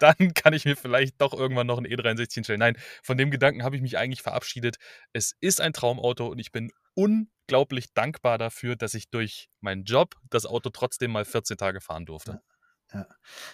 dann 0.00 0.34
kann 0.34 0.52
ich 0.54 0.64
mir 0.64 0.76
vielleicht 0.76 1.20
doch 1.20 1.32
irgendwann 1.34 1.66
noch 1.66 1.78
'n 1.78 1.86
E63 1.86 2.34
hinstellen. 2.34 2.60
Nein, 2.60 2.76
von 3.02 3.18
dem 3.18 3.30
Gedanken 3.30 3.62
habe 3.64 3.76
ich 3.76 3.82
mich 3.82 3.98
eigentlich 3.98 4.22
verabschiedet. 4.22 4.76
Es 5.12 5.34
ist 5.40 5.60
ein 5.60 5.72
Traumauto 5.72 6.26
und 6.28 6.38
ich 6.38 6.52
bin 6.52 6.70
unglaublich 6.94 7.92
dankbar 7.94 8.38
dafür, 8.38 8.76
dass 8.76 8.94
ich 8.94 9.10
durch 9.10 9.48
meinen 9.60 9.84
Job 9.84 10.14
das 10.30 10.46
Auto 10.46 10.70
trotzdem 10.70 11.10
mal 11.12 11.24
14 11.24 11.56
Tage 11.56 11.80
fahren 11.80 12.06
durfte. 12.06 12.40
Ja. 12.92 13.00
Ja. 13.00 13.06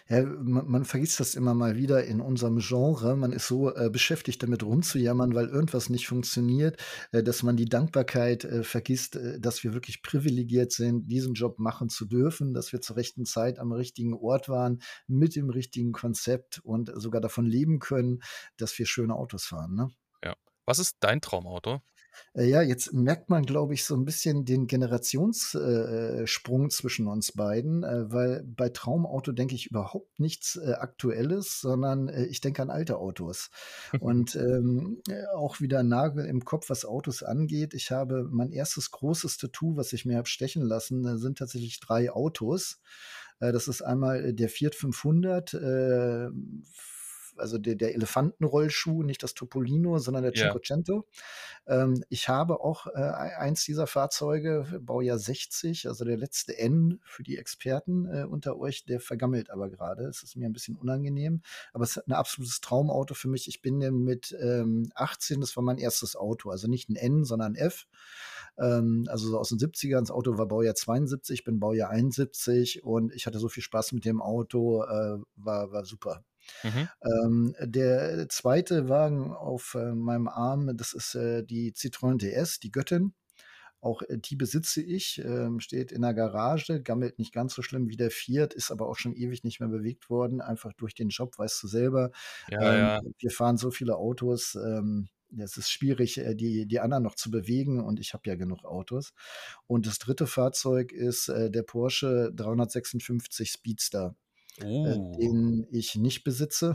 Ja, 0.08 0.22
ma 0.24 0.62
man 0.62 0.84
vergisst 0.84 1.20
das 1.20 1.34
immer 1.34 1.54
mal 1.54 1.76
wieder 1.76 2.04
in 2.04 2.20
unserem 2.20 2.58
Genre. 2.58 3.16
Man 3.16 3.32
ist 3.32 3.46
so, 3.46 3.74
äh, 3.74 3.90
beschäftigt 3.90 4.42
damit 4.42 4.62
rumzujammern, 4.62 5.34
weil 5.34 5.48
irgendwas 5.48 5.90
nicht 5.90 6.06
funktioniert, 6.06 6.80
äh, 7.12 7.22
dass 7.22 7.42
man 7.42 7.56
die 7.56 7.66
Dankbarkeit, 7.66 8.44
äh, 8.44 8.62
vergisst, 8.62 9.16
äh, 9.16 9.38
dass 9.38 9.62
wir 9.62 9.74
wirklich 9.74 10.02
privilegiert 10.02 10.72
sind, 10.72 11.10
diesen 11.10 11.34
Job 11.34 11.58
machen 11.58 11.88
zu 11.88 12.06
dürfen, 12.06 12.54
dass 12.54 12.72
wir 12.72 12.80
zur 12.80 12.96
rechten 12.96 13.26
Zeit 13.26 13.58
am 13.58 13.72
richtigen 13.72 14.14
Ort 14.14 14.48
waren, 14.48 14.80
mit 15.06 15.36
dem 15.36 15.50
richtigen 15.50 15.92
Konzept 15.92 16.60
und 16.64 16.90
sogar 16.94 17.20
davon 17.20 17.46
leben 17.46 17.78
können, 17.78 18.20
dass 18.56 18.78
wir 18.78 18.86
schöne 18.86 19.14
Autos 19.14 19.44
fahren, 19.44 19.74
ne? 19.74 19.88
Ja. 20.24 20.34
Was 20.64 20.78
ist 20.78 20.96
dein 21.00 21.20
Traumauto? 21.20 21.82
Äh, 22.34 22.44
ja, 22.48 22.62
jetzt 22.62 22.92
merkt 22.92 23.30
man, 23.30 23.44
glaube 23.44 23.74
ich, 23.74 23.84
so 23.84 23.94
'n 23.94 24.04
bisschen 24.04 24.44
den 24.44 24.66
Generations 24.66 25.54
äh, 25.54 26.22
äh, 26.22 26.26
zwischen 26.70 27.06
uns 27.06 27.32
beiden, 27.32 27.82
äh, 27.84 28.10
weil 28.12 28.42
bei 28.44 28.68
Traumauto 28.68 29.32
denke 29.32 29.54
ich 29.54 29.66
überhaupt 29.70 30.20
nichts, 30.20 30.56
äh, 30.56 30.72
Aktuelles, 30.72 31.60
sondern, 31.60 32.08
äh, 32.08 32.24
ich 32.26 32.40
denke 32.40 32.62
an 32.62 32.70
alte 32.70 32.98
Autos. 32.98 33.50
Und, 33.98 34.34
ähm, 34.36 35.00
äh, 35.08 35.26
auch 35.34 35.60
wieder 35.60 35.82
Nagel 35.82 36.26
im 36.26 36.44
Kopf, 36.44 36.68
was 36.70 36.84
Autos 36.84 37.22
angeht. 37.22 37.74
Ich 37.74 37.90
habe 37.90 38.28
mein 38.30 38.52
1. 38.52 38.90
großes 38.90 39.38
Tattoo, 39.38 39.76
was 39.76 39.92
ich 39.92 40.04
mir 40.04 40.16
habe 40.16 40.28
stechen 40.28 40.62
lassen, 40.62 41.06
äh, 41.06 41.18
sind 41.18 41.38
tatsächlich 41.38 41.80
3 41.80 42.10
Autos. 42.12 42.80
Äh, 43.40 43.52
das 43.52 43.68
ist 43.68 43.82
einmal, 43.82 44.24
äh, 44.26 44.34
der 44.34 44.48
Fiat 44.48 44.74
500, 44.74 45.54
ähm, 45.54 46.62
f 46.74 46.95
also 47.38 47.58
der 47.58 47.76
der 47.76 47.94
Elefantenrollschuh, 47.94 49.02
nicht 49.02 49.22
das 49.22 49.34
Topolino, 49.34 49.98
sondern 49.98 50.22
der 50.24 50.34
Ja. 50.34 50.56
Cinquecento. 50.56 51.06
Ähm, 51.66 52.04
ich 52.10 52.28
habe 52.28 52.60
auch, 52.60 52.86
äh, 52.88 52.92
ei 52.98 53.38
eins 53.38 53.64
dieser 53.64 53.86
Fahrzeuge, 53.88 54.66
Baujahr 54.82 55.18
60, 55.18 55.88
also 55.88 56.04
der 56.04 56.16
letzte 56.18 56.58
N 56.58 57.00
für 57.04 57.22
die 57.24 57.38
Experten, 57.38 58.06
äh, 58.06 58.24
unter 58.26 58.58
euch, 58.58 58.84
der 58.86 59.00
vergammelt 59.00 59.50
aber 59.50 59.70
grade. 59.70 60.04
Es 60.06 60.22
ist 60.22 60.36
mir 60.36 60.46
'n 60.48 60.52
bisschen 60.54 60.76
unangenehm, 60.76 61.42
aber 61.74 61.84
es 61.84 61.96
ist 61.98 62.08
'n 62.08 62.12
absolutes 62.14 62.60
Traumauto 62.62 63.14
für 63.14 63.28
mich. 63.28 63.48
Ich 63.48 63.62
bin 63.62 63.80
den 63.80 64.04
mit, 64.04 64.36
ähm, 64.40 64.90
18 64.96 65.40
das 65.42 65.56
war 65.56 65.64
mein 65.64 65.78
1. 65.78 66.16
Auto, 66.16 66.50
also 66.50 66.68
nicht 66.68 66.88
'n 66.90 66.96
N, 66.96 67.24
sondern 67.24 67.54
F, 67.56 67.86
ähm, 68.58 69.06
also 69.10 69.28
so 69.28 69.38
aus 69.38 69.50
den 69.50 69.58
70ern. 69.60 70.04
Das 70.04 70.10
Auto 70.12 70.38
war 70.38 70.46
Baujahr 70.48 70.74
72, 70.76 71.40
ich 71.40 71.44
bin 71.44 71.60
Baujahr 71.60 71.90
71 71.90 72.84
und 72.84 73.14
ich 73.14 73.26
hatte 73.26 73.38
so 73.40 73.48
viel 73.48 73.62
Spaß 73.64 73.92
mit 73.92 74.04
dem 74.06 74.22
Auto, 74.22 74.82
äh, 74.84 75.18
war 75.36 75.72
war 75.72 75.84
super. 75.86 76.24
Mhm. 76.62 76.88
Ähm, 77.04 77.54
der 77.60 78.28
2. 78.28 78.88
Wagen 78.88 79.32
auf, 79.32 79.74
äh, 79.74 79.94
meinem 79.94 80.28
Arm, 80.28 80.76
das 80.76 80.92
ist, 80.92 81.14
äh, 81.14 81.42
die 81.44 81.72
Citroën 81.72 82.18
DS, 82.18 82.60
die 82.60 82.70
Göttin. 82.72 83.14
Auch, 83.80 84.02
äh, 84.02 84.18
die 84.18 84.36
besitze 84.36 84.82
ich, 84.82 85.18
ähm, 85.24 85.60
steht 85.60 85.92
in 85.92 86.02
der 86.02 86.14
Garage, 86.14 86.82
gammelt 86.82 87.18
nicht 87.18 87.32
ganz 87.32 87.54
so 87.54 87.62
schlimm 87.62 87.88
wie 87.88 87.96
der 87.96 88.10
Fiat, 88.10 88.54
ist 88.54 88.70
aber 88.70 88.88
auch 88.88 88.96
schon 88.96 89.14
ewig 89.14 89.44
nicht 89.44 89.60
mehr 89.60 89.68
bewegt 89.68 90.10
worden, 90.10 90.40
einfach 90.40 90.72
durch 90.74 90.94
den 90.94 91.10
Job, 91.10 91.38
weißt 91.38 91.62
du 91.62 91.68
selber. 91.68 92.10
Ja, 92.48 92.58
Ähm, 92.62 92.78
ja. 92.78 93.00
wir 93.18 93.30
fahren 93.30 93.58
so 93.58 93.70
viele 93.70 93.96
Autos, 93.96 94.54
ähm, 94.56 95.08
es 95.38 95.56
ist 95.56 95.70
schwierig, 95.70 96.18
äh, 96.18 96.34
die 96.34 96.66
die 96.66 96.80
anderen 96.80 97.02
noch 97.02 97.14
zu 97.16 97.30
bewegen 97.30 97.80
und 97.84 98.00
ich 98.00 98.14
habe 98.14 98.28
ja 98.28 98.36
genug 98.36 98.64
Autos. 98.64 99.12
Und 99.66 99.86
das 99.86 99.98
3. 99.98 100.26
Fahrzeug 100.26 100.92
ist, 100.92 101.28
äh, 101.28 101.50
der 101.50 101.62
Porsche 101.62 102.32
356 102.34 103.50
Speedster, 103.50 104.14
äh, 104.82 104.98
Uh. 104.98 105.16
den 105.18 105.66
ich 105.70 105.94
nicht 105.96 106.24
besitze. 106.24 106.74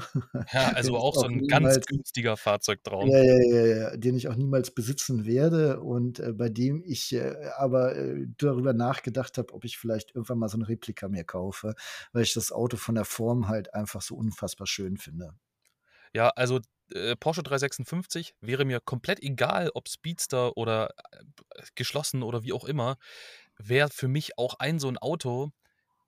Ja, 0.54 0.70
also 0.72 0.98
auch 0.98 1.16
so 1.16 1.28
'n 1.28 1.44
ganz 1.48 1.80
niemals 1.80 1.86
günstiger 1.86 2.36
Fahrzeugtraum. 2.38 3.14
Ja, 3.14 3.24
ja, 3.24 3.66
ja, 3.66 3.98
den 3.98 4.16
ich 4.16 4.28
auch 4.28 4.36
niemals 4.36 4.72
besitzen 4.76 5.26
werde 5.26 5.80
und, 5.82 6.20
äh, 6.20 6.34
bei 6.34 6.50
dem 6.50 6.84
ich, 6.86 7.12
äh, 7.14 7.50
aber, 7.58 7.96
äh, 7.96 8.28
darüber 8.38 8.74
nachgedacht 8.74 9.38
habe, 9.40 9.54
ob 9.54 9.66
ich 9.66 9.78
vielleicht 9.80 10.14
irgendwann 10.14 10.38
mal 10.38 10.50
so 10.50 10.58
'n 10.58 10.62
Replika 10.62 11.08
mir 11.10 11.24
kaufe, 11.24 11.74
weil 12.14 12.24
ich 12.24 12.34
das 12.34 12.52
Auto 12.52 12.78
von 12.78 12.94
der 12.96 13.06
Form 13.06 13.48
halt 13.48 13.74
einfach 13.74 14.02
so 14.04 14.16
unfassbar 14.16 14.68
schön 14.68 14.98
finde. 14.98 15.34
Ja, 16.16 16.30
also, 16.36 16.60
äh, 16.94 17.16
Porsche 17.16 17.42
356 17.44 18.34
wäre 18.42 18.66
mir 18.66 18.82
komplett 18.82 19.22
egal, 19.24 19.70
ob 19.74 19.88
Speedster 19.88 20.58
oder, 20.58 20.90
geschlossen 21.76 22.22
oder 22.24 22.44
wie 22.44 22.54
auch 22.54 22.66
immer, 22.66 22.98
wäre 23.58 23.90
für 23.90 24.08
mich 24.10 24.38
auch 24.38 24.56
ein 24.60 24.80
so 24.80 24.90
'n 24.90 24.98
Auto 24.98 25.52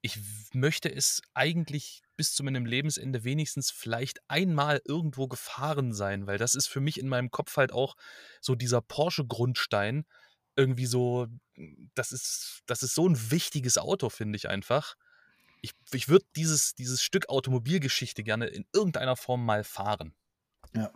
ich 0.04 0.20
möchte 0.54 0.94
es 0.94 1.22
eigentlich 1.34 2.04
bis 2.18 2.36
zu 2.36 2.44
meinem 2.44 2.66
Lebensende 2.68 3.24
wenigstens 3.24 3.72
vielleicht 3.72 4.20
einmal 4.30 4.82
irgendwo 4.86 5.28
gefahren 5.30 5.94
sein, 5.94 6.28
weil 6.28 6.38
das 6.38 6.56
ist 6.56 6.68
für 6.68 6.82
mich 6.82 7.00
in 7.00 7.10
meinem 7.10 7.32
Kopf 7.32 7.58
halt 7.58 7.72
auch 7.74 7.96
so 8.42 8.56
dieser 8.56 8.82
Porsche-Grundstein. 8.82 10.06
Irgendwie 10.58 10.86
so 10.88 11.28
hm, 11.56 11.92
das 11.96 12.12
ist 12.14 12.62
das 12.68 12.84
ist 12.84 12.96
so 12.96 13.08
'n 13.08 13.32
wichtiges 13.32 13.78
Auto, 13.80 14.10
finde 14.10 14.38
ich 14.38 14.50
einfach. 14.50 14.96
Ich 15.62 15.74
ich 15.94 16.10
würde 16.10 16.26
dieses 16.38 16.76
dieses 16.76 17.04
Stück 17.04 17.30
Automobilgeschichte 17.30 18.24
gerne 18.24 18.48
in 18.48 18.66
irgendeiner 18.74 19.18
Form 19.18 19.46
mal 19.46 19.64
fahren. 19.66 20.14
Ja. 20.76 20.92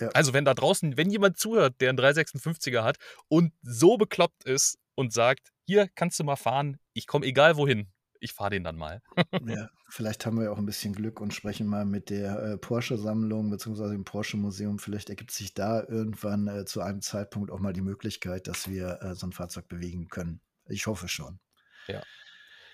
Ja. 0.00 0.14
Also, 0.14 0.32
wenn 0.32 0.44
da 0.44 0.54
draußen 0.54 0.96
wenn 0.96 1.10
jemand 1.10 1.38
zuhört, 1.38 1.80
der 1.80 1.90
'n 1.90 1.96
356er 1.96 2.84
hat 2.84 2.96
und 3.28 3.52
so 3.62 3.96
bekloppt 3.96 4.44
ist 4.44 4.78
und 4.94 5.12
sagt: 5.12 5.50
„Hier 5.66 5.88
kannst 5.94 6.18
du 6.18 6.24
mal 6.24 6.36
fahren, 6.36 6.78
ich 6.94 7.06
komme 7.06 7.26
egal 7.26 7.56
wohin, 7.56 7.88
ich 8.20 8.32
fahre 8.32 8.50
den 8.50 8.64
dann 8.64 8.76
mal.“ 8.76 9.02
Ja, 9.38 9.68
vielleicht 9.90 10.24
haben 10.24 10.40
wir 10.40 10.50
auch 10.50 10.56
'n 10.58 10.64
bisschen 10.64 10.94
Glück 10.94 11.20
und 11.20 11.34
sprechen 11.34 11.66
mal 11.66 11.84
mit 11.84 12.08
der, 12.08 12.38
äh, 12.42 12.56
Porsche-Sammlung 12.58 13.50
beziehungsweise 13.50 13.92
dem 13.92 14.04
Porsche-Museum. 14.04 14.78
Vielleicht 14.78 15.10
ergibt 15.10 15.30
sich 15.30 15.52
da 15.52 15.82
irgendwann, 15.86 16.48
äh, 16.48 16.64
zu 16.64 16.80
einem 16.80 17.02
Zeitpunkt 17.02 17.50
auch 17.50 17.60
mal 17.60 17.74
die 17.74 17.82
Möglichkeit, 17.82 18.46
dass 18.48 18.68
wir, 18.68 18.98
äh, 19.02 19.14
so 19.14 19.26
'n 19.26 19.32
Fahrzeug 19.32 19.68
bewegen 19.68 20.08
können. 20.08 20.40
Ich 20.68 20.86
hoffe 20.86 21.08
schon. 21.08 21.38
Ja. 21.88 22.06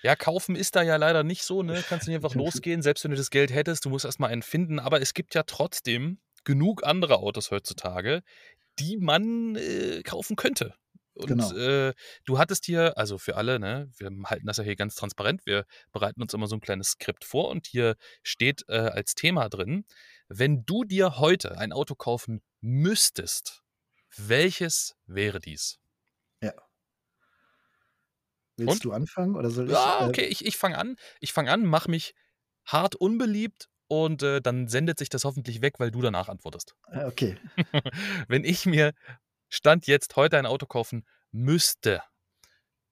Ja, 0.05 0.15
kaufen 0.17 0.55
ist 0.57 0.75
da 0.75 0.81
ja 0.83 0.97
leider 0.97 1.23
nicht 1.23 1.43
so, 1.45 1.63
ne? 1.63 1.83
Kannst 1.85 2.07
nicht 2.07 2.15
einfach 2.15 2.35
losgehen, 2.35 2.81
selbst 2.81 3.03
wenn 3.05 3.11
du 3.11 3.17
das 3.17 3.29
Geld 3.29 3.53
hättest, 3.53 3.85
du 3.85 3.89
musst 3.89 4.03
erst 4.05 4.19
mal 4.19 4.27
einen 4.27 4.41
finden, 4.43 4.79
aber 4.79 5.01
es 5.01 5.13
gibt 5.13 5.33
ja 5.33 5.43
trotzdem 5.43 6.19
genug 6.43 6.83
andere 6.85 7.17
Autos 7.19 7.51
heutzutage, 7.51 8.21
die 8.79 8.97
man, 8.97 9.55
äh, 9.55 10.03
kaufen 10.03 10.35
könnte. 10.37 10.75
Und, 11.15 11.51
Genau. 11.51 11.53
äh, 11.53 11.93
du 12.25 12.39
hattest 12.39 12.65
hier 12.65 12.97
also 12.97 13.17
für 13.19 13.35
alle, 13.37 13.59
ne, 13.59 13.89
wir 13.97 14.09
halten 14.25 14.47
das 14.47 14.57
ja 14.57 14.63
hier 14.63 14.75
ganz 14.75 14.95
transparent, 14.95 15.45
wir 15.45 15.65
bereiten 15.91 16.21
uns 16.21 16.33
immer 16.33 16.47
so 16.47 16.55
'n 16.55 16.61
kleines 16.61 16.89
Skript 16.91 17.23
vor 17.23 17.49
und 17.49 17.67
hier 17.67 17.95
steht, 18.23 18.63
äh, 18.67 18.73
als 18.77 19.13
Thema 19.15 19.47
drin: 19.49 19.85
„Wenn 20.27 20.65
du 20.65 20.83
dir 20.85 21.17
heute 21.19 21.57
ein 21.59 21.71
Auto 21.71 21.95
kaufen 21.95 22.41
müsstest, 22.61 23.61
welches 24.17 24.95
wäre 25.05 25.39
dies?“ 25.39 25.77
Ja. 26.41 26.53
Willst 28.59 28.83
Und? 28.83 28.85
du 28.85 28.91
anfangen 28.91 29.35
oder 29.35 29.49
soll 29.49 29.69
ich, 29.71 29.87
Ja, 29.87 29.99
äh 29.99 30.15
okay, 30.15 30.25
ich 30.25 30.45
ich 30.45 30.57
fange 30.57 30.77
an. 30.77 30.97
Ich 31.21 31.33
fange 31.33 31.51
an, 31.51 31.65
mache 31.65 31.91
mich 31.91 32.15
hart 32.65 32.95
unbeliebt 32.95 33.69
und, 33.87 34.23
äh, 34.23 34.41
dann 34.41 34.67
sendet 34.69 34.99
sich 34.99 35.09
das 35.09 35.25
hoffentlich 35.25 35.61
weg, 35.61 35.75
weil 35.79 35.91
du 35.91 36.01
danach 36.01 36.29
antwortest. 36.29 36.75
Ah, 36.91 37.05
okay. 37.07 37.37
Wenn 38.27 38.43
ich 38.43 38.65
mir 38.65 38.93
Stand 39.55 39.85
jetzt 39.85 40.15
heute 40.15 40.39
ein 40.39 40.47
Auto 40.47 40.65
kaufen 40.65 41.05
müsste, 41.31 42.01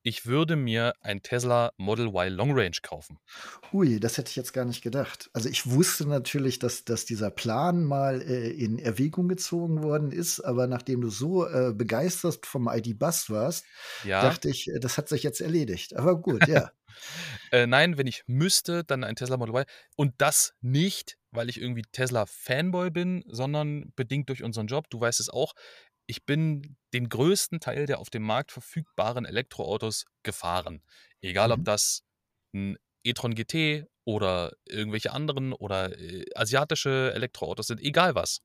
Ich 0.03 0.27
würde 0.27 0.55
mir 0.55 0.93
ein 1.01 1.23
Tesla 1.23 1.73
Model 1.77 2.09
Y 2.09 2.29
Long 2.31 2.51
Range 2.53 2.77
kaufen. 2.83 3.19
Ui, 3.73 3.99
das 3.99 4.17
hätte 4.17 4.29
ich 4.29 4.35
jetzt 4.35 4.51
gar 4.53 4.65
nicht 4.65 4.81
gedacht. 4.81 5.29
Also, 5.33 5.47
ich 5.47 5.69
wusste 5.69 6.05
natürlich, 6.07 6.59
dass 6.59 6.83
dass 6.83 7.05
dieser 7.05 7.31
Plan 7.31 7.83
mal, 7.85 8.21
äh, 8.21 8.49
in 8.49 8.79
Erwägung 8.79 9.27
gezogen 9.29 9.81
worden 9.83 10.11
ist, 10.11 10.39
aber 10.41 10.67
nachdem 10.67 11.01
du 11.01 11.09
so, 11.09 11.47
äh, 11.47 11.71
begeistert 11.73 12.45
vom 12.45 12.67
ID.Buzz 12.67 13.29
warst, 13.29 13.65
Ja. 14.03 14.21
dachte 14.21 14.49
ich, 14.49 14.67
äh, 14.67 14.79
das 14.79 14.97
hat 14.97 15.07
sich 15.09 15.23
jetzt 15.23 15.41
erledigt. 15.41 15.95
Aber 15.95 16.19
gut, 16.19 16.47
ja. 16.47 16.71
Äh, 17.51 17.67
nein, 17.67 17.97
wenn 17.97 18.07
ich 18.07 18.23
müsste, 18.27 18.83
dann 18.83 19.03
ein 19.05 19.15
Tesla 19.15 19.37
Model 19.37 19.55
Y. 19.55 19.65
Und 19.95 20.13
das 20.17 20.53
nicht, 20.61 21.17
weil 21.31 21.49
ich 21.49 21.59
irgendwie 21.61 21.83
Tesla-Fanboy 21.91 22.91
bin, 22.91 23.23
sondern 23.27 23.93
bedingt 23.95 24.27
durch 24.29 24.43
unseren 24.43 24.67
Job. 24.67 24.89
Du 24.89 24.99
weißt 24.99 25.19
es 25.21 25.29
auch, 25.29 25.53
ich 26.11 26.25
bin 26.25 26.77
den 26.93 27.09
größten 27.09 27.61
Teil 27.61 27.85
der 27.87 27.99
auf 27.99 28.09
dem 28.11 28.23
Markt 28.23 28.51
verfügbaren 28.51 29.25
Elektroautos 29.25 30.05
gefahren. 30.23 30.83
Egal, 31.21 31.51
ob 31.53 31.63
Mhm. 31.63 31.65
das 31.65 32.03
'n 32.55 32.77
e-tron 33.05 33.35
GT 33.35 33.85
oder 34.05 34.53
irgendwelche 34.67 35.11
anderen 35.13 35.53
oder, 35.53 35.97
äh, 35.99 36.25
asiatische 36.35 37.13
Elektroautos 37.15 37.67
sind, 37.67 37.81
egal 37.81 38.15
was. 38.15 38.41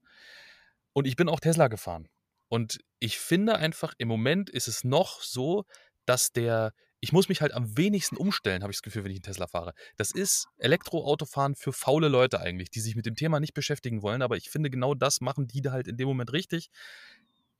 Und 0.92 1.06
ich 1.06 1.16
bin 1.16 1.28
auch 1.28 1.40
Tesla 1.40 1.68
gefahren. 1.68 2.08
Und 2.48 2.78
ich 3.00 3.18
finde 3.18 3.56
einfach, 3.56 3.94
im 3.98 4.08
Moment 4.08 4.50
ist 4.50 4.68
es 4.68 4.84
noch 4.84 5.20
so, 5.22 5.64
dass 6.06 6.32
der 6.32 6.72
ich 7.00 7.12
muss 7.12 7.28
mich 7.28 7.42
halt 7.42 7.52
am 7.52 7.76
wenigsten 7.76 8.16
umstellen, 8.16 8.62
habe 8.62 8.72
ich 8.72 8.78
das 8.78 8.82
Gefühl, 8.82 9.04
wenn 9.04 9.12
ich 9.12 9.18
'n 9.18 9.22
Tesla 9.22 9.46
fahre. 9.46 9.74
Das 9.96 10.10
ist 10.12 10.48
Elektroautofahren 10.58 11.54
für 11.54 11.72
faule 11.74 12.08
Leute 12.08 12.40
eigentlich, 12.40 12.70
die 12.70 12.80
sich 12.80 12.96
mit 12.96 13.04
dem 13.06 13.14
Thema 13.16 13.38
nicht 13.38 13.52
beschäftigen 13.54 14.02
wollen, 14.02 14.22
aber 14.22 14.36
ich 14.38 14.48
finde, 14.50 14.70
genau 14.70 14.94
das 14.94 15.20
machen 15.20 15.46
die 15.46 15.60
da 15.60 15.72
halt 15.72 15.88
in 15.88 15.98
dem 15.98 16.08
Moment 16.08 16.32
richtig. 16.32 16.70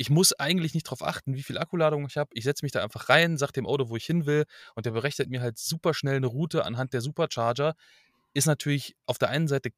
Ich 0.00 0.10
muss 0.10 0.32
eigentlich 0.34 0.74
nicht 0.74 0.84
drauf 0.84 1.02
achten, 1.02 1.34
wie 1.34 1.42
viel 1.42 1.56
Akkuladung 1.58 2.06
ich 2.06 2.16
habe. 2.18 2.30
Ich 2.34 2.44
setze 2.44 2.64
mich 2.64 2.72
da 2.72 2.82
einfach 2.82 3.08
rein, 3.08 3.38
sage 3.38 3.52
dem 3.52 3.66
Auto, 3.66 3.88
wo 3.88 3.96
ich 3.96 4.04
hin 4.04 4.26
will, 4.26 4.44
und 4.74 4.84
der 4.86 4.90
berechnet 4.92 5.30
mir 5.30 5.40
halt 5.40 5.58
super 5.58 5.94
schnell 5.94 6.20
'ne 6.20 6.26
Route 6.26 6.64
anhand 6.66 6.92
der 6.92 7.00
Supercharger. 7.00 7.74
Ist 8.34 8.46
natürlich 8.46 8.96
auf 9.06 9.18
der 9.18 9.30
einen 9.30 9.48
Seite 9.48 9.70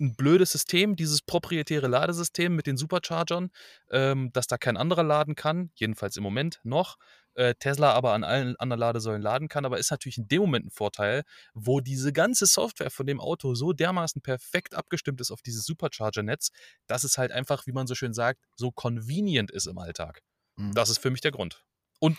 'n 0.00 0.14
blödes 0.16 0.52
System, 0.52 0.96
dieses 0.96 1.22
proprietäre 1.22 1.88
Ladesystem 1.88 2.54
mit 2.56 2.66
den 2.66 2.76
Superchargern, 2.76 3.50
ähm, 3.90 4.30
dass 4.32 4.46
da 4.46 4.58
kein 4.58 4.76
anderer 4.76 5.02
laden 5.04 5.34
kann, 5.36 5.70
jedenfalls 5.74 6.16
im 6.16 6.22
Moment 6.22 6.60
noch. 6.64 6.96
Äh, 7.34 7.54
Tesla 7.58 7.92
aber 7.92 8.12
an 8.14 8.24
allen 8.24 8.56
anderen 8.56 8.80
Ladesäulen 8.80 9.22
laden 9.22 9.48
kann, 9.48 9.64
aber 9.66 9.78
ist 9.78 9.90
natürlich 9.90 10.18
in 10.18 10.28
dem 10.28 10.40
Moment 10.42 10.66
'n 10.66 10.70
Vorteil, 10.70 11.22
wo 11.54 11.80
diese 11.80 12.12
ganze 12.12 12.46
Software 12.46 12.90
von 12.90 13.06
dem 13.06 13.20
Auto 13.20 13.54
so 13.54 13.72
dermaßen 13.72 14.22
perfekt 14.22 14.74
abgestimmt 14.74 15.20
ist 15.20 15.30
auf 15.30 15.42
dieses 15.42 15.64
Supercharger-Netz, 15.66 16.50
dass 16.86 17.04
es 17.04 17.18
halt 17.18 17.32
einfach, 17.32 17.66
wie 17.66 17.72
man 17.72 17.86
so 17.86 17.94
schön 17.94 18.14
sagt, 18.14 18.40
so 18.56 18.70
convenient 18.72 19.50
ist 19.50 19.66
im 19.66 19.78
Alltag. 19.78 20.22
Mhm. 20.56 20.72
Das 20.74 20.90
ist 20.90 20.98
für 20.98 21.10
mich 21.10 21.20
der 21.20 21.32
Grund. 21.32 21.62
Und 22.00 22.18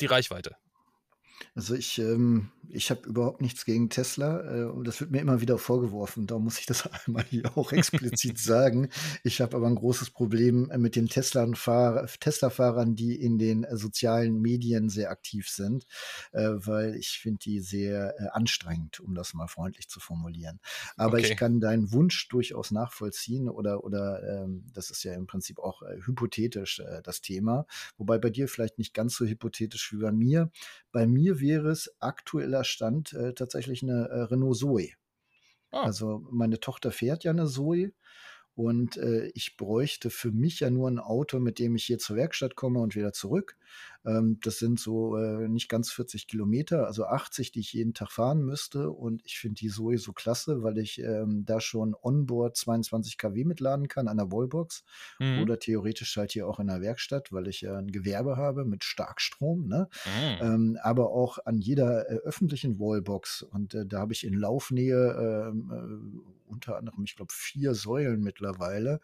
die 0.00 0.06
Reichweite. 0.06 0.56
Also, 1.54 1.74
ich, 1.74 1.98
ähm 1.98 2.50
ich 2.70 2.90
habe 2.90 3.08
überhaupt 3.08 3.40
nichts 3.40 3.64
gegen 3.64 3.88
Tesla, 3.88 4.64
äh, 4.64 4.64
und 4.66 4.86
das 4.86 5.00
wird 5.00 5.10
mir 5.10 5.20
immer 5.22 5.40
wieder 5.40 5.56
vorgeworfen. 5.56 6.26
Darum 6.26 6.44
muss 6.44 6.58
ich 6.58 6.66
das 6.66 6.86
einmal 7.06 7.24
hier 7.24 7.56
auch 7.56 7.72
explizit 7.72 8.38
sagen. 8.38 8.90
Ich 9.24 9.40
habe 9.40 9.56
aber 9.56 9.66
'n 9.66 9.74
großes 9.74 10.10
Problem, 10.10 10.70
äh, 10.70 10.76
mit 10.78 10.94
den 10.96 11.08
Tesla-Fahrern, 11.08 12.94
die 12.94 13.14
in 13.20 13.38
den, 13.38 13.64
äh, 13.64 13.76
sozialen 13.76 14.40
Medien 14.40 14.90
sehr 14.90 15.10
aktiv 15.10 15.48
sind, 15.48 15.86
äh, 16.32 16.50
weil 16.54 16.94
ich 16.96 17.18
finde 17.20 17.38
die 17.38 17.60
sehr, 17.60 18.14
äh, 18.18 18.28
anstrengend, 18.32 19.00
um 19.00 19.14
das 19.14 19.34
mal 19.34 19.46
freundlich 19.48 19.88
zu 19.88 20.00
formulieren. 20.00 20.60
Aber 20.96 21.20
ich 21.20 21.34
Okay. 21.34 21.36
kann 21.36 21.60
deinen 21.60 21.92
Wunsch 21.92 22.28
durchaus 22.28 22.70
nachvollziehen 22.70 23.48
oder 23.48 23.84
oder, 23.84 24.22
ähm, 24.44 24.66
das 24.72 24.90
ist 24.90 25.04
ja 25.04 25.14
im 25.14 25.26
Prinzip 25.26 25.58
auch, 25.58 25.82
hypothetisch, 26.04 26.82
das 27.02 27.20
Thema. 27.20 27.66
Wobei 27.96 28.18
bei 28.18 28.30
dir 28.30 28.48
vielleicht 28.48 28.78
nicht 28.78 28.94
ganz 28.94 29.16
so 29.16 29.24
hypothetisch 29.26 29.92
wie 29.92 29.98
bei 29.98 30.12
mir. 30.12 30.50
Bei 30.92 31.06
mir 31.06 31.27
wäre 31.40 31.70
es 31.70 31.94
aktueller 32.00 32.64
Stand, 32.64 33.12
äh, 33.14 33.34
tatsächlich 33.34 33.82
'ne, 33.82 34.08
äh, 34.10 34.20
Renault 34.22 34.56
Zoe. 34.58 34.90
Ah. 35.72 35.92
Also, 35.92 36.26
meine 36.30 36.60
Tochter 36.60 36.92
fährt 36.92 37.24
ja 37.24 37.32
'ne 37.34 37.46
Zoe 37.46 37.92
und, 38.56 38.96
äh, 38.98 39.28
ich 39.34 39.56
bräuchte 39.58 40.10
für 40.10 40.32
mich 40.32 40.60
ja 40.60 40.70
nur 40.70 40.88
'n 40.88 40.98
Auto, 41.00 41.40
mit 41.40 41.58
dem 41.60 41.76
ich 41.76 41.84
hier 41.86 41.98
zur 41.98 42.16
Werkstatt 42.16 42.56
komme 42.56 42.80
und 42.80 42.96
wieder 42.96 43.12
zurück. 43.14 43.56
Ähm, 44.04 44.38
das 44.42 44.58
sind 44.58 44.80
so, 44.80 45.16
äh, 45.16 45.48
nicht 45.48 45.68
ganz 45.68 45.90
40 45.92 46.26
Kilometer, 46.28 46.86
also 46.86 47.04
80, 47.06 47.52
die 47.52 47.60
ich 47.60 47.72
jeden 47.72 47.94
Tag 47.94 48.10
fahren 48.12 48.42
müsste. 48.44 48.90
Und 48.90 49.22
ich 49.24 49.38
finde 49.38 49.56
die 49.56 49.68
Zoe 49.68 49.98
so 49.98 50.12
klasse, 50.12 50.62
weil 50.62 50.78
ich, 50.78 50.98
ähm, 51.00 51.44
da 51.44 51.60
schon 51.60 51.94
onboard 52.00 52.56
22 52.56 53.18
kW 53.18 53.44
mitladen 53.44 53.88
kann 53.88 54.08
an 54.08 54.16
der 54.18 54.30
Wallbox 54.32 54.84
Mhm. 55.20 55.48
oder 55.48 55.58
theoretisch 55.58 56.16
halt 56.16 56.32
hier 56.32 56.46
auch 56.48 56.58
in 56.60 56.68
der 56.68 56.80
Werkstatt, 56.80 57.32
weil 57.32 57.48
ich 57.48 57.60
ja 57.60 57.76
'n 57.78 57.88
Gewerbe 57.92 58.36
habe 58.36 58.64
mit 58.64 58.84
Starkstrom, 58.84 59.66
ne? 59.66 59.88
Mhm. 60.04 60.40
Ähm, 60.40 60.78
aber 60.82 61.10
auch 61.10 61.38
an 61.44 61.58
jeder, 61.58 62.08
äh, 62.10 62.14
öffentlichen 62.18 62.78
Wallbox. 62.78 63.42
Und, 63.42 63.74
äh, 63.74 63.86
da 63.86 64.00
habe 64.00 64.12
ich 64.12 64.24
in 64.24 64.34
Laufnähe, 64.34 65.50
ähm, 65.50 65.70
äh, 65.72 66.50
unter 66.50 66.76
anderem, 66.78 67.04
ich 67.04 67.16
glaube, 67.16 67.32
4 67.34 67.74
Säulen 67.74 68.20
mittlerweile. 68.22 69.00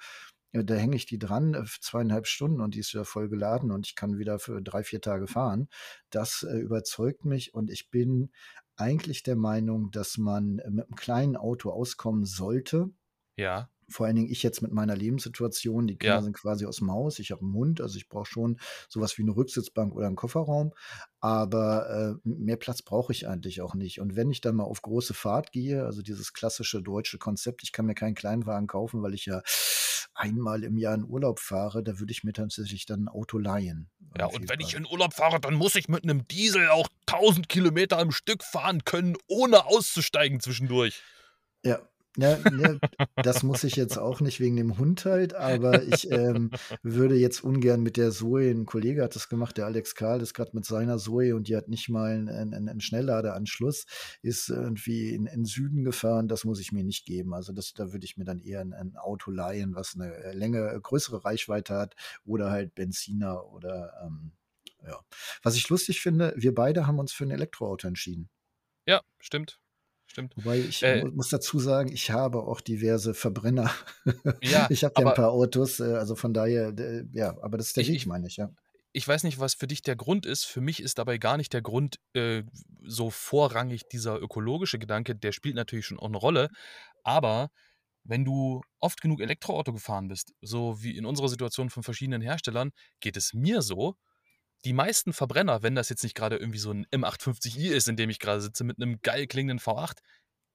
Da 0.62 0.74
hänge 0.76 0.94
ich 0.94 1.06
die 1.06 1.18
dran, 1.18 1.54
äh, 1.54 1.64
2,5 1.80 2.28
Stunden 2.28 2.60
und 2.60 2.74
die 2.76 2.78
ist 2.80 2.94
wieder 2.94 3.04
voll 3.04 3.28
geladen 3.28 3.72
und 3.72 3.86
ich 3.88 3.96
kann 3.96 4.18
wieder 4.18 4.38
für 4.38 4.62
3, 4.62 4.84
4 4.84 5.00
Tage 5.00 5.26
fahren. 5.26 5.68
Das, 6.10 6.44
äh, 6.48 6.56
überzeugt 6.58 7.24
mich 7.24 7.54
und 7.54 7.70
ich 7.72 7.90
bin 7.90 8.30
eigentlich 8.76 9.24
der 9.24 9.34
Meinung, 9.36 9.90
dass 9.90 10.16
man, 10.16 10.60
äh, 10.60 10.70
mit 10.70 10.88
'nem 10.90 10.94
kleinen 10.96 11.36
Auto 11.36 11.70
auskommen 11.70 12.24
sollte. 12.24 12.90
Ja. 13.38 13.68
Vor 13.90 14.06
allen 14.06 14.16
Dingen 14.16 14.30
ich 14.30 14.42
jetzt 14.44 14.62
mit 14.62 14.72
meiner 14.72 14.96
Lebenssituation. 14.96 15.86
Die 15.88 15.98
Kinder 15.98 16.20
Ja. 16.20 16.24
sind 16.24 16.34
quasi 16.36 16.66
aus'm 16.66 16.90
Haus. 16.92 17.18
Ich 17.20 17.32
habe 17.32 17.44
'n 17.44 17.52
Hund, 17.54 17.80
also 17.82 17.96
ich 17.98 18.08
brauche 18.08 18.26
schon 18.26 18.58
so 18.88 19.00
was 19.00 19.18
wie 19.18 19.24
'ne 19.24 19.36
Rücksitzbank 19.36 19.94
oder 19.96 20.08
'n 20.08 20.16
Kofferraum. 20.16 20.74
Aber, 21.20 22.20
äh, 22.24 22.28
mehr 22.28 22.56
Platz 22.58 22.82
brauche 22.82 23.12
ich 23.12 23.28
eigentlich 23.28 23.62
auch 23.62 23.74
nicht. 23.74 24.00
Und 24.00 24.16
wenn 24.16 24.30
ich 24.32 24.40
dann 24.42 24.56
mal 24.56 24.64
auf 24.64 24.82
große 24.82 25.14
Fahrt 25.14 25.52
gehe, 25.52 25.84
also 25.86 26.02
dieses 26.02 26.32
klassische 26.34 26.82
deutsche 26.82 27.18
Konzept, 27.18 27.62
ich 27.64 27.72
kann 27.72 27.86
mir 27.86 27.94
keinen 27.96 28.14
Kleinwagen 28.16 28.68
kaufen, 28.68 29.02
weil 29.02 29.14
ich 29.14 29.26
ja 29.26 29.42
einmal 30.14 30.64
im 30.64 30.78
Jahr 30.78 30.94
in 30.94 31.04
Urlaub 31.04 31.40
fahre, 31.40 31.82
da 31.82 31.98
würde 31.98 32.12
ich 32.12 32.24
mir 32.24 32.32
tatsächlich 32.32 32.86
dann 32.86 33.02
'n 33.04 33.08
Auto 33.08 33.38
leihen. 33.38 33.90
Ja, 34.16 34.26
und 34.26 34.48
wenn 34.48 34.60
ich 34.60 34.74
in 34.74 34.86
Urlaub 34.86 35.12
fahre, 35.12 35.40
dann 35.40 35.54
muss 35.54 35.74
ich 35.74 35.88
mit 35.88 36.04
'nem 36.04 36.26
Diesel 36.28 36.68
auch 36.68 36.88
1.000 37.06 37.48
Kilometer 37.48 37.98
am 37.98 38.12
Stück 38.12 38.44
fahren 38.44 38.84
können, 38.84 39.16
ohne 39.26 39.66
auszusteigen 39.66 40.38
zwischendurch. 40.40 41.04
Ja. 41.64 41.88
Ja, 42.16 42.38
ne, 42.48 42.80
das 43.16 43.42
muss 43.42 43.64
ich 43.64 43.74
jetzt 43.74 43.96
auch 43.96 44.20
nicht 44.20 44.38
wegen 44.38 44.54
dem 44.56 44.78
Hund 44.78 45.04
halt, 45.04 45.34
aber 45.34 45.82
ich, 45.82 46.08
ähm, 46.10 46.52
würde 46.82 47.16
jetzt 47.16 47.42
ungern 47.42 47.82
mit 47.82 47.96
der 47.96 48.12
Zoe 48.12 48.50
'n 48.50 48.66
Kollege 48.66 49.02
hat 49.02 49.16
das 49.16 49.28
gemacht, 49.28 49.56
der 49.56 49.66
Alex 49.66 49.94
Karl 49.96 50.20
ist 50.20 50.32
grad 50.34 50.54
mit 50.54 50.64
seiner 50.64 50.98
Zoe 50.98 51.34
und 51.34 51.48
die 51.48 51.56
hat 51.56 51.68
nicht 51.68 51.88
mal 51.88 52.12
'n 52.14 52.28
'n 52.52 52.68
'n 52.68 52.80
Schnellladeanschluss, 52.80 53.86
ist 54.22 54.48
irgendwie 54.48 55.12
in 55.12 55.26
in 55.26 55.44
Süden 55.44 55.82
gefahren. 55.82 56.28
Das 56.28 56.44
muss 56.44 56.60
ich 56.60 56.70
mir 56.70 56.84
nicht 56.84 57.04
geben. 57.04 57.34
Also, 57.34 57.52
das 57.52 57.72
da 57.72 57.92
würde 57.92 58.04
ich 58.04 58.16
mir 58.16 58.24
dann 58.24 58.40
eher 58.40 58.60
'n 58.60 58.72
'n 58.72 58.96
Auto 58.96 59.32
leihen, 59.32 59.74
was 59.74 59.96
'ne, 59.96 60.14
äh, 60.14 60.32
Länge 60.34 60.78
größere 60.80 61.24
Reichweite 61.24 61.74
hat 61.74 61.96
oder 62.24 62.50
halt 62.52 62.74
Benziner 62.76 63.44
oder, 63.50 63.92
ähm, 64.04 64.32
ja. 64.86 65.00
Was 65.42 65.56
ich 65.56 65.68
lustig 65.68 66.00
finde, 66.00 66.32
wir 66.36 66.54
beide 66.54 66.86
haben 66.86 66.98
uns 67.00 67.12
für 67.12 67.24
'n 67.24 67.30
Elektroauto 67.32 67.88
entschieden. 67.88 68.28
Ja, 68.88 69.02
stimmt. 69.18 69.58
Stimmt. 70.14 70.36
Wobei 70.36 70.58
ich 70.60 70.84
Äh 70.84 71.04
mu 71.04 71.08
muss 71.12 71.28
dazu 71.30 71.58
sagen, 71.60 71.92
ich 71.92 72.10
habe 72.10 72.42
auch 72.44 72.60
diverse 72.60 73.14
Verbrenner. 73.14 73.70
Ja, 74.42 74.70
Ich 74.70 74.84
habe 74.84 74.94
ja 74.98 75.06
'n 75.06 75.12
aber 75.12 75.14
paar 75.14 75.30
Autos, 75.32 75.80
äh, 75.80 75.84
also 75.94 76.16
von 76.16 76.32
daher, 76.34 76.72
d 76.72 77.04
ja, 77.12 77.36
aber 77.42 77.58
das 77.58 77.68
ist 77.68 77.76
der 77.76 77.86
Ich 77.86 77.88
Weg, 77.88 78.06
meine 78.06 78.26
ich, 78.28 78.36
ja. 78.36 78.50
ich 78.92 79.08
weiß 79.08 79.24
nicht, 79.24 79.40
was 79.40 79.54
für 79.54 79.66
dich 79.68 79.82
der 79.82 79.96
Grund 79.96 80.26
ist. 80.26 80.44
Für 80.44 80.60
mich 80.62 80.80
ist 80.82 80.98
dabei 80.98 81.18
gar 81.18 81.36
nicht 81.38 81.52
der 81.52 81.62
Grund, 81.62 81.98
äh, 82.14 82.44
so 82.82 83.10
vorrangig 83.10 83.88
dieser 83.88 84.20
ökologische 84.20 84.78
Gedanke, 84.78 85.16
der 85.16 85.32
spielt 85.32 85.56
natürlich 85.56 85.86
schon 85.86 86.00
auch 86.00 86.08
'ne 86.10 86.18
Rolle. 86.18 86.50
Aber 87.04 87.50
wenn 88.04 88.24
du 88.24 88.62
oft 88.80 89.00
genug 89.02 89.20
Elektroauto 89.22 89.72
gefahren 89.74 90.08
bist, 90.08 90.34
so 90.42 90.82
wie 90.82 90.96
in 90.96 91.06
unserer 91.06 91.28
Situation 91.28 91.70
von 91.70 91.82
verschiedenen 91.84 92.22
Herstellern, 92.22 92.72
geht 93.00 93.16
es 93.18 93.34
mir 93.34 93.62
so, 93.62 93.96
die 94.64 94.72
meisten 94.72 95.12
Verbrenner, 95.12 95.62
wenn 95.62 95.74
das 95.74 95.88
jetzt 95.90 96.02
nicht 96.04 96.14
grade 96.16 96.36
irgendwie 96.36 96.58
so 96.58 96.70
'n 96.72 96.86
M850i 96.90 97.70
ist, 97.72 97.88
in 97.88 97.96
dem 97.96 98.10
ich 98.10 98.18
grade 98.18 98.40
sitze 98.40 98.64
mit 98.64 98.78
'nem 98.78 99.00
geil 99.02 99.26
klingenden 99.26 99.58
V8, 99.60 100.00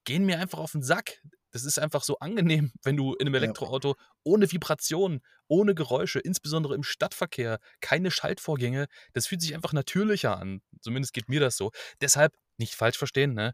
gehen 0.06 0.26
mir 0.26 0.40
einfach 0.40 0.60
auf 0.60 0.76
'n 0.76 0.84
Sack. 0.84 1.22
Das 1.52 1.66
ist 1.66 1.80
einfach 1.80 2.04
so 2.04 2.20
angenehm, 2.20 2.72
wenn 2.84 2.98
du 2.98 3.16
in 3.16 3.26
'nem 3.26 3.36
Ja. 3.38 3.54
Elektroauto 3.54 3.96
ohne 4.24 4.52
Vibration, 4.52 5.22
ohne 5.48 5.76
Geräusche, 5.76 6.20
insbesondere 6.20 6.76
im 6.76 6.84
Stadtverkehr, 6.84 7.60
keine 7.82 8.12
Schaltvorgänge. 8.12 8.88
Das 9.14 9.28
fühlt 9.28 9.42
sich 9.42 9.56
einfach 9.56 9.74
natürlicher 9.74 10.38
an. 10.38 10.62
Zumindest 10.82 11.14
geht 11.14 11.30
mir 11.30 11.40
das 11.42 11.58
so. 11.58 11.72
Deshalb, 12.02 12.36
nicht 12.58 12.76
falsch 12.76 12.98
verstehen, 12.98 13.34
ne? 13.36 13.54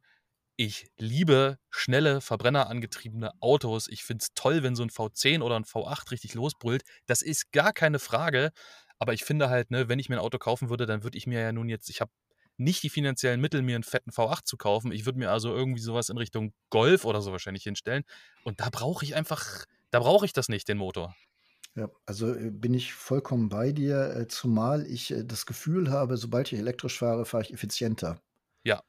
Ich 0.57 0.87
liebe 0.99 1.59
schnelle, 1.71 2.21
verbrennerangetriebene 2.21 3.31
Autos. 3.41 3.87
Ich 3.89 4.03
finde 4.05 4.23
es 4.23 4.29
toll, 4.35 4.63
wenn 4.63 4.75
so 4.75 4.83
'n 4.83 4.89
V10 4.91 5.41
oder 5.43 5.57
'n 5.57 5.65
V8 5.65 6.11
richtig 6.11 6.33
losbrüllt. 6.35 6.83
Das 7.07 7.21
ist 7.23 7.51
gar 7.53 7.73
keine 7.73 7.99
Frage. 7.99 8.51
Aber 9.01 9.13
ich 9.13 9.23
finde 9.23 9.49
halt, 9.49 9.71
ne, 9.71 9.89
wenn 9.89 9.99
ich 9.99 10.09
mir 10.09 10.15
'n 10.17 10.19
Auto 10.19 10.37
kaufen 10.37 10.69
würde, 10.69 10.85
dann 10.85 11.03
würde 11.03 11.17
ich 11.17 11.27
mir 11.27 11.41
ja 11.41 11.51
nun 11.51 11.69
jetzt 11.69 11.89
ich 11.89 12.01
habe 12.01 12.11
nicht 12.57 12.83
die 12.83 12.89
finanziellen 12.89 13.41
Mittel, 13.41 13.61
mir 13.61 13.75
'n 13.77 13.83
fetten 13.83 14.11
V8 14.11 14.47
zu 14.47 14.57
kaufen. 14.57 14.91
Ich 14.91 15.05
würde 15.05 15.19
mir 15.19 15.31
also 15.31 15.53
irgendwie 15.53 15.81
so 15.81 15.93
was 15.93 16.09
in 16.09 16.17
Richtung 16.17 16.53
Golf 16.69 17.05
oder 17.05 17.21
so 17.21 17.31
wahrscheinlich 17.31 17.63
hinstellen. 17.63 18.03
Und 18.43 18.59
da 18.61 18.69
brauche 18.71 19.03
ich 19.05 19.15
einfach 19.15 19.65
da 19.91 19.99
brauche 19.99 20.25
ich 20.25 20.33
das 20.33 20.49
nicht, 20.49 20.67
den 20.67 20.77
Motor. 20.77 21.15
Ja, 21.77 21.89
also, 22.05 22.33
äh, 22.33 22.51
bin 22.51 22.73
ich 22.73 22.93
vollkommen 22.93 23.49
bei 23.49 23.73
dir, 23.73 24.15
äh, 24.15 24.27
zumal 24.29 24.87
ich, 24.87 25.11
äh, 25.11 25.25
das 25.25 25.45
Gefühl 25.45 25.91
habe, 25.91 26.15
sobald 26.15 26.49
ich 26.53 26.57
elektrisch 26.59 26.97
fahre, 26.99 27.25
fahre 27.25 27.43
ich 27.43 27.51
effizienter. 27.53 28.21
Ja. 28.65 28.81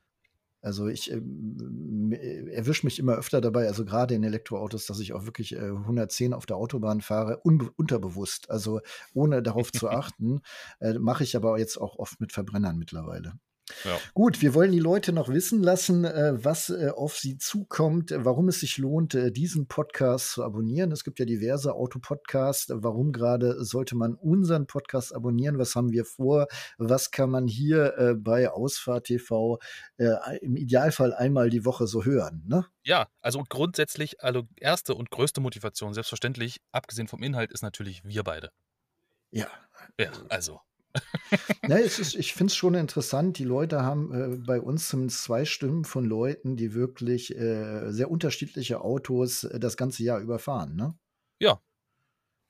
Also, 0.67 0.89
ich, 0.89 1.13
ähm, 1.13 2.11
äh, 2.13 2.51
erwische 2.51 2.85
mich 2.87 2.99
immer 2.99 3.15
öfter 3.15 3.41
dabei, 3.41 3.69
also 3.69 3.85
grade 3.85 4.17
in 4.17 4.25
Elektroautos, 4.25 4.87
dass 4.87 4.99
ich 4.99 5.13
auch 5.13 5.25
wirklich, 5.25 5.55
äh, 5.55 5.71
110 5.71 6.33
auf 6.35 6.45
der 6.45 6.57
Autobahn 6.57 7.03
fahre, 7.03 7.39
unterbewusst, 7.39 8.51
also 8.51 8.81
ohne 9.15 9.45
darauf 9.45 9.71
zu 9.71 9.89
achten. 9.91 10.41
Äh, 10.81 10.95
mache 10.99 11.23
ich 11.23 11.37
aber 11.37 11.57
jetzt 11.61 11.77
auch 11.77 12.01
oft 12.01 12.21
mit 12.21 12.33
Verbrennern 12.33 12.79
mittlerweile. 12.79 13.35
Ja. 13.85 13.99
Gut, 14.15 14.43
wir 14.43 14.55
wollen 14.55 14.73
die 14.73 14.79
Leute 14.79 15.13
noch 15.13 15.29
wissen 15.29 15.63
lassen, 15.63 16.05
äh, 16.05 16.33
was 16.43 16.71
äh, 16.71 16.91
auf 16.95 17.17
sie 17.17 17.39
zukommt, 17.39 18.13
warum 18.17 18.49
es 18.49 18.61
sich 18.61 18.79
lohnt, 18.79 19.15
äh, 19.15 19.31
diesen 19.31 19.67
Podcast 19.67 20.33
zu 20.33 20.45
abonnieren. 20.45 20.93
Es 20.93 21.05
gibt 21.05 21.19
ja 21.19 21.25
diverse 21.25 21.75
Autopodcasts. 21.75 22.73
Warum 22.75 23.13
gerade 23.13 23.65
sollte 23.65 23.97
man 23.97 24.15
unseren 24.15 24.67
Podcast 24.67 25.15
abonnieren? 25.15 25.59
Was 25.59 25.75
haben 25.75 25.93
wir 25.93 26.05
vor? 26.05 26.47
Was 26.79 27.11
kann 27.11 27.31
man 27.31 27.47
hier 27.47 28.17
bei 28.19 28.51
Ausfahrt 28.51 29.05
TV 29.05 29.59
im 30.41 30.57
Idealfall 30.57 31.15
einmal 31.15 31.51
die 31.51 31.65
Woche 31.65 31.87
so 31.87 32.05
hören? 32.05 32.43
Ne? 32.47 32.67
Ja, 32.85 33.09
also 33.21 33.43
grundsätzlich, 33.49 34.23
also 34.23 34.45
erste 34.57 34.95
und 34.95 35.11
größte 35.11 35.41
Motivation, 35.41 35.95
selbstverständlich, 35.95 36.61
abgesehen 36.73 37.09
vom 37.09 37.23
Inhalt, 37.23 37.53
ist 37.53 37.63
natürlich 37.63 38.05
wir 38.05 38.23
beide. 38.23 38.51
Ja. 39.31 39.49
Ja, 39.99 40.11
also. 40.29 40.61
Ne, 41.67 41.81
es 41.83 41.99
ist 41.99 42.15
ich 42.15 42.35
finde 42.35 42.51
es 42.53 42.57
schon 42.57 42.75
interessant. 42.75 43.39
Die 43.39 43.45
Leute 43.45 43.83
haben, 43.83 44.13
äh, 44.15 44.37
bei 44.39 44.61
uns 44.61 44.89
zumindest 44.89 45.25
2 45.25 45.45
Stimmen 45.45 45.85
von 45.85 46.05
Leuten, 46.05 46.57
die 46.57 46.75
wirklich, 46.75 47.35
äh, 47.37 47.91
sehr 47.93 48.11
unterschiedliche 48.11 48.81
Autos, 48.83 49.45
äh, 49.45 49.59
das 49.61 49.77
ganze 49.77 50.05
Jahr 50.05 50.21
über 50.21 50.39
fahren, 50.39 50.77
ne? 50.77 50.97
Ja. 51.41 51.61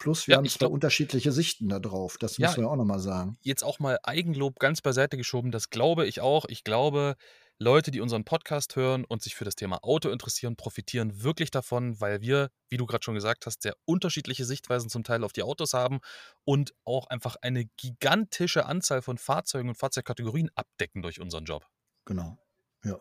Plus 0.00 0.28
wir 0.28 0.36
Ja, 0.36 0.38
haben 0.38 0.48
ich 0.48 0.58
2 0.58 0.66
glaube 0.66 0.72
unterschiedliche 0.72 1.32
Sichten 1.32 1.68
da 1.70 1.78
drauf. 1.78 2.18
Das 2.18 2.38
Ja. 2.38 2.56
müssen 2.56 2.62
wir 2.62 2.70
auch 2.70 2.76
noch 2.76 2.84
mal 2.84 2.98
sagen. 3.00 3.38
Jetzt 3.42 3.64
auch 3.64 3.78
mal 3.80 3.98
Eigenlob 4.04 4.58
ganz 4.60 4.82
beiseite 4.82 5.16
geschoben, 5.16 5.52
das 5.52 5.70
glaube 5.70 6.06
ich 6.06 6.20
auch. 6.20 6.46
Ich 6.48 6.64
glaube, 6.64 7.16
Leute, 7.58 7.90
die 7.90 8.02
unseren 8.02 8.24
Podcast 8.24 8.76
hören 8.76 9.06
und 9.06 9.22
sich 9.22 9.34
für 9.34 9.46
das 9.46 9.54
Thema 9.54 9.78
Auto 9.82 10.10
interessieren, 10.10 10.56
profitieren 10.56 11.22
wirklich 11.22 11.50
davon, 11.50 11.98
weil 12.00 12.20
wir, 12.20 12.50
wie 12.68 12.76
du 12.76 12.84
grad 12.84 13.02
schon 13.02 13.14
gesagt 13.14 13.46
hast, 13.46 13.62
sehr 13.62 13.74
unterschiedliche 13.86 14.44
Sichtweisen 14.44 14.90
zum 14.90 15.04
Teil 15.04 15.24
auf 15.24 15.32
die 15.32 15.42
Autos 15.42 15.72
haben 15.72 16.00
und 16.44 16.74
auch 16.84 17.06
einfach 17.06 17.36
eine 17.40 17.64
gigantische 17.78 18.66
Anzahl 18.66 19.00
von 19.00 19.16
Fahrzeugen 19.16 19.70
und 19.70 19.76
Fahrzeugkategorien 19.76 20.50
abdecken 20.54 21.00
durch 21.00 21.18
unseren 21.18 21.46
Job. 21.46 21.66
Genau, 22.04 22.38
ja. 22.86 23.00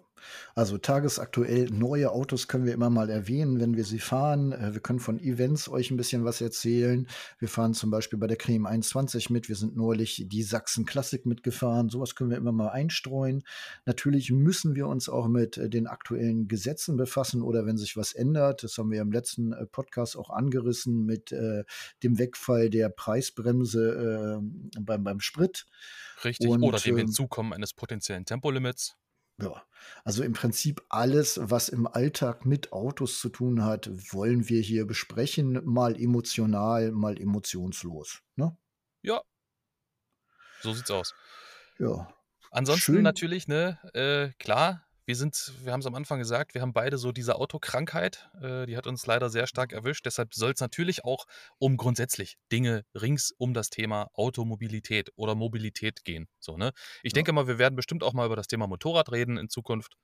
Also, 0.56 0.78
tagesaktuell 0.78 1.70
neue 1.70 2.12
Autos 2.12 2.48
können 2.48 2.66
wir 2.66 2.74
immer 2.74 2.90
mal 2.90 3.10
erwähnen, 3.10 3.60
wenn 3.60 3.76
wir 3.76 3.84
sie 3.86 4.00
fahren. 4.00 4.54
Äh, 4.54 4.74
wir 4.74 4.82
können 4.82 5.00
von 5.00 5.20
Events 5.20 5.70
euch 5.70 5.92
'n 5.92 5.98
bisschen 5.98 6.26
was 6.26 6.42
erzählen. 6.42 7.08
Wir 7.38 7.48
fahren 7.48 7.74
zum 7.76 7.92
Beispiel 7.92 8.18
bei 8.18 8.26
der 8.28 8.38
CREM 8.38 8.66
21 8.66 9.30
mit. 9.30 9.50
Wir 9.50 9.56
sind 9.56 9.76
neulich 9.76 10.26
die 10.28 10.44
Sachsen 10.44 10.86
Classic 10.86 11.24
mitgefahren. 11.26 11.90
So 11.90 12.00
was 12.00 12.16
können 12.16 12.32
wir 12.32 12.38
immer 12.38 12.52
mal 12.54 12.70
einstreuen. 12.70 13.44
Natürlich 13.86 14.32
müssen 14.32 14.76
wir 14.76 14.88
uns 14.88 15.10
auch 15.10 15.28
mit, 15.28 15.58
äh, 15.58 15.70
den 15.70 15.86
aktuellen 15.88 16.48
Gesetzen 16.48 16.98
befassen 16.98 17.42
oder 17.44 17.66
wenn 17.68 17.78
sich 17.78 17.96
was 17.98 18.14
ändert. 18.14 18.64
Das 18.64 18.78
haben 18.78 18.92
wir 18.92 19.02
im 19.02 19.12
letzten, 19.12 19.54
äh, 19.54 19.66
Podcast 19.68 20.18
auch 20.18 20.30
angerissen 20.32 21.06
mit, 21.06 21.32
äh, 21.32 21.64
dem 22.04 22.18
Wegfall 22.18 22.70
der 22.72 22.90
Preisbremse, 22.90 24.40
ähm, 24.40 24.72
beim 24.80 25.04
beim 25.04 25.20
Sprit. 25.20 25.66
Richtig, 26.24 26.50
oder 26.50 26.64
Und, 26.68 26.86
dem 26.86 26.98
ähm 26.98 26.98
Hinzukommen 26.98 27.54
eines 27.54 27.74
potenziellen 27.74 28.26
Tempolimits. 28.26 28.96
Ja, 29.42 29.66
also 30.06 30.24
im 30.24 30.34
Prinzip 30.34 30.82
alles, 30.88 31.40
was 31.42 31.68
im 31.68 31.88
Alltag 31.88 32.46
mit 32.46 32.72
Autos 32.72 33.20
zu 33.20 33.30
tun 33.30 33.66
hat, 33.66 33.90
wollen 34.14 34.48
wir 34.48 34.62
hier 34.62 34.86
besprechen, 34.86 35.62
mal 35.66 36.00
emotional, 36.00 36.92
mal 36.92 37.20
emotionslos, 37.20 38.22
ne? 38.38 38.58
Ja. 39.02 39.22
So 40.62 40.74
sieht's 40.74 40.90
aus. 40.90 41.14
Ja. 41.80 42.08
Ansonsten 42.52 42.94
Schön 42.94 43.04
natürlich, 43.04 43.50
ne, 43.50 43.78
äh, 43.94 44.30
klar, 44.40 44.88
wir 45.06 45.16
sind 45.16 45.54
wir 45.64 45.72
haben's 45.74 45.86
am 45.86 45.96
Anfang 45.96 46.20
gesagt, 46.20 46.54
wir 46.56 46.62
haben 46.62 46.74
beide 46.74 46.98
so 46.98 47.12
diese 47.12 47.36
Autokrankheit. 47.36 48.30
Äh, 48.42 48.66
die 48.66 48.78
hat 48.78 48.88
uns 48.88 49.06
leider 49.06 49.30
sehr 49.30 49.48
stark 49.48 49.72
erwischt. 49.74 50.06
Deshalb 50.06 50.34
soll's 50.34 50.60
natürlich 50.62 51.04
auch 51.06 51.26
um 51.60 51.78
grundsätzlich 51.78 52.38
Dinge 52.52 52.86
rings 52.96 53.32
um 53.38 53.54
das 53.54 53.70
Thema 53.70 54.10
Automobilität 54.14 55.12
oder 55.16 55.36
Mobilität 55.36 56.04
gehen, 56.06 56.28
so, 56.40 56.58
ne? 56.58 56.72
Ich 57.04 57.14
Ja. 57.14 57.14
denke 57.14 57.32
mal, 57.34 57.48
wir 57.48 57.58
werden 57.60 57.76
bestimmt 57.76 58.04
auch 58.04 58.14
mal 58.14 58.26
über 58.26 58.36
das 58.36 58.48
Thema 58.48 58.68
Motorrad 58.68 59.12
reden 59.12 59.38
in 59.38 59.50
Zukunft. 59.50 59.96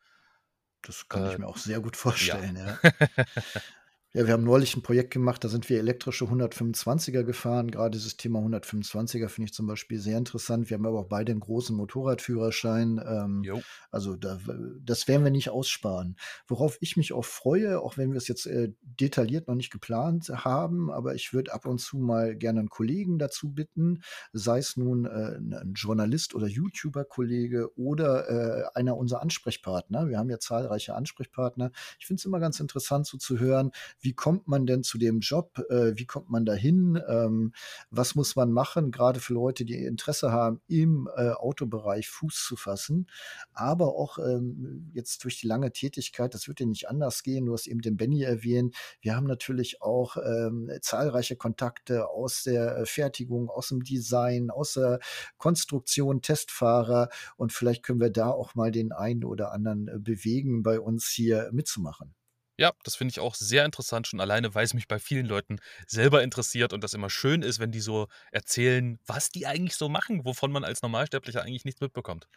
Das 0.84 1.08
kann 1.10 1.26
ich 1.26 1.38
Äh, 1.38 1.40
mir 1.40 1.48
auch 1.48 1.58
sehr 1.58 1.80
gut 1.80 1.96
vorstellen, 1.98 2.56
ja. 2.56 2.80
Ja, 2.80 2.80
wir 4.14 4.34
haben 4.34 4.44
neulich 4.44 4.76
'n 4.76 4.82
Projekt 4.82 5.12
gemacht, 5.14 5.42
da 5.44 5.48
sind 5.48 5.70
wir 5.70 5.80
elektrische 5.80 6.30
125er 6.30 7.24
gefahren. 7.24 7.72
Grade 7.72 7.92
dieses 7.98 8.18
Thema 8.18 8.42
125er 8.42 9.30
finde 9.30 9.46
ich 9.46 9.54
zum 9.54 9.68
Beispiel 9.68 10.00
sehr 10.00 10.18
interessant. 10.18 10.70
Wir 10.70 10.76
haben 10.76 10.86
aber 10.86 11.00
auch 11.00 11.08
beide 11.08 11.32
'n 11.32 11.40
großen 11.40 11.74
Motorradführerschein. 11.78 13.02
Ähm, 13.08 13.48
also, 13.90 14.18
da 14.18 14.38
das 14.84 15.08
werden 15.08 15.24
wir 15.24 15.32
nicht 15.32 15.50
aussparen. 15.50 16.18
Worauf 16.48 16.78
ich 16.82 16.98
mich 16.98 17.14
auch 17.14 17.24
freue, 17.24 17.80
auch 17.80 17.98
wenn 17.98 18.12
wir 18.12 18.18
es 18.18 18.28
jetzt, 18.28 18.46
äh, 18.48 18.74
detailliert 18.82 19.48
noch 19.48 19.56
nicht 19.56 19.72
geplant 19.72 20.28
haben, 20.30 20.92
aber 20.92 21.16
ich 21.16 21.32
würde 21.32 21.54
ab 21.54 21.66
und 21.66 21.80
zu 21.80 21.98
mal 21.98 22.36
gerne 22.36 22.60
'n 22.60 22.70
Kollegen 22.70 23.18
dazu 23.18 23.54
bitten, 23.54 24.02
sei 24.34 24.58
es 24.60 24.76
nun, 24.76 25.06
äh, 25.06 25.36
'n 25.38 25.54
'n 25.54 25.74
Journalist 25.74 26.36
oder 26.36 26.48
YouTuber-Kollege 26.48 27.78
oder, 27.78 28.30
äh, 28.76 28.78
einer 28.78 28.98
unserer 28.98 29.22
Ansprechpartner. 29.22 30.10
Wir 30.10 30.18
haben 30.18 30.30
ja 30.30 30.40
zahlreiche 30.40 30.96
Ansprechpartner. 30.96 31.72
Ich 31.98 32.08
finde 32.08 32.20
es 32.20 32.26
immer 32.26 32.40
ganz 32.42 32.60
interessant, 32.60 33.08
so 33.08 33.18
zu 33.18 33.40
hören, 33.40 33.72
wie 34.02 34.14
kommt 34.14 34.48
man 34.48 34.66
denn 34.66 34.84
zu 34.84 34.98
dem 34.98 35.20
Job? 35.20 35.60
Äh, 35.70 35.94
wie 35.96 36.06
kommt 36.06 36.30
man 36.30 36.46
dahin? 36.46 37.02
Ähm, 37.08 37.54
was 37.90 38.16
muss 38.16 38.36
man 38.36 38.52
machen, 38.52 38.92
grade 38.92 39.20
für 39.20 39.34
Leute, 39.34 39.66
die 39.66 39.76
Interesse 39.76 40.32
haben, 40.32 40.62
im, 40.68 41.10
äh, 41.16 41.30
Autobereich 41.30 42.10
Fuß 42.10 42.46
zu 42.48 42.56
fassen? 42.56 43.08
Aber 43.54 43.96
auch, 43.96 44.18
ähm, 44.20 44.92
jetzt 44.94 45.24
durch 45.24 45.40
die 45.40 45.48
lange 45.48 45.72
Tätigkeit, 45.72 46.34
das 46.34 46.48
wird 46.48 46.60
dir 46.60 46.68
nicht 46.68 46.90
anders 46.90 47.24
gehen. 47.24 47.46
Du 47.46 47.54
hast 47.54 47.68
eben 47.68 47.82
den 47.82 47.98
Benny 47.98 48.24
erwähnt. 48.24 48.76
Wir 49.02 49.16
haben 49.16 49.28
natürlich 49.28 49.82
auch, 49.82 50.18
ähm, 50.18 50.70
zahlreiche 50.82 51.36
Kontakte 51.36 52.10
aus 52.10 52.44
der, 52.44 52.86
Fertigung, 52.86 53.50
aus'm 53.50 53.84
Design, 53.84 54.50
aus 54.50 54.74
der 54.74 55.00
Konstruktion, 55.38 56.22
Testfahrer 56.22 57.10
und 57.38 57.54
vielleicht 57.54 57.84
können 57.84 58.00
wir 58.00 58.10
da 58.10 58.30
auch 58.30 58.56
mal 58.56 58.72
den 58.72 58.92
einen 58.92 59.24
oder 59.24 59.52
anderen, 59.52 59.88
äh, 59.88 60.00
bewegen, 60.00 60.64
bei 60.64 60.80
uns 60.80 61.08
hier 61.08 61.50
mitzumachen. 61.52 62.14
Ja, 62.62 62.74
das 62.84 62.96
finde 62.96 63.12
ich 63.12 63.20
auch 63.20 63.34
sehr 63.34 63.66
interessant, 63.66 64.06
schon 64.06 64.20
alleine, 64.22 64.54
weil's 64.54 64.76
mich 64.76 64.88
bei 64.88 65.00
vielen 65.00 65.26
Leuten 65.26 65.58
selber 65.88 66.22
interessiert 66.22 66.74
und 66.74 66.84
das 66.84 66.94
immer 66.94 67.10
schön 67.10 67.42
ist, 67.42 67.58
wenn 67.60 67.72
die 67.72 67.80
so 67.80 68.08
erzählen, 68.32 69.00
was 69.08 69.32
die 69.32 69.48
eigentlich 69.48 69.76
so 69.76 69.90
machen, 69.90 70.26
wovon 70.26 70.52
man 70.52 70.64
als 70.64 70.84
Normalsterblicher 70.84 71.42
eigentlich 71.42 71.66
nichts 71.66 71.82
mitbekommt. 71.82 72.28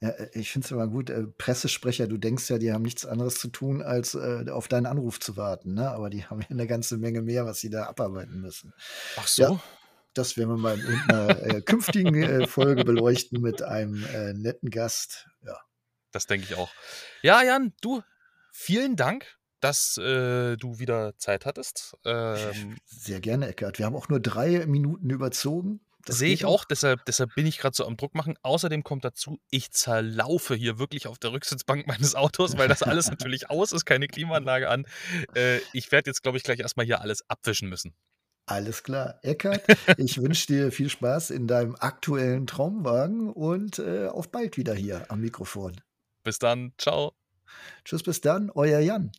Ja, 0.00 0.08
äh, 0.10 0.30
ich 0.38 0.50
finde 0.50 0.64
es 0.66 0.70
immer 0.70 0.88
gut, 0.88 1.10
äh, 1.10 1.24
Pressesprecher, 1.26 2.06
du 2.08 2.16
denkst 2.18 2.48
ja, 2.50 2.58
die 2.58 2.72
haben 2.72 2.82
nichts 2.82 3.04
anderes 3.06 3.34
zu 3.36 3.48
tun, 3.48 3.82
als, 3.82 4.14
äh, 4.14 4.46
auf 4.50 4.68
deinen 4.68 4.86
Anruf 4.86 5.20
zu 5.20 5.36
warten, 5.36 5.74
ne? 5.74 5.90
Aber 5.90 6.10
die 6.10 6.24
haben 6.30 6.40
ja 6.42 6.54
'ne 6.56 6.66
ganze 6.66 6.96
Menge 6.98 7.22
mehr, 7.22 7.44
was 7.46 7.60
sie 7.60 7.70
da 7.70 7.84
abarbeiten 7.86 8.40
müssen. 8.40 8.72
Ach 9.16 9.26
Ja, 9.36 9.50
so? 9.50 9.60
das 10.14 10.36
werden 10.36 10.50
wir 10.50 10.58
mal 10.58 10.74
in 10.78 10.84
irgend 10.84 11.08
'ner, 11.08 11.42
äh, 11.42 11.62
künftigen, 11.62 12.14
äh, 12.14 12.46
Folge 12.46 12.84
beleuchten 12.84 13.40
mit 13.40 13.62
einem, 13.62 14.04
äh, 14.04 14.34
netten 14.34 14.70
Gast, 14.70 15.28
ja. 15.46 15.58
Das 16.12 16.26
denke 16.26 16.44
ich 16.46 16.54
auch. 16.54 16.74
Ja, 17.22 17.42
Jan, 17.42 17.72
du, 17.80 18.02
vielen 18.52 18.96
Dank, 18.96 19.38
dass, 19.60 19.96
äh, 19.98 20.56
du 20.56 20.78
wieder 20.78 21.16
Zeit 21.18 21.46
hattest. 21.46 21.94
Ähm 22.04 22.76
Sehr 22.86 23.20
gerne, 23.20 23.48
Eckart. 23.48 23.78
Wir 23.78 23.86
haben 23.86 23.96
auch 23.96 24.08
nur 24.08 24.20
3 24.20 24.66
Minuten 24.66 25.10
überzogen. 25.10 25.80
Sehe 26.08 26.32
ich 26.32 26.44
auch, 26.44 26.64
deshalb 26.64 27.04
deshalb 27.04 27.34
bin 27.34 27.46
ich 27.46 27.58
grad 27.58 27.74
so 27.74 27.86
am 27.86 27.96
Druck 27.96 28.14
machen. 28.14 28.36
Außerdem 28.42 28.82
kommt 28.82 29.04
dazu, 29.04 29.38
ich 29.50 29.70
zerlaufe 29.70 30.54
hier 30.54 30.78
wirklich 30.78 31.06
auf 31.06 31.18
der 31.18 31.32
Rücksitzbank 31.32 31.86
meines 31.86 32.14
Autos, 32.14 32.56
weil 32.56 32.68
das 32.68 32.82
alles 32.82 33.10
natürlich 33.10 33.50
aus 33.50 33.72
ist, 33.72 33.84
keine 33.84 34.08
Klimaanlage 34.08 34.68
an. 34.68 34.86
Äh, 35.34 35.58
ich 35.72 35.92
werde 35.92 36.10
jetzt, 36.10 36.22
glaube 36.22 36.38
ich, 36.38 36.44
gleich 36.44 36.60
erst 36.60 36.76
mal 36.76 36.86
hier 36.86 37.00
alles 37.00 37.28
abwischen 37.28 37.68
müssen. 37.68 37.94
Alles 38.46 38.82
klar. 38.82 39.18
Eckart, 39.22 39.62
ich 39.98 40.20
wünsche 40.20 40.46
dir 40.46 40.72
viel 40.72 40.88
Spaß 40.88 41.30
in 41.30 41.46
deinem 41.46 41.76
aktuellen 41.76 42.46
Traumwagen 42.46 43.30
und, 43.30 43.78
äh, 43.78 44.06
auf 44.08 44.30
bald 44.30 44.56
wieder 44.56 44.74
hier 44.74 45.04
am 45.10 45.20
Mikrofon. 45.20 45.80
Bis 46.24 46.38
dann. 46.38 46.72
Tschau. 46.78 47.14
Tschüss, 47.84 48.02
bis 48.02 48.20
dann, 48.20 48.50
euer 48.50 48.80
Jan. 48.80 49.12